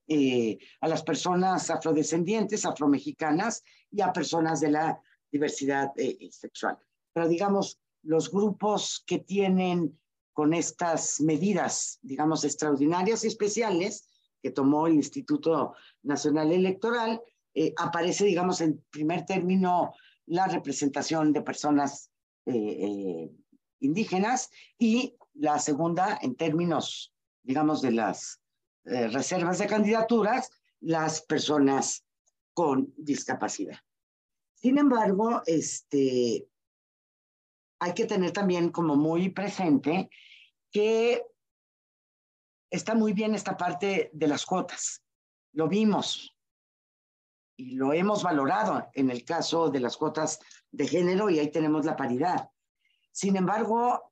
a 0.81 0.87
las 0.87 1.03
personas 1.03 1.69
afrodescendientes, 1.69 2.65
afromexicanas 2.65 3.63
y 3.91 4.01
a 4.01 4.11
personas 4.11 4.59
de 4.59 4.71
la 4.71 4.99
diversidad 5.31 5.91
sexual. 6.31 6.77
Pero 7.13 7.27
digamos, 7.27 7.79
los 8.03 8.31
grupos 8.31 9.03
que 9.05 9.19
tienen 9.19 9.97
con 10.33 10.53
estas 10.53 11.21
medidas, 11.21 11.99
digamos, 12.01 12.43
extraordinarias 12.43 13.23
y 13.23 13.27
especiales 13.27 14.05
que 14.45 14.51
tomó 14.51 14.85
el 14.85 14.93
Instituto 14.93 15.73
Nacional 16.03 16.51
Electoral, 16.51 17.19
eh, 17.55 17.73
aparece, 17.77 18.25
digamos, 18.25 18.61
en 18.61 18.79
primer 18.91 19.25
término 19.25 19.95
la 20.27 20.45
representación 20.45 21.33
de 21.33 21.41
personas 21.41 22.11
eh, 22.45 22.53
eh, 22.53 23.31
indígenas 23.79 24.51
y 24.77 25.17
la 25.33 25.57
segunda, 25.57 26.19
en 26.21 26.35
términos, 26.35 27.11
digamos, 27.41 27.81
de 27.81 27.93
las 27.93 28.39
reservas 28.83 29.57
de 29.57 29.65
candidaturas, 29.65 30.51
las 30.79 31.23
personas 31.23 32.05
con 32.53 32.93
discapacidad. 32.97 33.79
Sin 34.53 34.77
embargo, 34.77 35.41
este, 35.47 36.47
hay 37.79 37.93
que 37.95 38.05
tener 38.05 38.29
también 38.29 38.69
como 38.69 38.95
muy 38.95 39.29
presente 39.29 40.07
que 40.69 41.23
está 42.75 42.95
muy 42.95 43.13
bien 43.13 43.35
esta 43.35 43.57
parte 43.57 44.09
de 44.13 44.27
las 44.27 44.45
cuotas. 44.45 45.01
Lo 45.53 45.67
vimos 45.67 46.35
y 47.57 47.75
lo 47.75 47.93
hemos 47.93 48.23
valorado 48.23 48.87
en 48.93 49.09
el 49.09 49.23
caso 49.23 49.69
de 49.69 49.79
las 49.79 49.97
cuotas 49.97 50.39
de 50.71 50.87
género 50.87 51.29
y 51.29 51.39
ahí 51.39 51.51
tenemos 51.51 51.85
la 51.85 51.95
paridad. 51.95 52.49
Sin 53.11 53.37
embargo, 53.37 54.11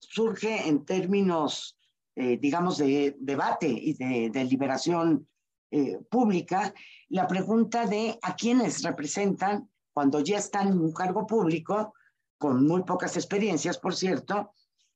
surge 0.00 0.68
en 0.68 0.84
términos, 0.84 1.78
eh, 2.16 2.36
digamos, 2.38 2.78
de 2.78 3.16
debate 3.18 3.68
y 3.68 3.94
de, 3.94 4.30
de 4.30 4.44
liberación 4.44 5.28
eh, 5.70 5.98
pública, 6.10 6.74
la 7.08 7.26
pregunta 7.26 7.86
de 7.86 8.18
a 8.22 8.36
quiénes 8.36 8.82
representan 8.82 9.70
cuando 9.92 10.20
ya 10.20 10.38
están 10.38 10.68
en 10.68 10.78
un 10.78 10.92
cargo 10.92 11.26
público, 11.26 11.94
con 12.38 12.66
muy 12.66 12.82
pocas 12.82 13.16
experiencias, 13.16 13.78
por 13.78 13.94
cierto, 13.94 14.52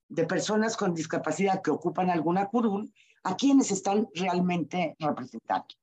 de 0.09 0.25
personas 0.25 0.75
con 0.75 0.93
discapacidad 0.93 1.61
que 1.61 1.71
ocupan 1.71 2.09
alguna 2.09 2.47
curul, 2.47 2.93
a 3.23 3.35
quiénes 3.35 3.71
están 3.71 4.07
realmente 4.13 4.95
representando. 4.99 5.75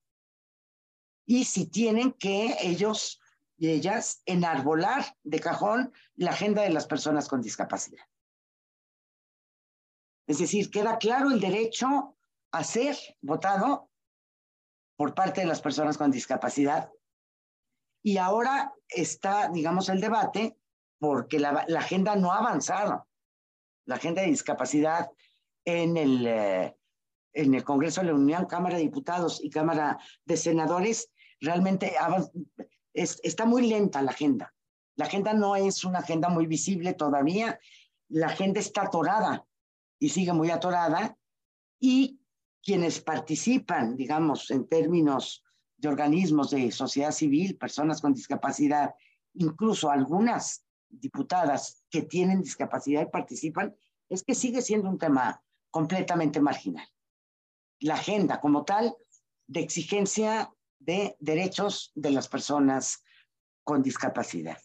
Y 1.25 1.45
si 1.45 1.67
tienen 1.67 2.13
que 2.13 2.55
ellos 2.61 3.19
y 3.57 3.69
ellas 3.69 4.21
enarbolar 4.25 5.17
de 5.23 5.39
cajón 5.39 5.91
la 6.15 6.31
agenda 6.31 6.61
de 6.61 6.69
las 6.69 6.85
personas 6.85 7.27
con 7.27 7.41
discapacidad. 7.41 8.05
Es 10.27 10.39
decir, 10.39 10.69
queda 10.69 10.97
claro 10.97 11.31
el 11.31 11.39
derecho 11.39 12.15
a 12.51 12.63
ser 12.63 12.97
votado 13.21 13.89
por 14.95 15.13
parte 15.13 15.41
de 15.41 15.47
las 15.47 15.61
personas 15.61 15.97
con 15.97 16.11
discapacidad. 16.11 16.91
Y 18.03 18.17
ahora 18.17 18.73
está, 18.89 19.49
digamos, 19.49 19.89
el 19.89 20.01
debate 20.01 20.57
porque 20.99 21.39
la, 21.39 21.65
agenda 21.77 22.15
no 22.15 22.31
ha 22.31 22.39
avanzado. 22.39 23.06
La 23.87 23.95
agenda 23.95 24.21
de 24.21 24.27
discapacidad 24.27 25.09
en 25.65 25.97
el, 25.97 26.27
eh, 26.27 26.77
en 27.33 27.53
el 27.53 27.63
Congreso 27.63 28.01
de 28.01 28.07
la 28.07 28.13
Unión, 28.13 28.45
Cámara 28.45 28.77
de 28.77 28.83
Diputados 28.83 29.43
y 29.43 29.49
Cámara 29.49 29.97
de 30.25 30.37
Senadores, 30.37 31.09
realmente 31.41 31.93
está 32.93 33.45
muy 33.45 33.67
lenta 33.67 34.01
la 34.01 34.11
agenda. 34.11 34.53
La 34.95 35.05
agenda 35.05 35.33
no 35.33 35.55
es 35.55 35.83
una 35.83 35.99
agenda 35.99 36.29
muy 36.29 36.47
visible 36.47 36.93
todavía. 36.93 37.59
La 38.09 38.27
agenda 38.27 38.59
está 38.59 38.83
atorada 38.83 39.45
y 39.99 40.09
sigue 40.09 40.33
muy 40.33 40.49
atorada. 40.49 41.17
Y 41.79 42.19
quienes 42.63 42.99
participan, 42.99 43.95
digamos, 43.95 44.49
en 44.51 44.67
términos 44.67 45.43
de 45.77 45.89
organismos 45.89 46.49
de 46.49 46.71
sociedad 46.71 47.11
civil, 47.11 47.57
personas 47.57 48.01
con 48.01 48.13
discapacidad, 48.13 48.93
incluso 49.35 49.91
algunas 49.91 50.65
diputadas 50.99 51.83
que 51.89 52.03
tienen 52.03 52.41
discapacidad 52.41 53.01
y 53.01 53.11
participan, 53.11 53.75
es 54.09 54.23
que 54.23 54.35
sigue 54.35 54.61
siendo 54.61 54.89
un 54.89 54.97
tema 54.97 55.43
completamente 55.69 56.41
marginal. 56.41 56.87
La 57.79 57.95
agenda 57.95 58.39
como 58.39 58.63
tal 58.63 58.95
de 59.47 59.61
exigencia 59.61 60.51
de 60.79 61.15
derechos 61.19 61.91
de 61.95 62.11
las 62.11 62.27
personas 62.27 63.03
con 63.63 63.81
discapacidad. 63.81 64.57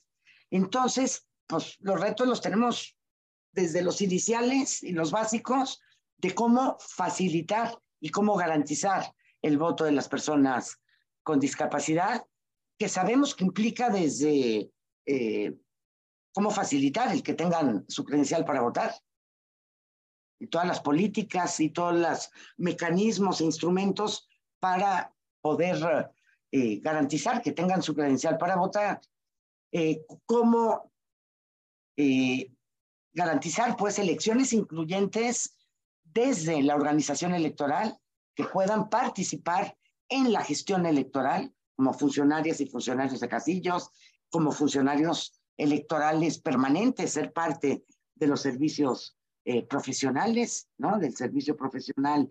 Entonces, 0.51 1.27
pues 1.47 1.77
los 1.81 2.01
retos 2.01 2.27
los 2.27 2.41
tenemos 2.41 2.97
desde 3.53 3.83
los 3.83 4.01
iniciales 4.01 4.83
y 4.83 4.93
los 4.93 5.11
básicos 5.11 5.81
de 6.19 6.35
cómo 6.35 6.77
facilitar 6.79 7.79
y 8.01 8.11
cómo 8.11 8.37
garantizar 8.37 9.15
el 9.43 9.59
voto 9.59 9.85
de 9.85 9.93
las 9.93 10.09
personas 10.09 10.81
con 11.23 11.39
discapacidad, 11.41 12.25
que 12.79 12.89
sabemos 12.89 13.35
que 13.35 13.45
implica 13.45 13.91
desde 13.91 14.71
eh, 15.07 15.55
cómo 16.33 16.51
facilitar 16.51 17.13
el 17.13 17.23
que 17.23 17.35
tengan 17.35 17.85
su 17.89 18.05
credencial 18.05 18.45
para 18.45 18.63
votar, 18.63 18.95
y 20.39 20.49
todas 20.49 20.67
las 20.67 20.81
políticas 20.81 21.61
y 21.61 21.71
todos 21.71 21.95
los 21.95 22.31
mecanismos 22.57 23.41
e 23.41 23.45
instrumentos 23.45 24.29
para 24.59 25.15
poder 25.41 26.11
eh, 26.51 26.81
garantizar 26.81 27.41
que 27.41 27.53
tengan 27.53 27.83
su 27.83 27.95
credencial 27.95 28.39
para 28.39 28.57
votar, 28.57 29.01
eh, 29.71 30.05
cómo 30.27 30.91
garantizar 33.15 33.77
pues 33.77 33.99
elecciones 33.99 34.53
incluyentes 34.53 35.57
desde 36.03 36.63
la 36.63 36.75
organización 36.75 37.35
electoral 37.35 37.99
que 38.35 38.45
puedan 38.45 38.89
participar 38.89 39.77
en 40.09 40.33
la 40.33 40.43
gestión 40.43 40.87
electoral 40.87 41.55
como 41.77 41.93
funcionarias 41.93 42.61
y 42.61 42.67
funcionarios 42.67 43.21
de 43.21 43.29
casillos, 43.29 43.91
como 44.31 44.53
funcionarios 44.53 45.41
electorales 45.57 46.39
permanentes, 46.39 47.13
ser 47.13 47.33
parte 47.33 47.85
de 48.15 48.27
los 48.27 48.41
servicios 48.41 49.17
eh, 49.45 49.67
profesionales, 49.67 50.69
¿no? 50.79 50.99
Del 50.99 51.17
servicio 51.17 51.57
profesional 51.57 52.31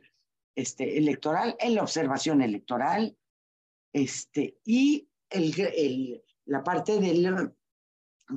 este, 0.55 0.97
electoral, 0.97 1.55
en 1.59 1.75
la 1.75 1.83
observación 1.83 2.41
electoral, 2.41 3.17
este, 3.93 4.57
y 4.63 5.09
el, 5.29 5.53
el, 5.59 6.23
la 6.45 6.63
parte 6.63 6.99
del 6.99 7.53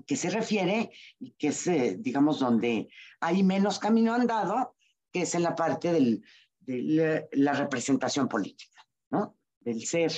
que 0.07 0.17
se 0.17 0.31
refiere 0.31 0.91
que 1.39 1.49
es, 1.49 1.67
eh, 1.67 1.97
digamos, 1.99 2.41
donde 2.41 2.89
hay 3.21 3.43
menos 3.43 3.79
camino 3.79 4.13
andado, 4.13 4.77
que 5.13 5.23
es 5.23 5.35
en 5.35 5.45
la 5.45 5.55
parte 5.55 5.93
de 6.61 7.27
la, 7.33 7.53
representación 7.53 8.29
política, 8.29 8.85
¿no? 9.11 9.39
Del 9.61 9.85
ser, 9.87 10.13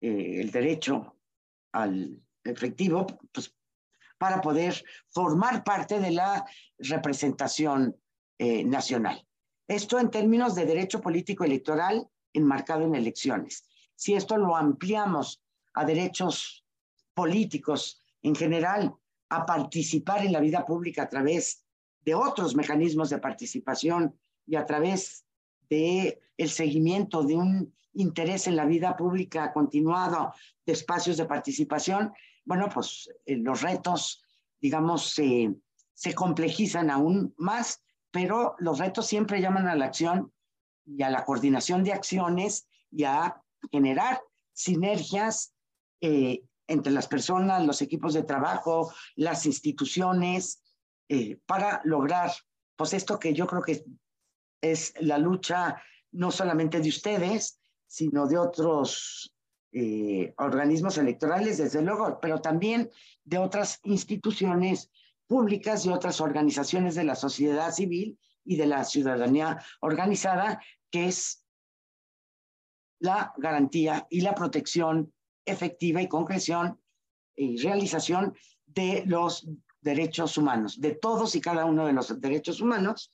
eh, 0.00 0.40
el 0.40 0.50
derecho 0.50 1.16
al 1.72 2.22
efectivo, 2.44 3.06
pues 3.32 3.54
para 4.20 4.42
poder 4.42 4.84
formar 5.08 5.64
parte 5.64 5.98
de 5.98 6.10
la 6.10 6.44
representación 6.78 7.96
eh, 8.38 8.62
nacional. 8.64 9.26
Esto 9.66 9.98
en 9.98 10.10
términos 10.10 10.54
de 10.54 10.66
derecho 10.66 11.00
político 11.00 11.42
electoral 11.42 12.06
enmarcado 12.34 12.84
en 12.84 12.94
elecciones. 12.94 13.64
Si 13.96 14.12
esto 14.12 14.36
lo 14.36 14.54
ampliamos 14.56 15.42
a 15.72 15.86
derechos 15.86 16.66
políticos 17.14 18.02
en 18.20 18.34
general, 18.34 18.94
a 19.30 19.46
participar 19.46 20.26
en 20.26 20.32
la 20.32 20.40
vida 20.40 20.66
pública 20.66 21.04
a 21.04 21.08
través 21.08 21.64
de 22.04 22.14
otros 22.14 22.54
mecanismos 22.54 23.08
de 23.08 23.18
participación 23.20 24.14
y 24.46 24.56
a 24.56 24.66
través 24.66 25.24
de 25.70 26.20
el 26.36 26.50
seguimiento 26.50 27.22
de 27.22 27.36
un 27.36 27.74
interés 27.94 28.48
en 28.48 28.56
la 28.56 28.66
vida 28.66 28.98
pública 28.98 29.50
continuado 29.54 30.34
de 30.66 30.74
espacios 30.74 31.16
de 31.16 31.24
participación, 31.24 32.12
bueno, 32.44 32.68
pues 32.72 33.08
eh, 33.26 33.36
los 33.36 33.62
retos, 33.62 34.22
digamos, 34.60 35.12
se 35.12 36.14
complejizan 36.14 36.90
aún 36.90 37.34
más, 37.36 37.82
pero 38.10 38.56
los 38.58 38.78
retos 38.78 39.06
siempre 39.06 39.40
llaman 39.40 39.68
a 39.68 39.76
la 39.76 39.86
acción 39.86 40.32
y 40.84 41.02
a 41.02 41.10
la 41.10 41.24
coordinación 41.24 41.84
de 41.84 41.92
acciones 41.92 42.68
y 42.90 43.04
a 43.04 43.40
generar 43.70 44.20
sinergias 44.52 45.54
eh, 46.00 46.42
entre 46.66 46.92
las 46.92 47.08
personas, 47.08 47.66
los 47.66 47.82
equipos 47.82 48.14
de 48.14 48.22
trabajo, 48.22 48.92
las 49.16 49.46
instituciones, 49.46 50.62
eh, 51.08 51.38
para 51.46 51.80
lograr, 51.84 52.30
pues 52.76 52.94
esto 52.94 53.18
que 53.18 53.34
yo 53.34 53.46
creo 53.46 53.62
que 53.62 53.84
es 54.60 54.94
la 55.00 55.18
lucha 55.18 55.82
no 56.12 56.30
solamente 56.30 56.80
de 56.80 56.88
ustedes, 56.88 57.60
sino 57.86 58.26
de 58.26 58.38
otros 58.38 59.34
eh, 59.72 60.34
organismos 60.38 60.98
electorales, 60.98 61.58
desde 61.58 61.82
luego, 61.82 62.18
pero 62.20 62.40
también 62.40 62.90
de 63.24 63.38
otras 63.38 63.78
instituciones 63.84 64.90
públicas 65.26 65.86
y 65.86 65.90
otras 65.90 66.20
organizaciones 66.20 66.96
de 66.96 67.04
la 67.04 67.14
sociedad 67.14 67.70
civil 67.72 68.18
y 68.44 68.56
de 68.56 68.66
la 68.66 68.84
ciudadanía 68.84 69.62
organizada, 69.80 70.60
que 70.90 71.06
es 71.06 71.46
la 72.98 73.32
garantía 73.36 74.06
y 74.10 74.22
la 74.22 74.34
protección 74.34 75.12
efectiva 75.44 76.02
y 76.02 76.08
concreción 76.08 76.80
y 77.36 77.56
realización 77.58 78.34
de 78.66 79.04
los 79.06 79.48
derechos 79.80 80.36
humanos, 80.36 80.80
de 80.80 80.96
todos 80.96 81.34
y 81.36 81.40
cada 81.40 81.64
uno 81.64 81.86
de 81.86 81.92
los 81.92 82.20
derechos 82.20 82.60
humanos, 82.60 83.12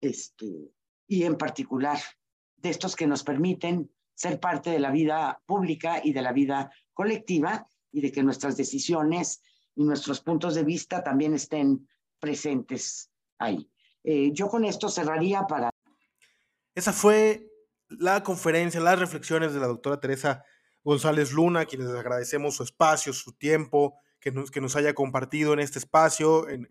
este, 0.00 0.70
y 1.06 1.24
en 1.24 1.36
particular 1.36 1.98
de 2.56 2.70
estos 2.70 2.94
que 2.94 3.06
nos 3.06 3.24
permiten 3.24 3.90
ser 4.14 4.40
parte 4.40 4.70
de 4.70 4.78
la 4.78 4.90
vida 4.90 5.42
pública 5.46 6.00
y 6.02 6.12
de 6.12 6.22
la 6.22 6.32
vida 6.32 6.72
colectiva 6.92 7.66
y 7.92 8.00
de 8.00 8.12
que 8.12 8.22
nuestras 8.22 8.56
decisiones 8.56 9.42
y 9.74 9.84
nuestros 9.84 10.20
puntos 10.20 10.54
de 10.54 10.64
vista 10.64 11.02
también 11.02 11.34
estén 11.34 11.88
presentes 12.20 13.10
ahí. 13.38 13.68
Eh, 14.02 14.30
yo 14.32 14.48
con 14.48 14.64
esto 14.64 14.88
cerraría 14.88 15.42
para... 15.46 15.70
Esa 16.74 16.92
fue 16.92 17.50
la 17.88 18.22
conferencia, 18.22 18.80
las 18.80 18.98
reflexiones 18.98 19.52
de 19.52 19.60
la 19.60 19.66
doctora 19.66 20.00
Teresa 20.00 20.44
González 20.82 21.32
Luna, 21.32 21.64
quienes 21.64 21.88
agradecemos 21.88 22.56
su 22.56 22.62
espacio, 22.62 23.12
su 23.12 23.32
tiempo, 23.32 23.96
que 24.20 24.30
nos, 24.30 24.50
que 24.50 24.60
nos 24.60 24.76
haya 24.76 24.94
compartido 24.94 25.52
en 25.52 25.60
este 25.60 25.78
espacio 25.78 26.48
en, 26.48 26.68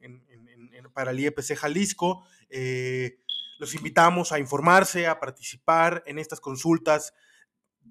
para 0.93 1.11
el 1.11 1.19
IEPC 1.19 1.55
Jalisco. 1.55 2.23
Eh, 2.49 3.19
los 3.57 3.73
invitamos 3.75 4.31
a 4.31 4.39
informarse, 4.39 5.07
a 5.07 5.19
participar 5.19 6.03
en 6.05 6.19
estas 6.19 6.39
consultas 6.39 7.13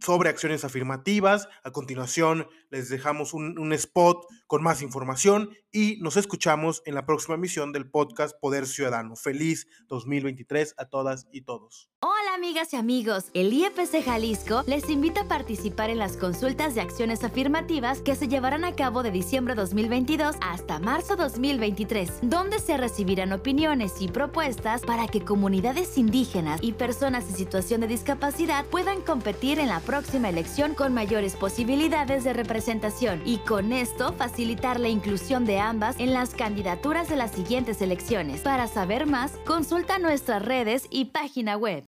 sobre 0.01 0.31
acciones 0.31 0.65
afirmativas. 0.65 1.49
A 1.65 1.71
continuación 1.71 2.49
les 2.71 2.89
dejamos 2.89 3.35
un, 3.35 3.73
spot 3.73 4.27
con 4.47 4.63
más 4.63 4.83
información 4.83 5.51
y 5.73 5.97
nos 6.01 6.17
escuchamos 6.19 6.83
en 6.85 6.95
la 6.95 7.07
próxima 7.07 7.35
emisión 7.35 7.73
del 7.73 7.91
podcast 7.91 8.39
Poder 8.39 8.67
Ciudadano. 8.67 9.17
Feliz 9.17 9.67
2023 9.89 10.75
a 10.77 10.85
todas 10.85 11.27
y 11.33 11.43
todos. 11.43 11.89
Hola 12.01 12.35
amigas 12.35 12.73
y 12.73 12.77
amigos, 12.77 13.31
el 13.33 13.53
IEPC 13.53 14.05
Jalisco 14.05 14.65
les 14.67 14.91
invita 14.91 15.23
a 15.23 15.29
participar 15.29 15.89
en 15.89 15.99
las 15.99 16.17
consultas 16.17 16.75
de 16.75 16.81
acciones 16.81 17.25
afirmativas 17.25 18.01
que 18.01 18.17
se 18.17 18.29
llevarán 18.29 18.65
a 18.65 18.75
cabo 18.75 19.03
de 19.03 19.11
diciembre 19.11 19.55
2022 19.55 20.37
hasta 20.41 20.79
marzo 20.79 21.17
2023, 21.17 22.21
donde 22.23 22.59
se 22.59 22.77
recibirán 22.77 23.33
opiniones 23.33 23.95
y 24.01 24.09
propuestas 24.09 24.83
para 24.83 25.07
que 25.07 25.25
comunidades 25.25 25.97
indígenas 25.97 26.61
y 26.63 26.73
personas 26.73 27.29
en 27.29 27.37
situación 27.37 27.81
de 27.81 27.87
discapacidad 27.87 28.67
puedan 28.67 29.01
competir 29.01 29.59
en 29.59 29.69
la 29.69 29.81
próxima 29.81 30.29
elección 30.29 30.75
con 30.75 30.93
mayores 30.93 31.37
posibilidades 31.37 32.25
de 32.25 32.33
representación 32.33 33.23
y 33.25 33.39
con 33.39 33.73
esto 33.73 34.13
facilitar 34.15 34.81
la 34.81 34.89
inclusión 34.89 35.45
de 35.45 35.62
ambas 35.63 35.97
en 35.99 36.13
las 36.13 36.35
candidaturas 36.35 37.09
de 37.09 37.17
las 37.17 37.31
siguientes 37.31 37.81
elecciones. 37.81 38.43
Para 38.43 38.67
saber 38.67 39.07
más, 39.07 39.33
consulta 39.47 39.99
nuestras 39.99 40.45
redes 40.45 40.87
y 40.91 41.07
página 41.07 41.57
web. 41.57 41.85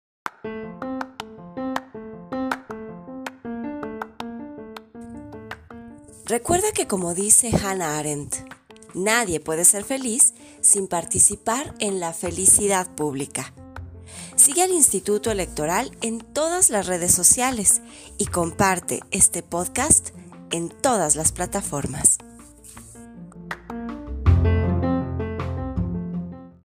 Recuerda 6.26 6.72
que 6.72 6.86
como 6.86 7.12
dice 7.12 7.50
Hannah 7.54 7.98
Arendt, 7.98 8.34
nadie 8.94 9.40
puede 9.40 9.66
ser 9.66 9.84
feliz 9.84 10.32
sin 10.62 10.88
participar 10.88 11.74
en 11.80 12.00
la 12.00 12.14
felicidad 12.14 12.88
pública. 12.94 13.52
Sigue 14.34 14.62
al 14.62 14.70
Instituto 14.70 15.30
Electoral 15.30 15.96
en 16.00 16.20
todas 16.20 16.70
las 16.70 16.86
redes 16.86 17.12
sociales 17.12 17.82
y 18.18 18.26
comparte 18.26 19.00
este 19.10 19.42
podcast 19.42 20.10
en 20.50 20.70
todas 20.70 21.14
las 21.14 21.30
plataformas. 21.30 22.18